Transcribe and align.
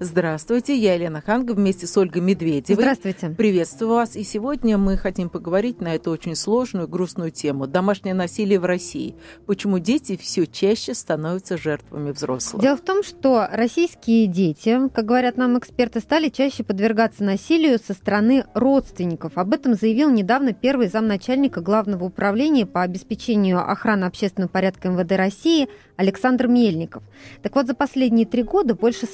Здравствуйте, 0.00 0.76
я 0.76 0.94
Елена 0.94 1.20
Ханга 1.20 1.52
вместе 1.52 1.86
с 1.86 1.96
Ольгой 1.96 2.22
Медведевой. 2.22 2.82
Здравствуйте. 2.82 3.30
Приветствую 3.30 3.90
вас. 3.90 4.16
И 4.16 4.22
сегодня 4.22 4.78
мы 4.78 4.96
хотим 4.96 5.28
поговорить 5.28 5.80
на 5.80 5.94
эту 5.94 6.10
очень 6.10 6.36
сложную, 6.36 6.88
грустную 6.88 7.30
тему. 7.30 7.66
Домашнее 7.66 8.14
насилие 8.14 8.60
в 8.60 8.64
России. 8.64 9.16
Почему 9.46 9.78
дети 9.78 10.16
все 10.16 10.46
чаще 10.46 10.94
становятся 10.94 11.56
жертвами 11.56 12.10
взрослых? 12.10 12.62
Дело 12.62 12.76
в 12.76 12.80
том, 12.80 13.02
что 13.02 13.48
российские 13.50 14.26
дети, 14.26 14.88
как 14.94 15.04
говорят 15.04 15.36
нам 15.36 15.58
эксперты, 15.58 16.00
стали 16.00 16.28
чаще 16.28 16.64
подвергаться 16.64 17.24
насилию 17.24 17.78
со 17.78 17.94
стороны 17.94 18.44
родственников. 18.54 19.36
Об 19.36 19.54
этом 19.54 19.74
заявил 19.74 20.10
недавно 20.10 20.52
первый 20.52 20.88
замначальника 20.88 21.60
Главного 21.60 22.04
управления 22.04 22.66
по 22.66 22.82
обеспечению 22.82 23.58
охраны 23.58 24.04
общественного 24.04 24.48
порядка 24.48 24.88
МВД 24.88 25.12
России 25.12 25.68
Александр 25.96 26.46
Мельников. 26.46 27.02
Так 27.42 27.56
вот, 27.56 27.66
за 27.66 27.74
последние 27.74 28.26
три 28.26 28.42
года 28.42 28.74
больше 28.74 29.06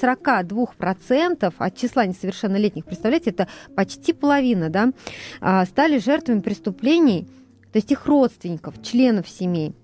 42% 0.44 1.54
от 1.56 1.76
числа 1.76 2.06
несовершеннолетних, 2.06 2.84
представляете, 2.84 3.30
это 3.30 3.48
почти 3.74 4.12
половина, 4.12 4.70
да, 4.70 4.90
а, 5.40 5.64
стали 5.66 5.98
жертвами 5.98 6.40
преступлений, 6.40 7.26
то 7.72 7.78
есть 7.78 7.90
их 7.90 8.06
родственников, 8.06 8.82
членов 8.82 9.28
семей 9.28 9.74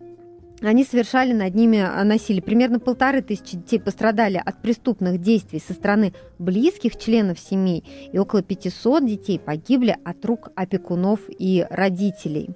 они 0.68 0.84
совершали 0.84 1.32
над 1.32 1.54
ними 1.54 1.78
а, 1.78 2.04
насилие. 2.04 2.42
Примерно 2.42 2.78
полторы 2.78 3.22
тысячи 3.22 3.56
детей 3.56 3.80
пострадали 3.80 4.40
от 4.44 4.60
преступных 4.60 5.20
действий 5.20 5.62
со 5.66 5.72
стороны 5.72 6.12
близких 6.38 6.96
членов 6.96 7.38
семей, 7.38 7.84
и 8.12 8.18
около 8.18 8.42
500 8.42 9.06
детей 9.06 9.38
погибли 9.38 9.96
от 10.04 10.24
рук 10.24 10.50
опекунов 10.54 11.20
и 11.28 11.66
родителей. 11.70 12.50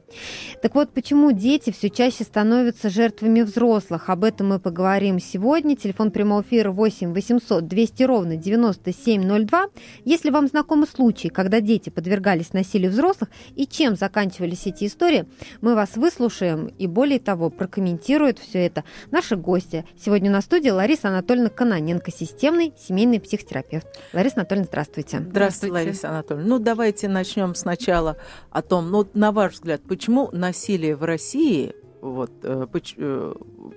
Так 0.62 0.74
вот, 0.74 0.92
почему 0.92 1.32
дети 1.32 1.70
все 1.70 1.90
чаще 1.90 2.24
становятся 2.24 2.90
жертвами 2.90 3.42
взрослых? 3.42 4.10
Об 4.10 4.24
этом 4.24 4.48
мы 4.48 4.58
поговорим 4.58 5.18
сегодня. 5.18 5.76
Телефон 5.76 6.10
прямого 6.10 6.42
эфира 6.42 6.70
8 6.70 7.12
800 7.12 7.66
200 7.66 8.02
ровно 8.04 8.36
9702. 8.36 9.66
Если 10.04 10.30
вам 10.30 10.46
знакомы 10.46 10.86
случаи, 10.86 11.28
когда 11.28 11.60
дети 11.60 11.90
подвергались 11.90 12.52
насилию 12.52 12.90
взрослых 12.90 13.30
и 13.54 13.66
чем 13.66 13.96
заканчивались 13.96 14.66
эти 14.66 14.86
истории, 14.86 15.26
мы 15.60 15.74
вас 15.74 15.96
выслушаем 15.96 16.66
и 16.66 16.86
более 16.86 17.18
того 17.18 17.50
прокомментируем 17.50 17.93
комментируют 17.94 18.38
все 18.38 18.66
это 18.66 18.84
наши 19.10 19.36
гости. 19.36 19.84
Сегодня 19.96 20.30
на 20.30 20.40
студии 20.40 20.70
Лариса 20.70 21.08
Анатольевна 21.08 21.48
Каноненко, 21.48 22.10
системный 22.10 22.72
семейный 22.76 23.20
психотерапевт. 23.20 23.86
Лариса 24.12 24.36
Анатольевна, 24.38 24.66
здравствуйте. 24.66 25.20
Здравствуйте, 25.20 25.72
Лариса 25.72 26.10
Анатольевна. 26.10 26.48
Ну, 26.48 26.58
давайте 26.58 27.08
начнем 27.08 27.54
сначала 27.54 28.16
о 28.50 28.62
том, 28.62 28.90
ну, 28.90 29.06
на 29.14 29.30
ваш 29.30 29.54
взгляд, 29.54 29.82
почему 29.86 30.28
насилие 30.32 30.96
в 30.96 31.04
России 31.04 31.74
вот, 32.04 32.30
э, 32.42 32.66
э, 32.98 33.34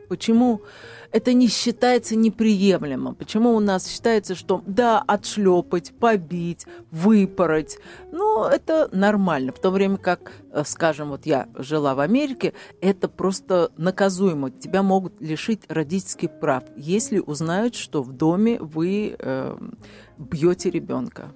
почему 0.09 0.61
это 1.11 1.33
не 1.33 1.47
считается 1.47 2.15
неприемлемым? 2.15 3.15
Почему 3.15 3.55
у 3.55 3.59
нас 3.61 3.87
считается, 3.87 4.35
что 4.35 4.61
да, 4.65 4.99
отшлепать, 4.99 5.93
побить, 5.97 6.65
выпороть, 6.91 7.77
ну, 8.11 8.43
это 8.43 8.89
нормально. 8.91 9.53
В 9.53 9.59
то 9.59 9.71
время 9.71 9.97
как, 9.97 10.33
э, 10.51 10.63
скажем, 10.65 11.09
вот 11.09 11.25
я 11.25 11.47
жила 11.55 11.95
в 11.95 12.01
Америке, 12.01 12.53
это 12.81 13.07
просто 13.07 13.71
наказуемо. 13.77 14.51
Тебя 14.51 14.83
могут 14.83 15.21
лишить 15.21 15.61
родительских 15.69 16.39
прав, 16.39 16.63
если 16.75 17.19
узнают, 17.19 17.75
что 17.75 18.03
в 18.03 18.11
доме 18.11 18.59
вы 18.59 19.15
э, 19.17 19.57
бьете 20.17 20.69
ребенка. 20.69 21.31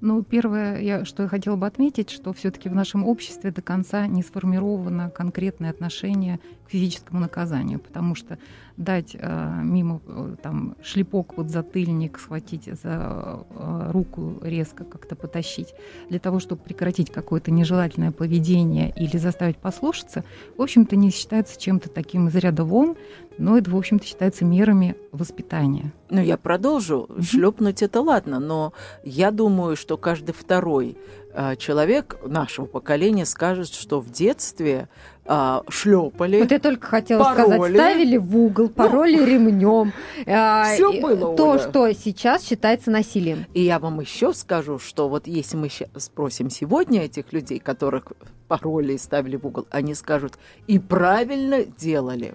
Ну, 0.00 0.22
первое, 0.22 0.80
я, 0.80 1.04
что 1.04 1.24
я 1.24 1.28
хотела 1.28 1.56
бы 1.56 1.66
отметить, 1.66 2.10
что 2.10 2.32
все-таки 2.32 2.68
в 2.68 2.74
нашем 2.74 3.04
обществе 3.04 3.50
до 3.50 3.62
конца 3.62 4.06
не 4.06 4.22
сформировано 4.22 5.10
конкретное 5.10 5.70
отношение 5.70 6.38
к 6.66 6.70
физическому 6.70 7.20
наказанию, 7.20 7.78
потому 7.80 8.14
что 8.14 8.38
дать 8.76 9.16
э, 9.18 9.60
мимо 9.62 10.00
э, 10.06 10.36
там 10.42 10.76
шлепок 10.82 11.34
под 11.34 11.50
затыльник, 11.50 12.18
схватить 12.18 12.66
за 12.66 13.44
э, 13.50 13.90
руку 13.90 14.38
резко 14.42 14.84
как-то 14.84 15.16
потащить 15.16 15.74
для 16.08 16.18
того, 16.20 16.38
чтобы 16.38 16.62
прекратить 16.62 17.10
какое-то 17.10 17.50
нежелательное 17.50 18.12
поведение 18.12 18.92
или 18.96 19.16
заставить 19.16 19.56
послушаться, 19.56 20.24
в 20.56 20.62
общем-то 20.62 20.94
не 20.94 21.10
считается 21.10 21.60
чем-то 21.60 21.88
таким 21.88 22.28
из 22.28 22.36
ряда 22.36 22.64
вон, 22.64 22.96
но 23.38 23.56
это, 23.56 23.70
в 23.70 23.76
общем-то, 23.76 24.04
считается 24.04 24.44
мерами 24.44 24.96
воспитания. 25.12 25.92
Ну, 26.10 26.20
я 26.20 26.36
продолжу. 26.36 27.06
Mm-hmm. 27.08 27.22
Шлепнуть 27.22 27.82
это 27.82 28.00
ладно, 28.00 28.38
но 28.40 28.72
я 29.04 29.30
думаю, 29.30 29.76
что 29.76 29.96
каждый 29.96 30.32
второй 30.32 30.96
э, 31.32 31.56
человек 31.56 32.18
нашего 32.26 32.66
поколения 32.66 33.26
скажет, 33.26 33.68
что 33.68 34.00
в 34.00 34.10
детстве 34.10 34.88
а, 35.30 35.62
шлепали. 35.68 36.40
Вот 36.40 36.50
я 36.50 36.58
только 36.58 36.86
хотела 36.86 37.22
пароли. 37.22 37.56
сказать, 37.56 37.72
ставили 37.74 38.16
в 38.16 38.36
угол, 38.36 38.70
пароли 38.70 39.16
ну, 39.16 39.26
ремнем. 39.26 39.92
А, 40.26 40.72
Все 40.72 41.00
было. 41.02 41.36
То, 41.36 41.50
Оля. 41.50 41.58
что 41.58 41.92
сейчас 41.92 42.46
считается 42.46 42.90
насилием. 42.90 43.44
И 43.52 43.60
я 43.62 43.78
вам 43.78 44.00
еще 44.00 44.32
скажу, 44.32 44.78
что 44.78 45.08
вот 45.10 45.26
если 45.26 45.58
мы 45.58 45.68
спросим 45.96 46.48
сегодня 46.48 47.04
этих 47.04 47.30
людей, 47.34 47.58
которых 47.58 48.04
пароли 48.48 48.96
ставили 48.96 49.36
в 49.36 49.46
угол, 49.46 49.66
они 49.70 49.94
скажут 49.94 50.38
и 50.66 50.78
правильно 50.78 51.62
делали. 51.64 52.34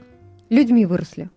Людьми 0.54 0.86
выросли. 0.86 1.30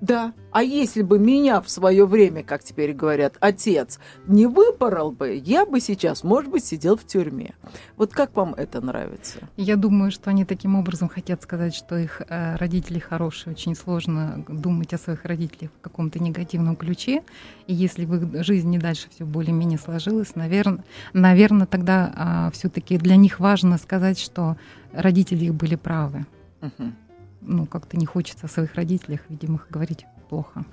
Да. 0.00 0.32
А 0.50 0.62
если 0.62 1.02
бы 1.02 1.18
меня 1.18 1.60
в 1.60 1.68
свое 1.68 2.06
время, 2.06 2.42
как 2.42 2.64
теперь 2.64 2.94
говорят, 2.94 3.36
отец 3.38 4.00
не 4.26 4.46
выпорол 4.46 5.12
бы, 5.12 5.40
я 5.44 5.66
бы 5.66 5.78
сейчас, 5.78 6.24
может 6.24 6.50
быть, 6.50 6.64
сидел 6.64 6.96
в 6.96 7.04
тюрьме. 7.04 7.54
Вот 7.96 8.12
как 8.12 8.34
вам 8.34 8.54
это 8.54 8.80
нравится? 8.80 9.40
Я 9.58 9.76
думаю, 9.76 10.10
что 10.10 10.30
они 10.30 10.46
таким 10.46 10.74
образом 10.74 11.10
хотят 11.10 11.42
сказать, 11.42 11.74
что 11.74 11.98
их 11.98 12.22
э, 12.26 12.56
родители 12.56 12.98
хорошие. 12.98 13.52
Очень 13.52 13.76
сложно 13.76 14.42
думать 14.48 14.92
о 14.94 14.98
своих 14.98 15.26
родителях 15.26 15.70
в 15.78 15.80
каком-то 15.82 16.18
негативном 16.18 16.74
ключе. 16.74 17.22
И 17.66 17.74
если 17.74 18.06
в 18.06 18.14
их 18.14 18.42
жизни 18.42 18.78
дальше 18.78 19.08
все 19.14 19.24
более-менее 19.24 19.78
сложилось, 19.78 20.34
наверное, 20.34 20.82
наверное 21.12 21.66
тогда 21.66 22.48
э, 22.48 22.56
все-таки 22.56 22.96
для 22.96 23.16
них 23.16 23.38
важно 23.38 23.76
сказать, 23.76 24.18
что 24.18 24.56
родители 24.92 25.44
их 25.44 25.54
были 25.54 25.76
правы. 25.76 26.24
Угу 26.62 26.92
ну, 27.44 27.66
как-то 27.66 27.96
не 27.96 28.06
хочется 28.06 28.46
о 28.46 28.48
своих 28.48 28.74
родителях, 28.74 29.20
видимо, 29.28 29.60
говорить 29.70 30.06
плохо. 30.28 30.64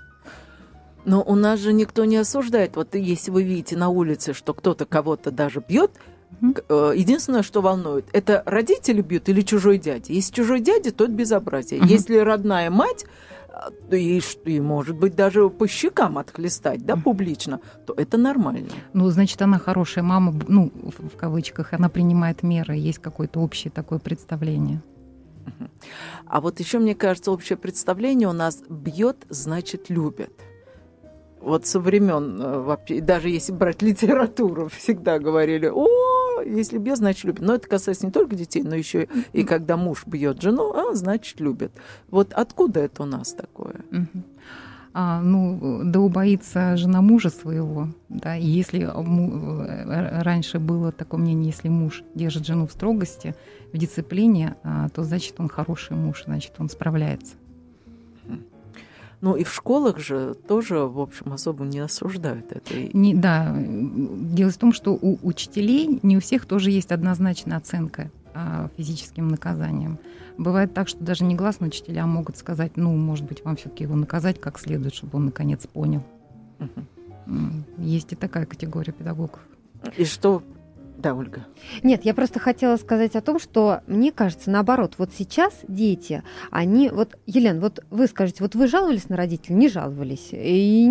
Но 1.06 1.24
у 1.24 1.36
нас 1.36 1.60
же 1.60 1.74
никто 1.74 2.06
не 2.06 2.18
осуждает. 2.18 2.76
Вот 2.76 2.96
если 2.96 3.32
вы 3.32 3.44
видите 3.44 3.78
на 3.78 3.90
улице, 3.90 4.34
что 4.34 4.54
кто-то 4.54 4.86
кого-то 4.86 5.32
даже 5.32 5.64
бьет, 5.66 5.92
mm-hmm. 6.42 6.96
единственное, 6.96 7.44
что 7.44 7.62
волнует, 7.62 8.06
это 8.12 8.44
родители 8.46 9.02
бьют 9.02 9.30
или 9.30 9.42
чужой 9.42 9.78
дядя. 9.78 10.14
Если 10.14 10.34
чужой 10.34 10.60
дядя, 10.60 10.92
то 10.92 11.06
это 11.06 11.14
безобразие. 11.14 11.80
Mm-hmm. 11.80 11.88
Если 11.88 12.18
родная 12.18 12.70
мать, 12.70 13.06
э, 13.90 13.98
и, 13.98 14.22
и, 14.46 14.60
может 14.60 14.98
быть, 14.98 15.16
даже 15.16 15.50
по 15.50 15.68
щекам 15.68 16.18
отхлестать, 16.18 16.86
да, 16.86 16.96
публично, 16.96 17.62
то 17.86 17.94
это 17.94 18.18
нормально. 18.18 18.70
Ну, 18.94 19.10
значит, 19.10 19.42
она 19.42 19.58
хорошая 19.58 20.04
мама, 20.04 20.38
ну, 20.48 20.72
в, 20.84 21.10
в 21.10 21.18
кавычках, 21.18 21.74
она 21.74 21.90
принимает 21.90 22.44
меры, 22.44 22.76
есть 22.76 23.00
какое-то 23.00 23.40
общее 23.40 23.72
такое 23.72 24.00
представление. 24.00 24.82
А 26.26 26.42
вот 26.42 26.60
еще, 26.60 26.80
мне 26.80 26.96
кажется, 26.96 27.32
общее 27.32 27.58
представление 27.58 28.28
у 28.28 28.34
нас 28.34 28.64
бьет, 28.70 29.26
значит, 29.30 29.90
любят. 29.90 30.32
Вот 31.42 31.66
со 31.66 31.80
времен 31.80 32.42
э, 32.42 32.60
вообще, 32.60 33.00
даже 33.00 33.30
если 33.30 33.54
брать 33.54 33.82
литературу, 33.82 34.68
всегда 34.70 35.20
говорили, 35.20 35.72
о, 35.74 36.42
если 36.42 36.78
бьет, 36.78 36.98
значит 36.98 37.24
любит. 37.24 37.42
Но 37.42 37.56
это 37.56 37.68
касается 37.68 38.06
не 38.06 38.12
только 38.12 38.36
детей, 38.36 38.62
но 38.64 38.76
еще 38.76 39.08
и 39.32 39.44
когда 39.44 39.78
муж 39.78 40.06
бьет 40.06 40.42
жену, 40.42 40.74
а 40.74 40.94
значит 40.96 41.40
любит. 41.40 41.72
Вот 42.10 42.34
откуда 42.34 42.82
это 42.82 43.04
у 43.04 43.06
нас 43.06 43.34
такое? 43.34 43.86
а, 44.94 45.22
ну, 45.22 45.82
да 45.84 46.00
убоится 46.00 46.76
жена 46.76 47.02
мужа 47.02 47.30
своего, 47.30 47.90
да, 48.10 48.36
и 48.36 48.46
если 48.46 48.82
э, 48.82 50.22
раньше 50.22 50.60
было 50.60 50.92
такое 50.92 51.20
мнение, 51.20 51.48
если 51.48 51.70
муж 51.70 52.04
держит 52.16 52.46
жену 52.46 52.68
в 52.68 52.72
строгости, 52.72 53.36
в 53.72 53.78
дисциплине, 53.78 54.56
а, 54.64 54.90
то 54.90 55.04
значит 55.04 55.36
он 55.40 55.48
хороший 55.50 55.96
муж, 55.96 56.24
значит 56.26 56.54
он 56.60 56.70
справляется. 56.70 57.36
Ну 59.22 59.36
и 59.36 59.44
в 59.44 59.54
школах 59.54 60.00
же 60.00 60.34
тоже, 60.48 60.80
в 60.80 61.00
общем, 61.00 61.34
особо 61.34 61.66
не 61.66 61.80
осуждают 61.80 62.52
это. 62.52 62.74
Не, 62.94 63.14
да, 63.14 63.54
дело 63.54 64.50
в 64.50 64.58
том, 64.58 64.72
что 64.72 64.94
у 64.94 65.20
учителей 65.24 66.00
не 66.04 66.16
у 66.16 66.22
всех 66.22 66.46
тоже 66.46 66.72
есть 66.72 66.92
однозначная 66.94 67.58
оценка 67.58 68.12
а, 68.34 68.70
физическим 68.78 69.28
наказанием. 69.28 70.00
Бывает 70.38 70.74
так, 70.74 70.88
что 70.88 71.04
даже 71.04 71.26
негласно 71.26 71.68
учителя 71.68 72.06
могут 72.06 72.38
сказать, 72.38 72.78
ну, 72.78 72.96
может 72.96 73.26
быть, 73.26 73.44
вам 73.44 73.58
все-таки 73.58 73.84
его 73.84 73.96
наказать 73.96 74.40
как 74.40 74.58
следует, 74.58 74.94
чтобы 74.94 75.18
он 75.18 75.26
наконец 75.26 75.68
понял. 75.68 76.04
Угу. 76.60 77.38
Есть 77.80 78.14
и 78.14 78.16
такая 78.16 78.46
категория 78.46 78.94
педагогов. 78.94 79.42
И 79.98 80.06
что 80.06 80.44
да, 81.00 81.14
Ольга. 81.14 81.46
Нет, 81.82 82.04
я 82.04 82.14
просто 82.14 82.40
хотела 82.40 82.76
сказать 82.76 83.16
о 83.16 83.22
том, 83.22 83.40
что 83.40 83.80
мне 83.88 84.12
кажется, 84.12 84.52
наоборот, 84.52 84.96
вот 84.98 85.12
сейчас 85.18 85.54
дети, 85.68 86.24
они, 86.52 86.90
вот, 86.90 87.18
Елена, 87.26 87.62
вот 87.62 87.84
вы 87.90 88.08
скажете, 88.08 88.44
вот 88.44 88.54
вы 88.56 88.68
жаловались 88.68 89.08
на 89.08 89.16
родителей, 89.16 89.56
не 89.56 89.70
жаловались, 89.70 90.30
и, 90.32 90.86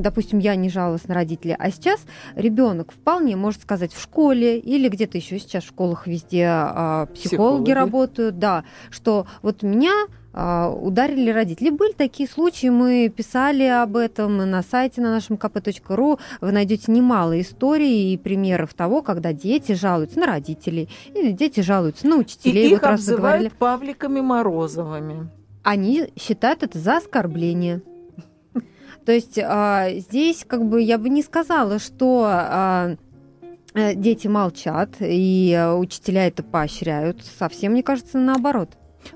допустим, 0.00 0.38
я 0.38 0.56
не 0.56 0.70
жаловалась 0.70 1.06
на 1.08 1.14
родителей, 1.14 1.56
а 1.58 1.70
сейчас 1.70 2.00
ребенок 2.34 2.92
вполне 2.92 3.36
может 3.36 3.62
сказать 3.62 3.92
в 3.92 4.02
школе 4.02 4.58
или 4.58 4.88
где-то 4.88 5.18
еще 5.18 5.38
сейчас 5.38 5.64
в 5.64 5.68
школах 5.68 6.06
везде 6.06 6.46
а, 6.48 7.06
психологи, 7.06 7.28
психологи. 7.28 7.70
работают, 7.72 8.38
да, 8.38 8.64
что 8.90 9.26
вот 9.42 9.62
меня 9.62 10.06
ударили 10.34 11.30
родители. 11.30 11.70
Были 11.70 11.92
такие 11.92 12.28
случаи, 12.28 12.66
мы 12.66 13.08
писали 13.14 13.64
об 13.64 13.96
этом 13.96 14.36
на 14.38 14.62
сайте 14.62 15.00
на 15.00 15.10
нашем 15.10 15.36
kp.ru. 15.36 16.18
Вы 16.40 16.52
найдете 16.52 16.90
немало 16.90 17.40
историй 17.40 18.12
и 18.12 18.16
примеров 18.16 18.74
того, 18.74 19.02
когда 19.02 19.32
дети 19.32 19.72
жалуются 19.72 20.18
на 20.18 20.26
родителей 20.26 20.88
или 21.14 21.30
дети 21.30 21.60
жалуются 21.60 22.06
на 22.08 22.16
учителей. 22.16 22.66
И 22.66 22.70
вот 22.70 22.82
их 22.82 22.88
обзывают 22.88 23.52
Павликами 23.54 24.20
Морозовыми. 24.20 25.28
Они 25.62 26.08
считают 26.16 26.62
это 26.62 26.78
за 26.78 26.98
оскорбление. 26.98 27.82
То 29.04 29.12
есть 29.12 29.38
а, 29.38 29.90
здесь 29.90 30.44
как 30.46 30.64
бы 30.66 30.80
я 30.80 30.98
бы 30.98 31.08
не 31.08 31.22
сказала, 31.22 31.78
что 31.78 32.24
а, 32.26 32.96
э, 33.74 33.94
дети 33.94 34.28
молчат 34.28 34.96
и 35.00 35.54
а, 35.54 35.74
учителя 35.74 36.26
это 36.26 36.42
поощряют. 36.42 37.22
Совсем, 37.38 37.72
мне 37.72 37.82
кажется, 37.82 38.18
наоборот. 38.18 38.70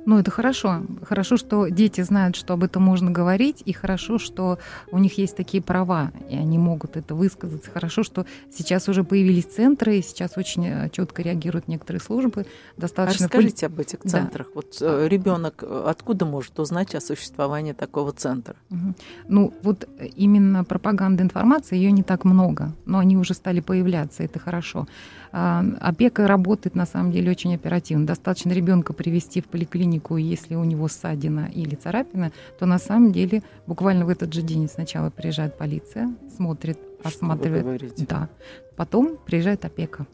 Ну, 0.07 0.19
это 0.19 0.31
хорошо. 0.31 0.83
Хорошо, 1.03 1.37
что 1.37 1.69
дети 1.69 2.01
знают, 2.01 2.37
что 2.37 2.55
об 2.55 2.65
этом 2.65 2.83
можно 2.83 3.11
говорить, 3.11 3.63
и 3.65 3.73
хорошо, 3.73 4.19
что 4.19 4.59
у 4.91 4.99
них 4.99 5.19
есть 5.19 5.37
такие 5.37 5.63
права, 5.63 6.13
и 6.31 6.37
они 6.37 6.59
могут 6.59 6.97
это 6.97 7.15
высказаться. 7.15 7.71
Хорошо, 7.71 8.03
что 8.03 8.27
сейчас 8.51 8.89
уже 8.89 9.05
появились 9.05 9.45
центры, 9.45 9.99
и 9.99 10.03
сейчас 10.03 10.37
очень 10.37 10.67
э, 10.67 10.91
четко 10.91 11.23
реагируют 11.23 11.69
некоторые 11.69 12.01
службы. 12.01 12.47
Достаточно... 12.77 13.27
А 13.27 13.29
расскажите 13.29 13.67
об 13.67 13.79
этих 13.81 14.01
центрах. 14.01 14.47
Да. 14.49 14.53
Вот 14.55 14.79
э, 14.81 15.09
ребенок 15.09 15.63
э, 15.63 15.85
откуда 15.87 16.25
может 16.25 16.59
узнать 16.59 16.95
о 16.95 17.01
существовании 17.01 17.73
такого 17.73 18.13
центра? 18.13 18.57
Угу. 18.71 18.95
Ну, 19.29 19.55
вот 19.63 19.89
именно 20.17 20.65
пропаганда 20.65 21.23
информации, 21.23 21.77
ее 21.77 21.93
не 21.93 22.03
так 22.03 22.25
много, 22.25 22.73
но 22.87 22.99
они 22.99 23.17
уже 23.17 23.35
стали 23.35 23.61
появляться, 23.61 24.23
это 24.23 24.39
хорошо. 24.39 24.87
А, 25.33 25.65
опека 25.81 26.27
работает 26.27 26.75
на 26.75 26.87
самом 26.87 27.13
деле 27.13 27.31
очень 27.31 27.55
оперативно. 27.55 28.07
Достаточно 28.07 28.53
ребенка 28.53 28.93
привести 28.93 29.41
в 29.41 29.47
поликлинику, 29.47 30.17
если 30.17 30.55
у 30.55 30.65
него 30.65 30.89
ссадина 30.89 31.51
или 31.53 31.75
царапина, 31.75 32.33
то 32.59 32.67
на 32.67 32.79
самом 32.79 33.13
деле 33.13 33.43
буквально 33.67 34.05
в 34.05 34.09
этот 34.09 34.33
же 34.33 34.43
день 34.43 34.69
сначала 34.69 35.11
приезжает 35.11 35.57
полиция, 35.57 36.15
смотрит, 36.37 36.79
осматривает. 37.03 37.95
Да. 38.09 38.29
Потом 38.77 39.17
приезжает 39.25 39.65
опека. 39.65 40.07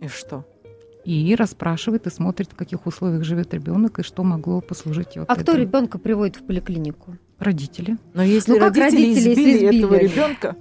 И 0.00 0.08
что? 0.08 0.44
и 1.04 1.34
расспрашивает 1.34 2.06
и 2.06 2.10
смотрит, 2.10 2.52
в 2.52 2.56
каких 2.56 2.86
условиях 2.86 3.24
живет 3.24 3.54
ребенок 3.54 3.98
и 3.98 4.02
что 4.02 4.22
могло 4.22 4.60
послужить. 4.60 5.16
Вот 5.16 5.28
а 5.28 5.32
этому. 5.32 5.42
кто 5.42 5.56
ребенка 5.56 5.98
приводит 5.98 6.36
в 6.36 6.46
поликлинику? 6.46 7.16
Родители. 7.40 7.96
Но 8.12 8.22
если 8.22 8.52
ну, 8.52 8.58
родители, 8.58 8.82
родители 8.82 9.32
избили, 9.32 9.56
избили 9.56 9.78
этого 9.78 9.94
ребенка, 9.96 10.56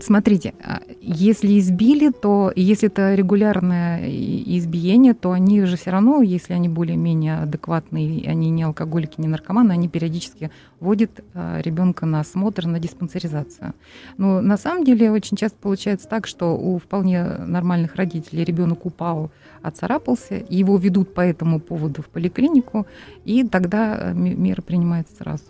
смотрите, 0.00 0.54
а, 0.62 0.80
если 1.00 1.58
избили, 1.58 2.10
то 2.10 2.52
если 2.54 2.88
это 2.88 3.16
регулярное 3.16 4.08
избиение, 4.08 5.14
то 5.14 5.32
они 5.32 5.64
же 5.64 5.76
все 5.76 5.90
равно, 5.90 6.22
если 6.22 6.52
они 6.52 6.68
более-менее 6.68 7.40
адекватные, 7.40 8.28
они 8.30 8.50
не 8.50 8.62
алкоголики, 8.62 9.14
не 9.20 9.26
наркоманы, 9.26 9.72
они 9.72 9.88
периодически 9.88 10.52
вводят 10.78 11.10
а, 11.34 11.60
ребенка 11.60 12.06
на 12.06 12.20
осмотр, 12.20 12.66
на 12.66 12.78
диспансеризацию. 12.78 13.74
Но 14.16 14.40
на 14.40 14.56
самом 14.56 14.84
деле 14.84 15.10
очень 15.10 15.36
часто 15.36 15.58
получается 15.60 16.08
так, 16.08 16.28
что 16.28 16.56
у 16.56 16.78
вполне 16.78 17.24
нормальных 17.24 17.96
родителей 17.96 18.44
ребенок 18.44 18.86
упал, 18.86 19.32
отцарапался, 19.62 20.42
его 20.48 20.76
ведут 20.76 21.12
по 21.12 21.22
этому 21.22 21.58
поводу 21.58 22.02
в 22.02 22.06
поликлинику, 22.08 22.86
и 23.24 23.42
тогда 23.42 23.98
э, 23.98 24.14
меры 24.14 24.62
принимаются 24.62 25.16
сразу. 25.16 25.42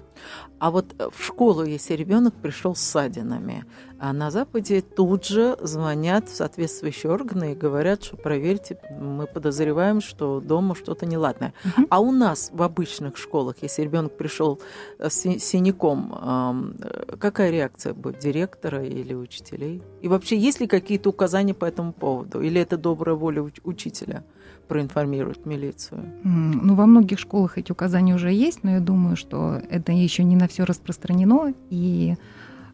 А 0.59 0.71
вот 0.71 0.95
э, 0.99 1.09
в 1.11 1.25
школу, 1.25 1.65
если 1.65 1.95
ребенок 1.95 2.35
пришел 2.35 2.75
с 2.75 2.81
ссадинами, 2.81 3.65
а 3.99 4.13
на 4.13 4.31
Западе 4.31 4.83
тут 4.83 5.27
же 5.27 5.57
звонят 5.61 6.29
в 6.29 6.35
соответствующие 6.35 7.13
органы 7.13 7.53
и 7.53 7.55
говорят, 7.55 8.03
что 8.03 8.17
проверьте, 8.17 8.79
мы 8.91 9.27
подозреваем, 9.27 10.01
что 10.01 10.41
дома 10.41 10.75
что-то 10.75 11.07
неладное. 11.07 11.53
Uh-huh. 11.65 11.87
А 11.91 12.01
у 12.01 12.11
нас 12.13 12.51
в 12.53 12.63
обычных 12.63 13.17
школах, 13.17 13.57
если 13.63 13.83
ребенок 13.83 14.17
пришел 14.17 14.61
э, 14.99 15.09
с 15.09 15.23
синяком, 15.39 16.75
э, 16.81 17.17
какая 17.19 17.51
реакция 17.51 17.95
будет 17.95 18.19
директора 18.19 18.85
или 18.85 19.15
учителей? 19.15 19.83
И 20.03 20.09
вообще, 20.09 20.39
есть 20.39 20.61
ли 20.61 20.67
какие-то 20.67 21.11
указания 21.11 21.55
по 21.55 21.65
этому 21.65 21.93
поводу? 21.93 22.41
Или 22.41 22.61
это 22.61 22.77
добрая 22.77 23.17
воля 23.17 23.43
учителя? 23.65 24.25
Проинформировать 24.71 25.47
милицию? 25.47 26.01
Ну, 26.23 26.77
во 26.77 26.87
многих 26.87 27.19
школах 27.19 27.59
эти 27.59 27.73
указания 27.73 28.15
уже 28.15 28.33
есть, 28.33 28.63
но 28.63 28.71
я 28.71 28.81
думаю, 28.81 29.17
что 29.17 29.61
это 29.69 29.91
еще 29.91 30.23
не 30.23 30.37
на 30.37 30.47
все 30.47 30.65
распространено. 30.65 31.53
И 31.71 32.15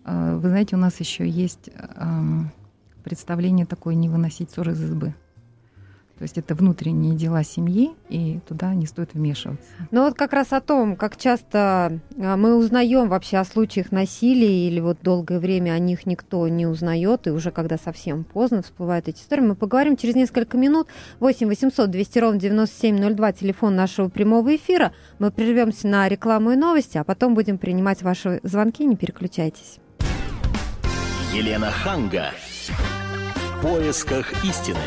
э, 0.04 0.36
вы 0.36 0.48
знаете, 0.50 0.76
у 0.76 0.78
нас 0.78 1.00
еще 1.00 1.26
есть 1.26 1.70
эм, 1.96 2.52
представление 3.02 3.64
такое 3.64 3.94
не 3.94 4.10
выносить 4.10 4.50
ссор 4.50 4.68
из 4.68 4.82
избы. 4.82 5.14
То 6.18 6.22
есть 6.22 6.38
это 6.38 6.54
внутренние 6.54 7.14
дела 7.14 7.44
семьи, 7.44 7.90
и 8.08 8.40
туда 8.48 8.72
не 8.72 8.86
стоит 8.86 9.12
вмешиваться. 9.12 9.68
Ну 9.90 10.04
вот 10.04 10.14
как 10.14 10.32
раз 10.32 10.52
о 10.54 10.62
том, 10.62 10.96
как 10.96 11.18
часто 11.18 12.00
а, 12.18 12.36
мы 12.36 12.56
узнаем 12.56 13.08
вообще 13.08 13.36
о 13.36 13.44
случаях 13.44 13.92
насилия, 13.92 14.66
или 14.66 14.80
вот 14.80 14.98
долгое 15.02 15.38
время 15.38 15.72
о 15.72 15.78
них 15.78 16.06
никто 16.06 16.48
не 16.48 16.66
узнает, 16.66 17.26
и 17.26 17.30
уже 17.30 17.50
когда 17.50 17.76
совсем 17.76 18.24
поздно 18.24 18.62
всплывают 18.62 19.08
эти 19.08 19.20
истории, 19.20 19.42
мы 19.42 19.54
поговорим 19.54 19.98
через 19.98 20.14
несколько 20.14 20.56
минут. 20.56 20.88
8 21.20 21.48
800 21.48 21.90
200 21.90 22.18
ровно 22.18 22.40
9702, 22.40 23.32
телефон 23.32 23.76
нашего 23.76 24.08
прямого 24.08 24.56
эфира. 24.56 24.92
Мы 25.18 25.30
прервемся 25.30 25.86
на 25.86 26.08
рекламу 26.08 26.52
и 26.52 26.56
новости, 26.56 26.96
а 26.96 27.04
потом 27.04 27.34
будем 27.34 27.58
принимать 27.58 28.02
ваши 28.02 28.40
звонки, 28.42 28.86
не 28.86 28.96
переключайтесь. 28.96 29.80
Елена 31.34 31.70
Ханга. 31.70 32.30
В 33.36 33.62
поисках 33.62 34.32
истины. 34.42 34.78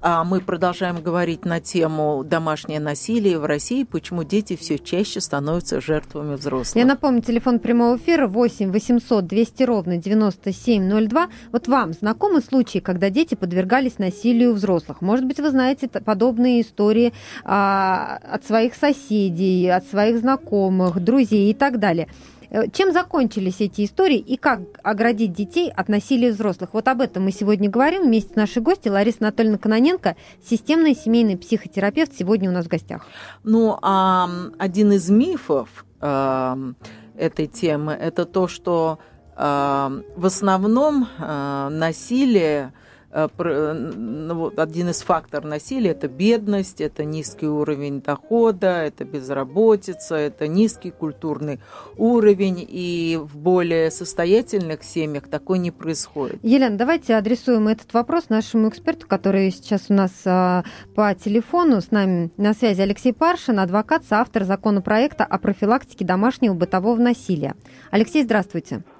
А 0.00 0.22
мы 0.22 0.40
продолжаем 0.40 1.02
говорить 1.02 1.44
на 1.44 1.60
тему 1.60 2.22
домашнее 2.24 2.78
насилие 2.78 3.38
в 3.38 3.44
России, 3.44 3.82
почему 3.82 4.22
дети 4.22 4.56
все 4.56 4.78
чаще 4.78 5.20
становятся 5.20 5.80
жертвами 5.80 6.36
взрослых. 6.36 6.76
Я 6.76 6.86
напомню, 6.86 7.20
телефон 7.20 7.58
прямого 7.58 7.96
эфира 7.96 8.28
8 8.28 8.70
800 8.70 9.26
200 9.26 9.62
ровно 9.64 9.96
9702. 9.96 11.28
Вот 11.50 11.66
вам 11.66 11.92
знакомы 11.94 12.40
случаи, 12.42 12.78
когда 12.78 13.10
дети 13.10 13.34
подвергались 13.34 13.98
насилию 13.98 14.54
взрослых? 14.54 15.00
Может 15.00 15.26
быть, 15.26 15.40
вы 15.40 15.50
знаете 15.50 15.88
подобные 15.88 16.60
истории 16.60 17.12
а, 17.44 18.20
от 18.22 18.44
своих 18.44 18.76
соседей, 18.76 19.68
от 19.68 19.84
своих 19.86 20.20
знакомых, 20.20 21.02
друзей 21.02 21.50
и 21.50 21.54
так 21.54 21.80
далее. 21.80 22.06
Э, 22.50 22.68
чем 22.70 22.92
закончились 22.92 23.60
эти 23.60 23.84
истории 23.84 24.18
и 24.18 24.36
как 24.36 24.60
оградить 24.82 25.32
детей 25.32 25.70
от 25.70 25.88
насилия 25.88 26.32
взрослых? 26.32 26.70
Вот 26.72 26.88
об 26.88 27.00
этом 27.00 27.24
мы 27.24 27.32
сегодня 27.32 27.68
говорим 27.68 28.04
вместе 28.04 28.32
с 28.32 28.36
нашей 28.36 28.62
гостью 28.62 28.92
Ларисой 28.92 29.20
Анатольевной 29.20 29.58
Кононенко, 29.58 30.16
системный 30.42 30.94
семейный 30.94 31.36
психотерапевт, 31.36 32.12
сегодня 32.18 32.50
у 32.50 32.52
нас 32.52 32.66
в 32.66 32.68
гостях. 32.68 33.06
Ну, 33.44 33.78
а 33.82 34.28
один 34.58 34.92
из 34.92 35.08
мифов 35.10 35.84
э, 36.00 36.72
этой 37.16 37.46
темы– 37.46 37.92
это 38.00 38.24
то, 38.24 38.48
что 38.48 38.98
э, 39.36 40.02
в 40.16 40.26
основном 40.26 41.08
э, 41.18 41.68
насилие 41.70 42.72
один 43.10 44.88
из 44.88 45.02
факторов 45.02 45.44
насилия– 45.44 45.90
это 45.92 46.08
бедность, 46.08 46.80
это 46.80 47.04
низкий 47.04 47.46
уровень 47.46 48.00
дохода, 48.00 48.82
это 48.82 49.04
безработица, 49.04 50.16
это 50.16 50.48
низкий 50.48 50.90
культурный 50.90 51.60
уровень, 51.96 52.66
и 52.68 53.18
в 53.20 53.36
более 53.36 53.90
состоятельных 53.90 54.82
семьях 54.82 55.28
такое 55.28 55.58
не 55.58 55.70
происходит. 55.70 56.38
Елена, 56.42 56.76
давайте 56.76 57.14
адресуем 57.14 57.68
этот 57.68 57.92
вопрос 57.94 58.28
нашему 58.28 58.68
эксперту, 58.68 59.06
который 59.06 59.50
сейчас 59.50 59.86
у 59.88 59.94
нас 59.94 60.12
а, 60.24 60.64
по 60.94 61.14
телефону. 61.14 61.80
С 61.80 61.90
нами 61.90 62.30
на 62.36 62.54
связи 62.54 62.80
Алексей 62.80 63.12
Паршин, 63.12 63.60
адвокат, 63.60 64.04
соавтор 64.04 64.44
законопроекта 64.44 65.24
о 65.24 65.38
профилактике 65.38 66.04
домашнего 66.04 66.54
бытового 66.54 66.98
насилия. 66.98 67.54
Алексей, 67.90 68.22
здравствуйте. 68.22 68.38
Здравствуйте. 68.48 68.97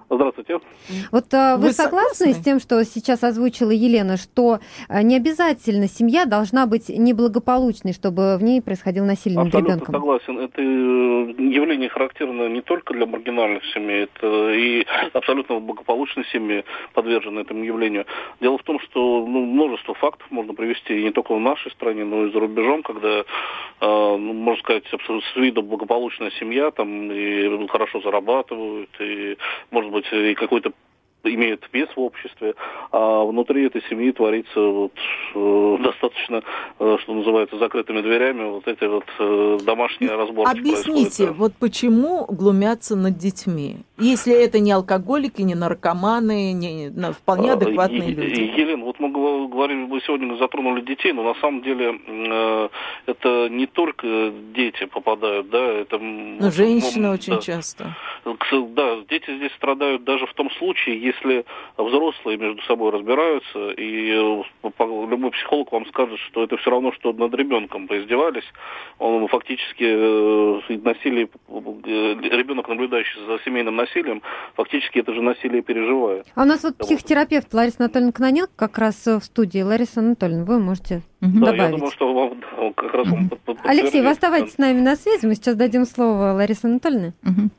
Вот 1.13 1.33
а, 1.35 1.57
вы, 1.57 1.69
вы 1.69 1.73
согласны, 1.73 2.27
согласны 2.27 2.33
с 2.33 2.45
тем, 2.45 2.61
что 2.61 2.83
сейчас 2.85 3.23
озвучила 3.25 3.71
Елена, 3.71 4.17
что 4.17 4.59
а, 4.89 5.03
не 5.03 5.17
обязательно 5.17 5.87
семья 5.87 6.25
должна 6.25 6.67
быть 6.67 6.89
неблагополучной, 6.89 7.93
чтобы 7.93 8.37
в 8.39 8.43
ней 8.43 8.63
происходило 8.63 9.05
насилие 9.05 9.39
над 9.39 9.55
ребенком? 9.55 9.95
Абсолютно 9.95 9.99
согласен. 9.99 10.39
Это 10.39 10.63
э, 10.63 11.43
явление 11.53 11.89
характерно 11.89 12.49
не 12.49 12.63
только 12.63 12.95
для 12.95 13.07
маргинальных 13.07 13.65
семей, 13.75 14.05
это 14.05 14.53
и 14.53 14.87
абсолютно 15.13 15.61
благополучные 15.61 16.25
семьи 16.33 16.65
подвержены 16.95 17.41
этому 17.41 17.65
явлению. 17.65 18.07
Дело 18.41 18.59
в 18.59 18.63
том, 18.63 18.81
что 18.81 19.27
ну, 19.27 19.45
множество 19.45 19.95
фактов 19.95 20.27
можно 20.31 20.55
привести 20.55 21.03
не 21.03 21.11
только 21.11 21.35
в 21.35 21.41
нашей 21.41 21.71
стране, 21.73 22.05
но 22.05 22.27
и 22.27 22.33
за 22.33 22.41
рубежом, 22.41 22.83
когда, 22.83 23.09
э, 23.19 23.25
ну, 23.81 24.33
можно 24.33 24.63
сказать, 24.63 24.85
абсолютно 24.93 25.29
с 25.35 25.37
виду 25.37 25.63
благополучная 25.63 26.31
семья, 26.39 26.71
там 26.71 27.11
и 27.13 27.69
хорошо 27.69 28.01
зарабатывают, 28.01 28.91
и, 29.01 29.37
может 29.71 29.91
быть, 29.91 29.98
быть, 30.01 30.13
и 30.13 30.35
какой-то 30.35 30.73
имеют 31.25 31.69
вес 31.73 31.89
в 31.97 32.01
обществе, 32.01 32.55
а 32.93 33.25
внутри 33.25 33.67
этой 33.67 33.83
семьи 33.91 34.13
творится 34.13 34.61
вот, 34.61 34.93
э, 35.35 35.77
достаточно, 35.83 36.43
э, 36.79 36.97
что 37.03 37.13
называется, 37.13 37.59
закрытыми 37.59 38.01
дверями 38.01 38.49
вот 38.49 38.67
эти 38.69 38.85
вот 38.85 39.05
э, 39.19 39.59
домашние 39.65 40.13
разборки 40.15 40.51
Объясните, 40.59 41.25
происходят. 41.25 41.37
вот 41.37 41.53
почему 41.59 42.25
глумятся 42.27 42.97
над 42.97 43.19
детьми? 43.19 43.79
Если 43.99 44.33
это 44.33 44.61
не 44.61 44.71
алкоголики, 44.71 45.43
не 45.43 45.57
наркоманы, 45.57 46.53
не, 46.53 46.85
не 46.89 47.13
вполне 47.13 47.51
А, 47.51 47.55
адекватные 47.55 48.11
Е- 48.11 48.15
люди. 48.15 48.61
Елена, 48.61 48.85
вот 49.19 49.71
мы 49.71 50.01
сегодня 50.01 50.37
затронули 50.37 50.81
детей, 50.83 51.13
но 51.13 51.23
на 51.23 51.35
самом 51.41 51.63
деле 51.63 51.99
э, 52.07 52.69
это 53.07 53.49
не 53.49 53.67
только 53.67 54.33
дети 54.55 54.87
попадают, 54.87 55.51
да, 55.51 55.65
это... 55.65 55.99
Но 55.99 56.51
женщины 56.51 57.07
м, 57.07 57.13
очень 57.15 57.35
да. 57.35 57.41
часто. 57.41 57.97
Да, 58.25 58.99
дети 59.09 59.37
здесь 59.37 59.53
страдают 59.53 60.05
даже 60.05 60.27
в 60.27 60.35
том 60.35 60.51
случае, 60.53 61.01
если 61.01 61.45
взрослые 61.77 62.39
между 62.39 62.63
собой 62.63 62.93
разбираются, 62.93 63.71
и 63.71 64.11
э, 64.11 64.43
любой 65.11 65.31
психолог 65.31 65.73
вам 65.73 65.87
скажет, 65.87 66.19
что 66.29 66.45
это 66.45 66.57
все 66.59 66.71
равно, 66.71 66.93
что 66.93 67.13
над 67.13 67.35
ребенком 67.35 67.89
поиздевались. 67.89 68.45
Он 68.99 69.27
фактически 69.29 69.85
э, 69.85 70.79
насилие, 70.83 71.29
э, 71.49 72.37
ребенок, 72.37 72.69
наблюдающий 72.69 73.21
за 73.27 73.39
семейным 73.45 73.77
насилием, 73.77 74.23
фактически 74.55 74.99
это 74.99 75.15
же 75.15 75.23
насилие 75.23 75.63
переживает. 75.63 76.27
А 76.35 76.43
у 76.43 76.45
нас 76.45 76.63
вот 76.63 76.77
Да, 76.77 76.85
психотерапевт 76.85 77.53
Лариса 77.55 77.77
Анатольевна 77.81 78.13
Кононенко 78.13 78.53
как 78.57 78.79
раз 78.79 79.08
в 79.17 79.25
студии. 79.25 79.63
Лариса 79.63 80.01
Анатольевна, 80.01 80.45
вы 80.45 80.59
можете 80.59 81.03
Мгм. 81.21 81.41
Да, 81.41 81.47
я 81.51 81.53
добавить. 81.57 81.75
думаю, 81.77 81.91
что 81.91 82.15
вам 82.15 82.41
да, 82.41 82.73
как 82.77 82.95
раз 82.95 83.09
под- 83.29 83.41
под- 83.41 83.59
Алексей, 83.65 84.01
вы 84.03 84.11
оставайтесь 84.11 84.55
с 84.55 84.59
нами 84.59 84.81
на 84.81 84.95
связи. 84.95 85.27
Мы 85.27 85.35
сейчас 85.35 85.57
дадим 85.57 85.85
слово 85.85 86.33
Ларисе 86.33 86.69
Анатольевне. 86.69 87.13
Мгм. 87.23 87.51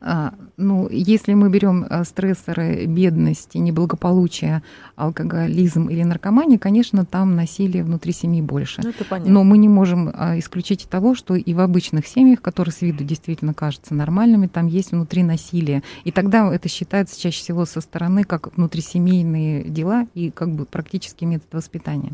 А, 0.00 0.32
Ну, 0.56 0.88
если 0.88 1.34
мы 1.34 1.50
берем 1.50 1.84
а, 1.90 2.04
стрессоры 2.04 2.86
бедности, 2.86 3.58
неблагополучия, 3.58 4.62
алкоголизм 4.94 5.88
или 5.88 6.02
наркомания, 6.04 6.58
конечно, 6.58 7.04
там 7.04 7.34
насилие 7.36 7.82
внутри 7.84 8.12
семьи 8.12 8.40
больше. 8.40 8.80
Ну, 8.82 8.90
это 8.90 9.04
понятно. 9.04 9.32
Но 9.32 9.44
мы 9.44 9.58
не 9.58 9.68
можем 9.68 10.10
а, 10.14 10.38
исключить 10.38 10.86
того, 10.88 11.14
что 11.14 11.34
и 11.34 11.54
в 11.54 11.60
обычных 11.60 12.06
семьях, 12.06 12.40
которые 12.40 12.72
с 12.72 12.82
виду 12.82 13.04
действительно 13.04 13.52
кажутся 13.52 13.94
нормальными, 13.94 14.46
там 14.46 14.66
есть 14.66 14.92
внутри 14.92 15.22
насилие. 15.24 15.82
И 16.04 16.10
тогда 16.12 16.52
это 16.54 16.68
считается 16.68 17.20
чаще 17.20 17.40
всего 17.40 17.64
со 17.66 17.80
стороны 17.80 18.24
как 18.24 18.56
внутрисемейные 18.56 19.64
дела 19.64 20.06
и 20.14 20.30
как 20.30 20.50
бы 20.54 20.64
практический 20.64 21.26
метод 21.26 21.52
воспитания. 21.52 22.12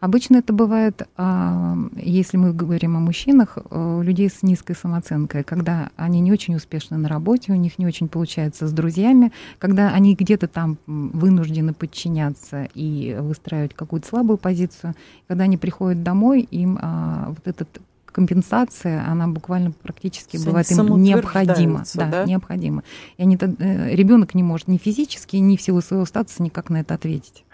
Обычно 0.00 0.36
это 0.36 0.52
бывает, 0.52 1.08
а, 1.16 1.76
если 1.96 2.36
мы 2.36 2.52
говорим 2.52 2.96
о 2.96 3.00
мужчинах, 3.00 3.58
э, 3.58 3.98
у 3.98 4.02
людей 4.02 4.30
с 4.30 4.42
низкой 4.42 4.76
самооценкой, 4.76 5.42
когда 5.42 5.90
они 5.96 6.20
не 6.20 6.30
очень 6.30 6.54
успешны 6.54 6.96
на 6.96 7.08
работе, 7.08 7.52
у 7.52 7.56
них 7.56 7.78
не 7.78 7.86
очень 7.86 8.08
получается 8.08 8.68
с 8.68 8.72
друзьями, 8.72 9.32
когда 9.58 9.90
они 9.90 10.14
где-то 10.14 10.46
там 10.46 10.78
вынуждены 10.86 11.74
подчиняться 11.74 12.68
и 12.74 13.16
выстраивать 13.20 13.74
какую-то 13.74 14.06
слабую 14.06 14.38
позицию, 14.38 14.94
когда 15.26 15.44
они 15.44 15.56
приходят 15.56 16.02
домой, 16.02 16.42
им 16.42 16.78
а, 16.80 17.28
вот 17.30 17.46
этот 17.46 17.80
компенсация, 18.06 19.04
она 19.06 19.28
буквально 19.28 19.70
практически 19.70 20.36
Они 20.36 20.46
бывает 20.46 20.70
им 20.70 21.02
необходима. 21.02 21.84
Да, 21.94 22.06
да? 22.06 22.24
необходима. 22.24 22.82
И 23.16 23.22
они, 23.22 23.36
ребенок 23.36 24.34
не 24.34 24.42
может 24.42 24.66
ни 24.68 24.76
физически, 24.76 25.36
ни 25.36 25.56
в 25.56 25.62
силу 25.62 25.80
своего 25.80 26.04
статуса 26.04 26.42
никак 26.42 26.70
на 26.70 26.80
это 26.80 26.94
ответить. 26.94 27.44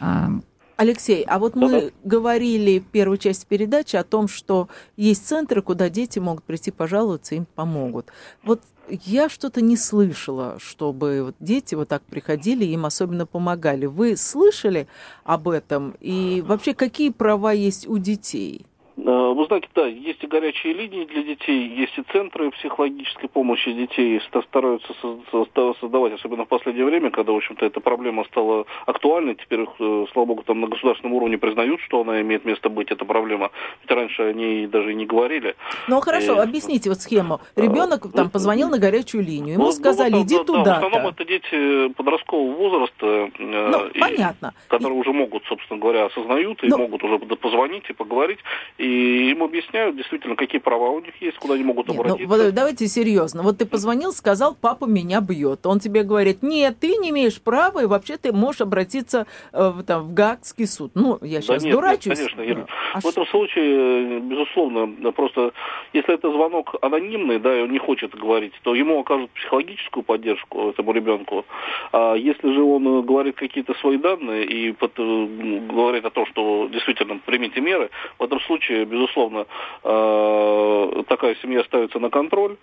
А, 0.00 0.30
Алексей, 0.76 1.22
а 1.24 1.38
вот 1.38 1.54
мы 1.54 1.92
говорили 2.02 2.78
в 2.78 2.86
первой 2.86 3.18
части 3.18 3.46
передачи 3.48 3.96
о 3.96 4.04
том, 4.04 4.28
что 4.28 4.68
есть 4.96 5.26
центры, 5.26 5.62
куда 5.62 5.88
дети 5.88 6.18
могут 6.18 6.44
прийти 6.44 6.70
пожаловаться, 6.70 7.34
им 7.34 7.46
помогут. 7.54 8.10
Вот 8.42 8.62
я 8.88 9.28
что-то 9.28 9.60
не 9.60 9.76
слышала, 9.76 10.58
чтобы 10.58 11.22
вот 11.24 11.36
дети 11.40 11.74
вот 11.74 11.88
так 11.88 12.02
приходили, 12.02 12.64
им 12.64 12.84
особенно 12.84 13.26
помогали. 13.26 13.86
Вы 13.86 14.16
слышали 14.16 14.88
об 15.24 15.48
этом? 15.48 15.94
И 16.00 16.42
вообще, 16.46 16.74
какие 16.74 17.10
права 17.10 17.52
есть 17.52 17.86
у 17.86 17.98
детей? 17.98 18.66
Э, 19.04 19.32
Вы 19.34 19.46
знаете, 19.46 19.68
да, 19.74 19.86
есть 19.86 20.22
и 20.22 20.26
горячие 20.26 20.72
линии 20.74 21.04
для 21.04 21.22
детей, 21.22 21.66
есть 21.68 21.96
и 21.98 22.02
центры 22.12 22.50
психологической 22.52 23.28
помощи 23.28 23.72
детей, 23.72 24.20
ста- 24.28 24.42
стараются 24.42 24.92
со- 25.00 25.18
со- 25.30 25.74
создавать, 25.80 26.12
особенно 26.12 26.44
в 26.44 26.48
последнее 26.48 26.84
время, 26.84 27.10
когда, 27.10 27.32
в 27.32 27.36
общем-то, 27.36 27.66
эта 27.66 27.80
проблема 27.80 28.24
стала 28.24 28.64
актуальной. 28.86 29.34
Теперь, 29.34 29.66
э, 29.78 30.06
слава 30.12 30.26
богу, 30.26 30.42
там 30.44 30.60
на 30.60 30.68
государственном 30.68 31.14
уровне 31.14 31.36
признают, 31.38 31.80
что 31.80 32.02
она 32.02 32.20
имеет 32.20 32.44
место 32.44 32.68
быть, 32.68 32.90
эта 32.92 33.04
проблема. 33.04 33.50
Ведь 33.82 33.90
раньше 33.90 34.22
они 34.22 34.66
даже 34.66 34.92
и 34.92 34.94
не 34.94 35.06
говорили. 35.06 35.56
Ну 35.88 36.00
хорошо, 36.00 36.36
Э, 36.36 36.42
объясните 36.42 36.88
вот 36.88 37.00
схему. 37.00 37.40
Ребенок 37.56 38.12
там 38.12 38.30
позвонил 38.30 38.68
на 38.68 38.78
горячую 38.78 39.24
линию, 39.24 39.54
ему 39.54 39.64
Ну, 39.64 39.72
сказали, 39.72 40.12
ну, 40.12 40.22
иди 40.22 40.36
да, 40.36 40.44
да, 40.44 40.74
В 40.74 40.84
основном 40.84 41.06
это 41.08 41.24
дети 41.24 41.88
подросткового 41.94 42.52
возраста, 42.56 43.30
Ну, 43.38 43.86
и- 43.88 43.98
понятно. 43.98 44.52
которые 44.68 44.98
уже 44.98 45.12
могут, 45.12 45.44
собственно 45.46 45.80
говоря, 45.80 46.04
осознают 46.06 46.62
и 46.62 46.68
Ну- 46.68 46.78
могут 46.78 47.02
уже 47.02 47.18
позвонить 47.18 47.88
и 47.88 47.92
поговорить, 47.92 48.38
и 48.78 48.91
им 49.30 49.42
объясняют 49.42 49.96
действительно, 49.96 50.36
какие 50.36 50.60
права 50.60 50.90
у 50.90 51.00
них 51.00 51.14
есть, 51.20 51.38
куда 51.38 51.54
они 51.54 51.64
могут 51.64 51.88
Нет, 51.88 51.96
ну, 51.96 52.02
обратиться. 52.02 52.26
вот 52.28 52.54
давайте 52.54 52.86
серьезно. 52.86 53.42
Вот 53.42 53.58
ты 53.58 53.66
позвонил, 53.66 54.12
сказал, 54.12 54.56
папа 54.60 54.84
меня 54.86 55.20
бьет. 55.20 55.66
Он 55.66 55.78
тебе 55.80 56.02
говорит, 56.02 56.42
нет, 56.42 56.78
ты 56.80 56.96
не 56.96 57.10
имеешь 57.10 57.40
права, 57.40 57.80
и 57.82 57.86
вообще 57.86 58.16
ты 58.16 58.32
можешь 58.32 58.60
обратиться 58.60 59.26
э, 59.52 59.68
в, 59.70 59.82
там, 59.84 60.08
в 60.08 60.14
Гаагский 60.14 60.66
суд. 60.66 60.92
Ну, 60.94 61.18
я 61.22 61.38
Да 61.38 61.42
сейчас 61.42 61.62
нет, 61.64 61.72
дурачусь. 61.74 62.06
нет, 62.06 62.18
конечно, 62.18 62.40
Елена. 62.42 62.66
А 62.94 63.00
В 63.00 63.06
этом 63.06 63.26
случае, 63.26 64.20
безусловно, 64.20 64.86
да, 65.00 65.12
просто 65.12 65.52
если 65.92 66.14
это 66.14 66.30
звонок 66.30 66.74
анонимный, 66.82 67.38
да, 67.38 67.58
и 67.58 67.62
он 67.62 67.70
не 67.72 67.78
хочет 67.78 68.14
говорить, 68.14 68.52
то 68.62 68.74
ему 68.74 68.98
окажут 69.00 69.30
психологическую 69.32 70.02
поддержку 70.02 70.70
этому 70.70 70.92
ребенку. 70.92 71.44
А 71.92 72.14
если 72.14 72.52
же 72.52 72.62
он 72.62 72.86
э, 72.86 73.02
говорит 73.02 73.36
какие-то 73.36 73.74
свои 73.74 73.96
данные 73.98 74.44
и 74.44 74.72
под- 74.72 74.98
э, 74.98 75.26
говорит 75.68 76.04
о 76.04 76.10
том, 76.10 76.26
что 76.26 76.68
действительно 76.72 77.18
примите 77.24 77.60
меры, 77.60 77.90
в 78.18 78.22
этом 78.24 78.40
случае, 78.40 78.71
безусловно, 78.84 79.46
э, 79.84 81.02
такая 81.08 81.36
семья 81.42 81.64
ставится 81.64 81.98
на 81.98 82.10
контроль. 82.10 82.56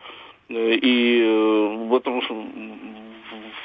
э, 0.49 0.73
И 0.75 1.21
э, 1.21 1.87
в 1.87 1.95
этом, 1.95 2.21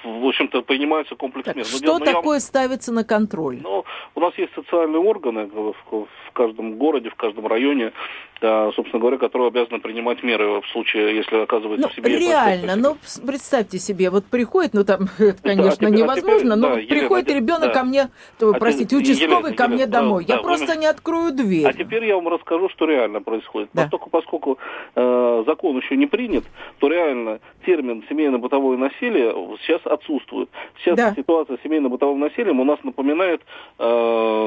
в 0.05 0.27
общем-то, 0.27 0.63
принимается 0.63 1.15
комплекс 1.17 1.47
Так, 1.47 1.57
мер. 1.57 1.65
Но 1.65 1.71
что 1.71 1.81
дело- 1.81 1.99
но 1.99 2.05
я 2.05 2.13
такое 2.13 2.39
ставится 2.41 2.93
на 2.93 3.05
контроль? 3.05 3.59
ну, 3.63 3.85
у 4.15 4.21
нас 4.21 4.33
есть 4.37 4.53
социальные 4.55 5.01
органы 5.01 5.47
в, 5.47 5.75
в 5.91 6.33
каждом 6.33 6.75
городе, 6.75 7.11
в 7.11 7.15
каждом 7.15 7.47
районе, 7.47 7.93
да, 8.41 8.71
собственно 8.73 9.01
говоря, 9.01 9.17
которые 9.19 9.49
обязаны 9.49 9.79
принимать 9.81 10.23
меры 10.23 10.61
в 10.61 10.67
случае, 10.73 11.17
если 11.17 11.37
оказывается 11.37 11.87
Ну, 11.87 11.93
в 11.93 11.95
семье... 11.97 12.19
реально, 12.19 12.77
ну, 12.77 12.97
с- 13.03 13.21
представьте 13.21 13.79
себе, 13.79 14.11
вот 14.11 14.25
приходит, 14.27 14.75
ну, 14.75 14.85
там, 14.85 15.09
это, 15.19 15.41
конечно, 15.43 15.71
а 15.71 15.77
теперь- 15.77 15.89
а 15.89 15.91
невозможно, 15.93 16.39
теперь, 16.41 16.57
но 16.57 16.69
да, 16.69 16.79
Елена, 16.81 16.89
приходит 17.01 17.31
а 17.31 17.35
ребенок 17.35 17.61
да. 17.63 17.69
ко 17.73 17.85
мне, 17.85 18.09
то, 18.39 18.51
А 18.51 18.59
простите, 18.59 18.97
участковый 18.97 19.53
Елена, 19.53 19.57
ко 19.57 19.67
мне 19.69 19.77
Елена, 19.83 19.93
домой, 19.93 20.25
да, 20.27 20.35
я 20.35 20.41
да, 20.41 20.43
просто 20.47 20.75
вы- 20.75 20.77
не 20.81 20.87
открою 20.87 21.33
дверь. 21.33 21.67
А 21.67 21.73
теперь 21.73 22.05
я 22.05 22.17
вам 22.17 22.29
расскажу, 22.29 22.69
что 22.71 22.85
реально 22.87 23.23
происходит. 23.23 23.71
Да. 23.73 23.83
Поскольку, 23.85 24.11
поскольку 24.11 24.59
э, 24.97 25.45
закон 25.47 25.77
еще 25.79 25.97
не 25.97 26.07
принят, 26.07 26.45
то 26.79 26.89
реально 26.89 27.39
термин 27.65 28.05
семейно-бытовое 28.09 28.77
насилие 28.77 29.33
сейчас 29.67 29.81
отсутствует. 29.95 30.49
Сейчас 30.79 30.97
Да. 30.97 31.15
ситуация 31.15 31.57
с 31.57 31.61
семейно-бытовым 31.63 32.19
насилием 32.21 32.61
у 32.61 32.65
нас 32.65 32.79
напоминает 32.83 33.41
э, 33.79 33.85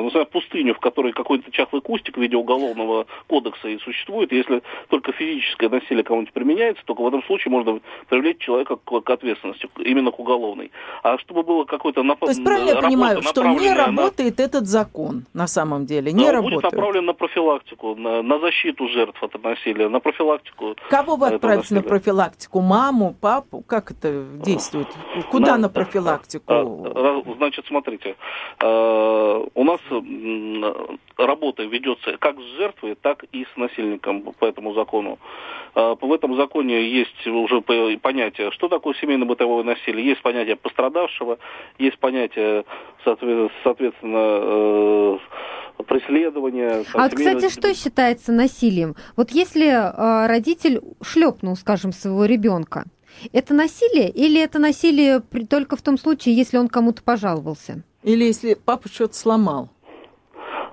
ну, 0.04 0.10
знаю, 0.12 0.26
пустыню, 0.28 0.74
в 0.76 0.80
которой 0.80 1.14
какой-то 1.14 1.52
чахлый 1.52 1.82
кустик 1.82 2.18
в 2.18 2.22
виде 2.22 2.36
уголовного 2.36 3.06
кодекса 3.28 3.68
и 3.70 3.78
существует. 3.80 4.32
Если 4.32 4.62
только 4.90 5.12
физическое 5.12 5.70
насилие 5.70 6.04
кому-нибудь 6.04 6.34
применяется, 6.34 6.84
только 6.86 7.02
в 7.02 7.08
этом 7.08 7.24
случае 7.24 7.52
можно 7.52 7.80
привлечь 8.10 8.38
человека 8.40 8.78
к, 8.78 9.02
к 9.02 9.10
ответственности, 9.10 9.70
именно 9.80 10.12
к 10.12 10.20
уголовной. 10.20 10.72
А 11.04 11.18
чтобы 11.18 11.44
было 11.44 11.66
какое-то 11.66 12.04
нап... 12.04 12.20
То 12.20 12.28
есть 12.28 12.44
правильно 12.44 12.70
я 12.72 12.82
понимаю, 12.82 13.22
что 13.22 13.42
не 13.44 13.48
направленная 13.50 13.76
на- 13.76 13.86
работает 14.04 14.40
этот 14.40 14.66
закон 14.68 15.26
на 15.34 15.48
самом 15.48 15.86
деле, 15.86 16.12
не 16.12 16.26
Да, 16.26 16.38
он 16.38 16.44
будет 16.44 16.54
работает. 16.54 16.74
направлен 16.74 17.06
на 17.06 17.14
профилактику, 17.14 17.96
на, 17.96 18.22
на 18.22 18.40
защиту 18.40 18.88
жертв 18.90 19.22
от 19.24 19.44
насилия, 19.44 19.88
на 19.90 20.00
профилактику. 20.00 20.76
Кого 20.90 21.16
вы 21.16 21.28
отправите 21.28 21.76
на 21.76 21.82
профилактику? 21.82 22.62
Маму, 22.62 23.16
папу? 23.20 23.64
Как 23.68 23.92
это 23.92 24.24
действует? 24.44 24.88
Куда 25.30 25.37
на 25.58 25.70
профилактику? 25.70 26.44
А, 26.48 27.24
Значит, 27.38 27.66
смотрите, 27.68 28.16
э, 28.60 29.46
у 29.54 29.64
нас 29.64 29.80
работа 31.18 31.64
ведется 31.64 32.18
как 32.18 32.38
с 32.40 32.58
жертвой, 32.58 32.96
так 32.96 33.24
и 33.32 33.46
с 33.46 33.58
насильником 33.58 34.22
по 34.40 34.46
этому 34.46 34.74
закону. 34.74 35.20
В 35.76 36.12
этом 36.14 36.36
законе 36.38 36.90
есть 36.90 37.28
уже 37.28 37.62
по- 37.62 37.98
понятие, 38.02 38.50
что 38.52 38.68
такое 38.68 38.96
семейно-бытовое 38.96 39.64
насилие. 39.64 40.06
Есть 40.08 40.22
понятие 40.24 40.56
пострадавшего, 40.56 41.38
есть 41.78 42.00
понятие, 42.00 42.66
соотве- 43.06 43.52
соответственно, 43.64 44.18
э, 44.18 45.18
преследования. 45.86 46.84
А 46.94 47.04
вот, 47.04 47.14
кстати, 47.14 47.50
что 47.50 47.74
считается 47.76 48.32
насилием? 48.32 48.96
Вот 49.16 49.30
если 49.32 49.70
родитель 50.28 50.82
шлепнул, 51.04 51.56
скажем, 51.56 51.92
своего 51.92 52.26
ребенка, 52.26 52.86
это 53.34 53.54
насилие 53.54 54.10
или 54.10 54.42
это 54.42 54.60
насилие 54.60 55.20
при- 55.22 55.46
только 55.46 55.76
в 55.76 55.82
том 55.82 55.98
случае, 55.98 56.36
если 56.36 56.58
он 56.58 56.68
кому-то 56.68 57.04
пожаловался? 57.04 57.84
Или 58.04 58.24
если 58.26 58.54
папа 58.56 58.88
что-то 58.90 59.16
сломал? 59.16 59.70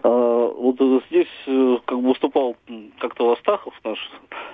А, 0.02 0.08
Вот 0.56 0.76
здесь 1.08 1.26
э, 1.46 1.76
как 1.84 2.00
бы 2.00 2.08
выступал 2.08 2.56
как-то 2.98 3.32
Астахов, 3.32 3.74
наш 3.84 3.98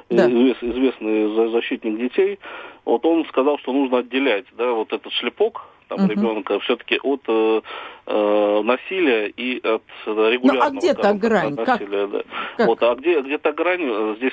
э, 0.09 0.16
Да. 0.16 0.26
извес- 0.28 0.56
известный 0.62 1.35
за- 1.35 1.50
защитник 1.50 1.99
детей, 1.99 2.38
вот 2.85 3.04
он 3.06 3.25
сказал, 3.26 3.59
что 3.59 3.73
нужно 3.73 3.99
отделять, 3.99 4.44
да, 4.56 4.73
вот 4.73 4.92
этот 4.92 5.12
шлепок, 5.12 5.62
там, 5.90 6.04
угу. 6.04 6.12
ребенка 6.12 6.61
все-таки 6.61 6.99
от 7.02 7.23
э, 7.26 7.61
э, 8.06 8.62
насилия 8.62 9.26
и 9.26 9.59
от 9.59 9.82
регулярного 10.06 10.70
ну, 10.70 10.76
а 10.76 10.80
где 10.80 10.94
та 10.94 11.12
грань? 11.14 11.54
насилия. 11.56 12.06
Как? 12.06 12.11
Да. 12.11 12.23
Как? 12.56 12.66
Вот, 12.68 12.82
а 12.82 12.94
где, 12.94 13.20
где 13.20 13.38
та 13.38 13.52
грань? 13.52 13.82
Э, 13.82 14.14
здесь, 14.18 14.32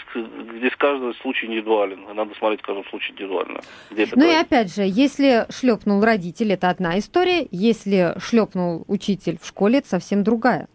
здесь 0.60 0.74
каждый 0.78 1.16
случай 1.16 1.48
индивидуален. 1.48 2.06
Надо 2.14 2.36
смотреть 2.36 2.62
каждый 2.62 2.86
случай 2.92 3.12
индивидуально. 3.12 3.62
Где 3.90 4.08
ну 4.16 4.22
грань. 4.22 4.30
и 4.30 4.36
опять 4.36 4.74
же, 4.74 4.84
если 4.86 5.48
шлепнул 5.50 6.04
родитель, 6.04 6.54
это 6.54 6.70
одна 6.70 7.00
история. 7.00 7.48
Если 7.50 8.14
шлепнул 8.20 8.86
учитель 8.88 9.40
в 9.42 9.48
школе, 9.48 9.80
это 9.80 9.88
совсем 9.88 10.24
другая. 10.24 10.68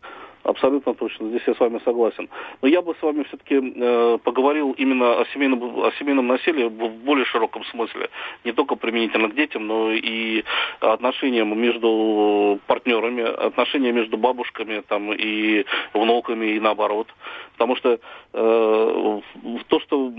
Абсолютно 0.44 0.94
точно, 0.94 1.28
здесь 1.28 1.42
я 1.46 1.54
с 1.54 1.60
вами 1.60 1.80
согласен. 1.84 2.28
Но 2.62 2.68
я 2.68 2.82
бы 2.82 2.96
с 2.98 3.02
вами 3.02 3.22
все-таки 3.24 3.60
э, 3.60 4.18
поговорил 4.24 4.72
именно 4.72 5.20
о 5.20 5.24
семейном, 5.26 5.84
о 5.84 5.92
семейном 5.98 6.26
насилии 6.26 6.64
в 6.64 6.88
более 7.04 7.24
широком 7.26 7.64
смысле. 7.66 8.10
Не 8.44 8.52
только 8.52 8.74
применительно 8.74 9.28
к 9.28 9.36
детям, 9.36 9.68
но 9.68 9.92
и 9.92 10.42
отношениям 10.80 11.56
между 11.56 12.58
партнерами, 12.66 13.22
отношения 13.22 13.92
между 13.92 14.16
бабушками 14.16 14.82
там, 14.88 15.12
и 15.12 15.64
внуками, 15.94 16.56
и 16.56 16.60
наоборот. 16.60 17.06
Потому 17.52 17.76
что 17.76 18.00
э, 18.32 19.20
то, 19.68 19.80
что, 19.80 20.12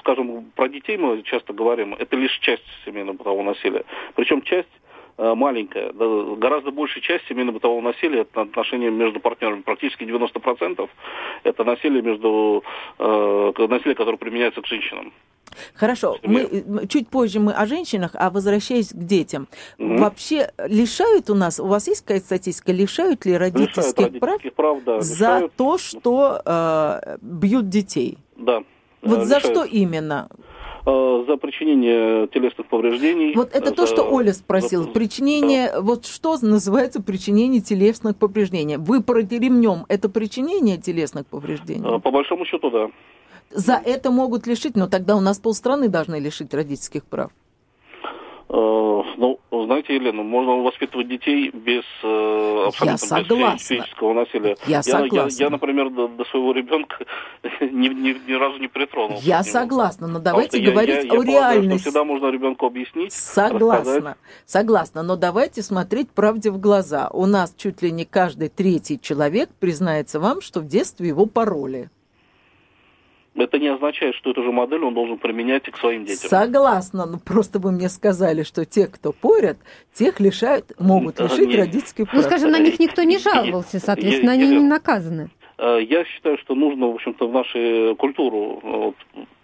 скажем, 0.00 0.50
про 0.56 0.68
детей 0.68 0.96
мы 0.96 1.22
часто 1.22 1.52
говорим, 1.52 1.94
это 1.94 2.16
лишь 2.16 2.36
часть 2.40 2.64
семейного 2.84 3.16
бытового 3.16 3.44
насилия. 3.44 3.84
Причем 4.16 4.42
часть 4.42 4.68
маленькая. 5.18 5.92
Гораздо 5.92 6.70
большая 6.70 7.02
часть 7.02 7.26
семейно-бытового 7.28 7.80
насилия 7.80 8.20
это 8.20 8.42
отношения 8.42 8.90
между 8.90 9.20
партнерами. 9.20 9.62
Практически 9.62 10.04
90% 10.04 10.88
это 11.44 11.64
насилие 11.64 12.02
между 12.02 12.62
э, 12.98 13.52
насилие, 13.68 13.94
которое 13.94 14.18
применяется 14.18 14.60
к 14.60 14.66
женщинам. 14.66 15.12
Хорошо, 15.74 16.18
мы 16.22 16.86
чуть 16.88 17.08
позже 17.08 17.40
мы 17.40 17.52
о 17.52 17.66
женщинах, 17.66 18.10
а 18.14 18.30
возвращаясь 18.30 18.90
к 18.90 18.98
детям. 18.98 19.48
Mm-hmm. 19.78 19.98
Вообще 19.98 20.50
лишают 20.66 21.30
у 21.30 21.34
нас, 21.34 21.60
у 21.60 21.66
вас 21.66 21.86
есть 21.86 22.02
какая-то 22.02 22.26
статистика, 22.26 22.72
лишают 22.72 23.24
ли 23.24 23.36
родительских, 23.36 24.12
лишают 24.12 24.20
прав, 24.20 24.54
прав 24.54 24.84
да, 24.84 25.00
за 25.00 25.24
лишают. 25.24 25.52
то, 25.54 25.78
что 25.78 26.42
э, 26.44 27.16
бьют 27.22 27.68
детей? 27.68 28.18
Да. 28.36 28.62
Вот 29.02 29.20
лишают. 29.20 29.28
за 29.28 29.40
что 29.40 29.64
именно? 29.64 30.28
Э, 30.86 31.24
за 31.26 31.36
причинение 31.36 32.28
телесных 32.28 32.68
повреждений. 32.68 33.34
Вот 33.34 33.52
это 33.52 33.70
за... 33.70 33.74
то, 33.74 33.86
что 33.86 34.04
Оля 34.04 34.32
спросила. 34.32 34.84
За... 34.84 34.90
Причинение, 34.90 35.72
да. 35.72 35.80
вот 35.80 36.06
что 36.06 36.38
называется 36.40 37.02
причинение 37.02 37.60
телесных 37.60 38.16
повреждений? 38.16 38.76
Вы 38.76 39.02
про 39.02 39.20
ремнем 39.20 39.84
это 39.88 40.08
причинение 40.08 40.76
телесных 40.76 41.26
повреждений? 41.26 41.96
Э, 41.96 41.98
по 41.98 42.12
большому 42.12 42.44
счету, 42.44 42.70
да. 42.70 42.90
За 43.50 43.80
это 43.84 44.12
могут 44.12 44.46
лишить, 44.46 44.76
но 44.76 44.86
тогда 44.86 45.16
у 45.16 45.20
нас 45.20 45.40
полстраны 45.40 45.88
должны 45.88 46.20
лишить 46.20 46.54
родительских 46.54 47.04
прав. 47.04 47.32
Э, 48.48 49.02
ну, 49.16 49.40
знаете, 49.50 49.94
Елена, 49.96 50.22
можно 50.22 50.62
воспитывать 50.62 51.08
детей 51.08 51.50
без 51.50 51.82
э, 52.04 52.64
абсолютно 52.68 53.54
без 53.54 53.66
физического 53.66 54.12
насилия. 54.12 54.56
Я, 54.66 54.76
я 54.76 54.82
согласна. 54.82 55.38
Я, 55.38 55.44
я 55.46 55.50
например, 55.50 55.90
до, 55.90 56.08
до 56.08 56.24
своего 56.26 56.52
ребенка 56.52 56.96
ни, 57.60 57.88
ни, 57.88 58.16
ни 58.28 58.32
разу 58.34 58.58
не 58.58 58.68
притронулся. 58.68 59.26
Я 59.26 59.42
согласна, 59.42 60.06
но 60.06 60.20
давайте 60.20 60.60
говорить 60.60 61.04
я, 61.04 61.12
я, 61.12 61.12
о 61.12 61.16
я 61.16 61.22
реальности. 61.22 61.56
Полагаю, 61.56 61.78
всегда 61.78 62.04
можно 62.04 62.26
ребенку 62.30 62.66
объяснить. 62.66 63.12
Согласна, 63.12 63.94
рассказать. 63.94 64.16
согласна, 64.44 65.02
но 65.02 65.16
давайте 65.16 65.62
смотреть 65.62 66.10
правде 66.10 66.50
в 66.50 66.60
глаза. 66.60 67.08
У 67.12 67.26
нас 67.26 67.54
чуть 67.56 67.82
ли 67.82 67.90
не 67.90 68.04
каждый 68.04 68.48
третий 68.48 69.00
человек 69.00 69.50
признается 69.58 70.20
вам, 70.20 70.40
что 70.40 70.60
в 70.60 70.66
детстве 70.66 71.08
его 71.08 71.26
пороли 71.26 71.90
это 73.36 73.58
не 73.58 73.68
означает, 73.68 74.14
что 74.14 74.30
эту 74.30 74.42
же 74.42 74.52
модель 74.52 74.82
он 74.84 74.94
должен 74.94 75.18
применять 75.18 75.68
и 75.68 75.70
к 75.70 75.78
своим 75.78 76.04
детям. 76.04 76.28
Согласна, 76.28 77.06
но 77.06 77.18
просто 77.18 77.58
вы 77.58 77.72
мне 77.72 77.88
сказали, 77.88 78.42
что 78.42 78.64
те, 78.64 78.86
кто 78.86 79.12
порят, 79.12 79.58
тех 79.92 80.20
лишают, 80.20 80.72
могут 80.78 81.20
лишить 81.20 81.48
Нет. 81.48 81.58
родительской 81.58 82.06
прав. 82.06 82.16
Ну, 82.16 82.22
скажем, 82.22 82.50
на 82.50 82.58
них 82.58 82.78
никто 82.78 83.02
не 83.02 83.18
жаловался, 83.18 83.78
соответственно, 83.78 84.32
они 84.32 84.48
не 84.48 84.60
наказаны. 84.60 85.30
Э, 85.58 85.78
я 85.82 86.04
считаю, 86.04 86.38
что 86.38 86.54
нужно, 86.54 86.88
в 86.88 86.94
общем-то, 86.94 87.28
в 87.28 87.32
нашу 87.32 87.96
культуру 87.96 88.60
вот, 88.62 88.96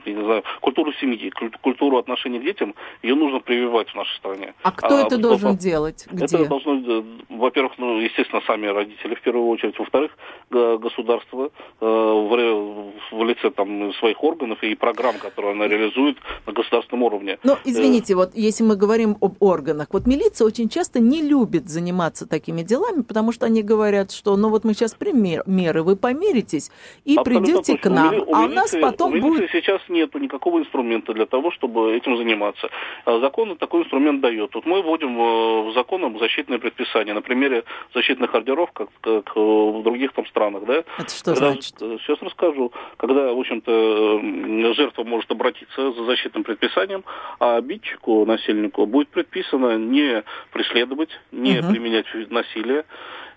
я 0.05 0.15
не 0.15 0.25
знаю, 0.25 0.43
культуру 0.61 0.93
семьи, 0.95 1.33
культуру 1.61 1.99
отношений 1.99 2.39
к 2.39 2.43
детям, 2.43 2.75
ее 3.03 3.15
нужно 3.15 3.41
прививать 3.41 3.89
в 3.91 3.95
нашей 3.95 4.17
стране. 4.17 4.55
А 4.63 4.73
кто 4.73 4.97
а, 4.97 5.07
это 5.07 5.19
должен 5.19 5.57
делать? 5.57 6.07
Где? 6.11 6.25
Это 6.25 6.45
должно, 6.47 6.75
э, 6.75 7.03
во-первых, 7.29 7.73
ну, 7.79 8.01
естественно, 8.01 8.43
сами 8.47 8.67
родители 8.67 9.15
в 9.15 9.21
первую 9.21 9.49
очередь, 9.49 9.79
во-вторых, 9.79 10.13
государство 10.51 11.51
э, 11.81 11.87
в, 11.87 12.93
в 13.13 13.25
лице 13.25 13.51
там 13.51 13.93
своих 13.95 14.23
органов 14.23 14.63
и 14.63 14.75
программ, 14.75 15.19
которые 15.19 15.53
она 15.53 15.69
реализует 15.69 16.19
на 16.47 16.53
государственном 16.53 17.03
уровне. 17.05 17.39
Но 17.43 17.59
извините, 17.65 18.13
э, 18.13 18.17
вот 18.17 18.31
если 18.35 18.65
мы 18.65 18.77
говорим 18.77 19.17
об 19.21 19.35
органах, 19.41 19.89
вот 19.93 20.07
милиция 20.07 20.47
очень 20.47 20.69
часто 20.69 21.01
не 21.01 21.23
любит 21.23 21.69
заниматься 21.69 22.29
такими 22.29 22.63
делами, 22.63 23.03
потому 23.03 23.33
что 23.33 23.47
они 23.47 23.63
говорят, 23.63 24.13
что 24.13 24.37
ну 24.37 24.49
вот 24.49 24.65
мы 24.65 24.75
сейчас 24.75 24.95
пример, 24.95 25.43
меры, 25.47 25.83
вы 25.83 25.97
помиритесь 25.97 26.71
и 27.05 27.17
придете 27.25 27.77
к 27.77 27.89
нам, 27.89 28.15
у 28.15 28.35
а 28.35 28.45
у 28.45 28.49
нас 28.49 28.75
потом 28.81 29.15
у 29.15 29.21
будет 29.21 29.51
сейчас 29.51 29.81
нет 29.93 30.15
никакого 30.15 30.59
инструмента 30.59 31.13
для 31.13 31.27
того, 31.27 31.51
чтобы 31.51 31.95
этим 31.95 32.17
заниматься. 32.17 32.69
А 33.05 33.21
закон 33.21 33.57
такой 33.57 33.83
инструмент 33.83 34.21
дает. 34.21 34.55
Вот 34.55 34.67
мы 34.67 34.83
вводим 34.83 35.19
э, 35.21 35.71
в 35.71 35.75
закон 35.75 36.19
защитное 36.19 36.59
предписание 36.59 37.15
на 37.15 37.23
примере 37.23 37.65
защитных 37.95 38.35
ордеров, 38.35 38.73
как, 38.73 38.89
как 39.01 39.37
в 39.37 39.83
других 39.83 40.13
там 40.13 40.27
странах. 40.27 40.65
Да? 40.65 40.85
Это 40.99 41.15
что 41.15 41.35
Когда, 41.35 41.53
значит? 41.53 41.75
Сейчас 41.79 42.19
расскажу. 42.23 42.73
Когда, 42.97 43.33
в 43.33 43.39
общем-то, 43.39 44.75
жертва 44.75 45.05
может 45.05 45.31
обратиться 45.31 45.93
за 45.93 46.05
защитным 46.05 46.45
предписанием, 46.45 47.05
а 47.39 47.57
обидчику, 47.57 48.25
насильнику 48.27 48.87
будет 48.87 49.09
предписано 49.09 49.77
не 49.79 50.23
преследовать, 50.53 51.11
не 51.31 51.59
угу. 51.59 51.71
применять 51.71 52.07
насилие, 52.31 52.85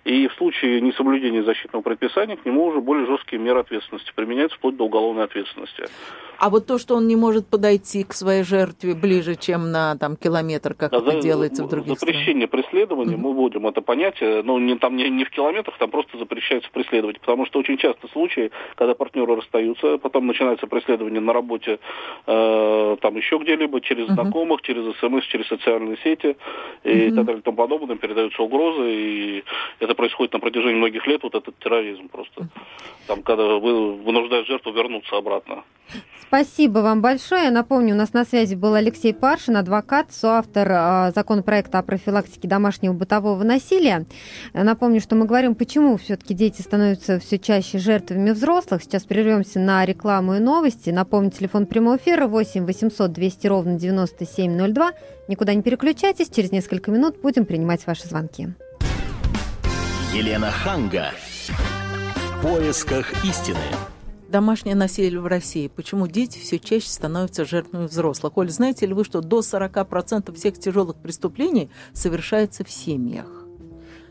и 0.06 0.28
в 0.28 0.34
случае 0.36 0.82
несоблюдения 0.82 1.44
защитного 1.44 1.82
предписания 1.82 2.38
к 2.38 2.46
нему 2.46 2.68
уже 2.68 2.80
более 2.80 3.08
жесткие 3.08 3.42
меры 3.42 3.60
ответственности 3.60 4.14
применяются 4.16 4.58
вплоть 4.58 4.78
до 4.78 4.86
уголовной 4.86 5.24
ответственности. 5.24 5.86
А 6.38 6.50
вот 6.50 6.68
то, 6.68 6.78
что 6.78 6.96
он 6.96 7.08
не 7.08 7.16
может 7.16 7.48
подойти 7.48 8.04
к 8.04 8.14
своей 8.14 8.44
жертве 8.44 8.94
ближе, 8.94 9.36
чем 9.36 9.72
на 9.72 9.98
там, 9.98 10.16
километр, 10.16 10.74
как 10.74 10.92
да, 10.92 10.98
это 10.98 11.22
делается 11.22 11.64
в 11.64 11.70
других 11.70 11.98
Запрещение 12.00 12.48
странах. 12.48 12.66
преследования, 12.66 13.16
mm-hmm. 13.16 13.18
мы 13.18 13.34
вводим 13.34 13.68
это 13.68 13.82
понятие, 13.82 14.44
но 14.44 14.60
не, 14.60 14.78
там 14.78 14.96
не, 14.96 15.10
не 15.10 15.24
в 15.24 15.30
километрах, 15.30 15.78
там 15.78 15.90
просто 15.90 16.18
запрещается 16.18 16.70
преследовать, 16.72 17.20
потому 17.20 17.46
что 17.46 17.60
очень 17.60 17.78
часто 17.78 18.08
случаи, 18.10 18.52
когда 18.76 18.94
партнеры 18.94 19.36
расстаются, 19.36 19.98
потом 19.98 20.28
начинается 20.28 20.68
преследование 20.68 21.22
на 21.22 21.34
работе, 21.34 21.80
э, 22.28 22.98
там 23.02 23.16
еще 23.16 23.38
где-либо, 23.38 23.82
через 23.82 24.08
mm-hmm. 24.08 24.14
знакомых, 24.14 24.62
через 24.62 24.96
СМС, 24.98 25.24
через 25.26 25.48
социальные 25.48 25.98
сети 26.04 26.36
и 26.84 26.90
mm-hmm. 26.90 27.16
так 27.16 27.26
далее 27.26 27.40
и 27.40 27.44
тому 27.44 27.58
подобное, 27.58 27.96
передаются 27.96 28.44
угрозы, 28.44 28.92
и 28.92 29.44
это 29.80 29.95
происходит 29.96 30.34
на 30.34 30.40
протяжении 30.40 30.78
многих 30.78 31.08
лет, 31.08 31.24
вот 31.24 31.36
этот 31.36 31.58
терроризм 31.60 32.08
просто. 32.10 32.48
Там, 33.08 33.24
когда 33.24 33.44
вы 33.56 33.94
вынуждают 33.94 34.48
жертву 34.48 34.72
вернуться 34.72 35.18
обратно. 35.18 35.64
Спасибо 36.28 36.80
вам 36.80 37.02
большое. 37.02 37.52
Напомню, 37.52 37.94
у 37.94 37.98
нас 37.98 38.14
на 38.14 38.26
связи 38.26 38.56
был 38.56 38.74
Алексей 38.74 39.14
Паршин, 39.14 39.58
адвокат, 39.58 40.12
соавтор 40.12 40.68
э, 40.70 41.12
законопроекта 41.16 41.80
о 41.80 41.84
профилактике 41.84 42.48
домашнего 42.48 42.94
бытового 42.94 43.44
насилия. 43.44 44.06
Напомню, 44.54 45.00
что 45.02 45.16
мы 45.16 45.26
говорим, 45.26 45.54
почему 45.54 45.98
все-таки 45.98 46.34
дети 46.34 46.62
становятся 46.62 47.20
все 47.20 47.38
чаще 47.38 47.78
жертвами 47.78 48.32
взрослых. 48.32 48.82
Сейчас 48.82 49.04
прервемся 49.04 49.60
на 49.60 49.86
рекламу 49.86 50.36
и 50.36 50.40
новости. 50.40 50.90
Напомню, 50.90 51.30
телефон 51.30 51.68
прямого 51.68 51.98
эфира 51.98 52.28
8 52.28 52.66
800 52.66 53.12
200 53.12 53.48
ровно 53.48 53.80
9702. 53.80 54.92
Никуда 55.28 55.54
не 55.54 55.62
переключайтесь, 55.62 56.30
через 56.30 56.52
несколько 56.52 56.92
минут 56.92 57.22
будем 57.22 57.46
принимать 57.46 57.86
ваши 57.86 58.08
звонки. 58.08 58.50
Елена 60.16 60.50
Ханга. 60.50 61.12
В 62.16 62.42
поисках 62.42 63.26
истины. 63.26 63.60
Домашнее 64.30 64.74
насилие 64.74 65.20
в 65.20 65.28
России. 65.28 65.68
Почему 65.68 66.08
дети 66.08 66.40
все 66.40 66.58
чаще 66.58 66.88
становятся 66.88 67.44
жертвами 67.44 67.88
взрослых? 67.88 68.38
Оль, 68.38 68.50
знаете 68.50 68.86
ли 68.86 68.94
вы, 68.94 69.04
что 69.04 69.20
до 69.20 69.40
40% 69.40 70.34
всех 70.34 70.58
тяжелых 70.58 70.96
преступлений 70.96 71.70
совершается 71.92 72.64
в 72.64 72.72
семьях? 72.72 73.28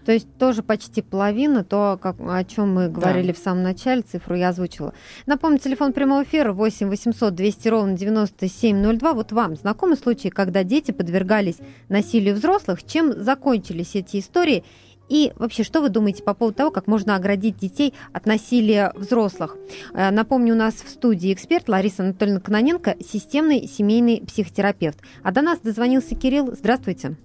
То 0.05 0.13
есть 0.13 0.29
тоже 0.37 0.63
почти 0.63 1.01
половина, 1.01 1.65
то, 1.65 1.99
как, 2.03 2.17
о 2.21 2.45
чем 2.45 2.75
мы 2.75 2.91
говорили 2.91 3.29
да. 3.29 3.33
в 3.33 3.39
самом 3.39 3.63
начале, 3.63 4.03
цифру 4.03 4.35
я 4.35 4.51
озвучила. 4.51 4.93
Напомню, 5.25 5.59
телефон 5.59 5.95
прямого 5.95 6.25
эфира 6.25 6.53
8 6.53 6.89
800 6.91 7.35
200 7.35 7.69
ровно 7.69 7.97
9702. 7.97 9.15
Вот 9.15 9.33
вам 9.33 9.57
знакомы 9.57 9.97
случаи, 9.97 10.29
когда 10.29 10.65
дети 10.65 10.91
подвергались 10.91 11.57
насилию 11.89 12.35
взрослых? 12.35 12.85
Чем 12.85 13.19
закончились 13.23 13.95
эти 13.95 14.19
истории? 14.19 14.65
И 15.09 15.33
вообще, 15.37 15.63
что 15.65 15.81
вы 15.81 15.91
думаете 15.91 16.23
по 16.23 16.35
поводу 16.35 16.57
того, 16.57 16.71
как 16.71 16.87
можно 16.87 17.17
оградить 17.17 17.57
детей 17.57 17.95
от 18.13 18.27
насилия 18.27 18.93
взрослых? 18.95 19.57
Э, 19.93 20.11
напомню, 20.11 20.55
у 20.55 20.57
нас 20.57 20.75
в 20.75 20.89
студии 20.89 21.33
эксперт 21.33 21.69
Лариса 21.69 22.03
Анатольевна 22.03 22.41
Кононенко, 22.41 22.97
системный 23.01 23.67
семейный 23.67 24.23
психотерапевт. 24.27 24.99
А 25.23 25.33
до 25.33 25.43
нас 25.43 25.61
дозвонился 25.61 26.15
Кирилл. 26.15 26.53
Здравствуйте. 26.53 27.17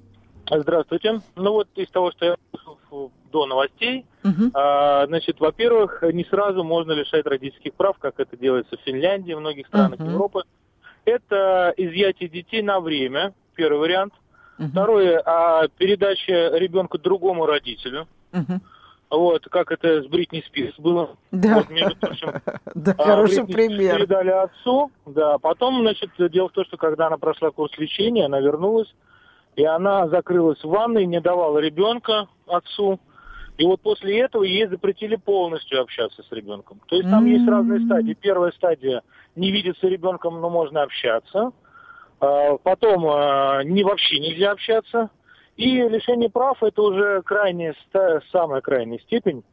Здравствуйте. 0.50 1.22
Ну 1.36 1.52
вот 1.52 1.68
из 1.76 1.89
того, 1.89 2.12
что 2.12 2.26
я 2.26 2.36
слышал 2.52 3.12
до 3.32 3.46
новостей, 3.46 4.06
угу. 4.24 4.50
а, 4.54 5.06
значит, 5.08 5.39
во-первых, 5.39 6.04
не 6.12 6.26
сразу 6.26 6.63
можно 6.63 6.92
лишать 6.94 7.26
родительских 7.26 7.74
прав, 7.76 7.98
как 8.00 8.20
это 8.20 8.36
делается 8.36 8.76
в 8.78 8.82
Финляндии, 8.82 9.34
в 9.34 9.39
многих 9.39 9.68
странах 9.68 10.00
угу. 10.00 10.10
Европы. 10.10 10.44
Это 11.06 11.74
изъятие 11.78 12.30
детей 12.30 12.62
на 12.62 12.80
время, 12.80 13.34
первый 13.56 13.80
вариант. 13.80 14.13
Угу. 14.60 14.67
Второе, 14.67 15.22
а, 15.26 15.67
передача 15.78 16.52
ребенка 16.58 16.98
другому 16.98 17.45
родителю. 17.45 18.08
Угу. 18.34 18.60
Вот, 19.12 19.48
как 19.50 19.72
это 19.72 20.04
с 20.04 20.08
Бритни 20.08 20.43
Спирс 20.45 20.76
было. 20.78 21.15
Да, 21.32 21.56
вот, 21.56 21.69
между 21.69 21.95
прочим, 21.95 22.34
да 22.76 22.93
а, 22.98 23.04
хороший 23.04 23.43
Бритни 23.43 23.54
пример. 23.54 23.98
Передали 23.98 24.30
отцу, 24.30 24.91
да. 25.06 25.38
Потом, 25.39 25.82
значит, 25.82 26.12
дело 26.32 26.50
в 26.50 26.52
том, 26.52 26.65
что 26.65 26.78
когда 26.78 27.08
она 27.08 27.17
прошла 27.17 27.50
курс 27.50 27.76
лечения, 27.78 28.26
она 28.26 28.39
вернулась, 28.39 28.93
и 29.56 29.63
она 29.63 30.08
закрылась 30.10 30.63
в 30.63 30.67
ванной, 30.67 31.06
не 31.06 31.22
давала 31.22 31.58
ребенка 31.60 32.28
отцу. 32.45 33.00
И 33.58 33.65
вот 33.65 33.82
после 33.82 34.19
этого 34.22 34.43
ей 34.43 34.67
запретили 34.67 35.15
полностью 35.15 35.82
общаться 35.82 36.24
с 36.24 36.32
ребенком. 36.32 36.80
То 36.88 36.95
есть 36.95 37.10
там 37.10 37.26
mm-hmm. 37.26 37.30
есть 37.30 37.48
разные 37.48 37.86
стадии. 37.86 38.13
Первая 38.13 38.52
стадия– 38.52 39.02
не 39.36 39.52
видеться 39.52 39.88
ребенком, 39.88 40.39
но 40.39 40.50
можно 40.50 40.84
общаться. 40.84 41.52
А, 42.19 42.58
потом 42.58 43.05
а, 43.08 43.63
не 43.63 43.84
вообще 43.84 44.19
нельзя 44.19 44.51
общаться. 44.51 45.10
И 45.55 45.75
лишение 45.75 46.29
прав– 46.29 46.58
это 46.63 46.82
уже 46.82 47.21
крайняя, 47.23 47.75
самая 48.32 48.62
крайняя 48.62 48.99
степень 48.99 49.43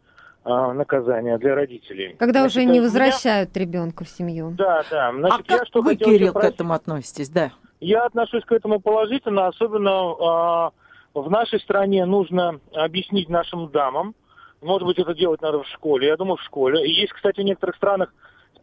а, 0.44 0.72
наказания 0.72 1.36
для 1.38 1.54
родителей. 1.54 2.14
Когда 2.18 2.40
Значит, 2.40 2.56
уже 2.56 2.64
не 2.64 2.80
возвращают 2.80 3.54
меня... 3.54 3.66
ребенка 3.66 4.04
в 4.04 4.08
семью. 4.08 4.52
Да, 4.56 4.84
да. 4.90 5.12
Значит, 5.12 5.44
а 5.48 5.52
я 5.52 5.58
как 5.58 5.66
что 5.66 5.82
вы, 5.82 5.96
Кирилл, 5.96 6.32
к 6.32 6.44
этому 6.44 6.74
относитесь? 6.74 7.28
Да. 7.28 7.50
Я 7.80 8.04
отношусь 8.04 8.44
к 8.44 8.52
этому 8.52 8.80
положительно, 8.80 9.48
особенно 9.48 10.72
в 11.12 11.30
нашей 11.30 11.60
стране 11.60 12.04
нужно 12.04 12.60
объяснить 12.72 13.28
нашим 13.28 13.68
дамам, 13.68 14.14
может 14.62 14.86
быть, 14.86 14.98
это 14.98 15.14
делать 15.14 15.42
надо 15.42 15.62
в 15.62 15.66
школе, 15.68 16.08
я 16.08 16.16
думаю, 16.16 16.36
в 16.36 16.42
школе. 16.42 16.86
И 16.86 16.92
есть, 16.92 17.12
кстати, 17.12 17.40
в 17.40 17.44
некоторых 17.44 17.76
странах 17.76 18.12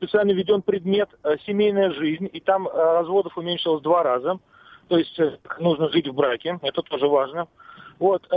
специально 0.04 0.32
введен 0.32 0.62
предмет 0.62 1.10
э, 1.24 1.38
«семейная 1.46 1.92
жизнь», 1.92 2.30
и 2.32 2.40
там 2.42 2.68
э, 2.68 2.72
разводов 2.72 3.38
уменьшилось 3.38 3.82
два 3.82 4.04
раза. 4.04 4.38
То 4.90 4.98
есть 4.98 5.18
э, 5.18 5.38
нужно 5.60 5.90
жить 5.90 6.08
в 6.08 6.14
браке, 6.14 6.60
это 6.62 6.82
тоже 6.82 7.08
важно. 7.08 7.48
Вот. 8.00 8.28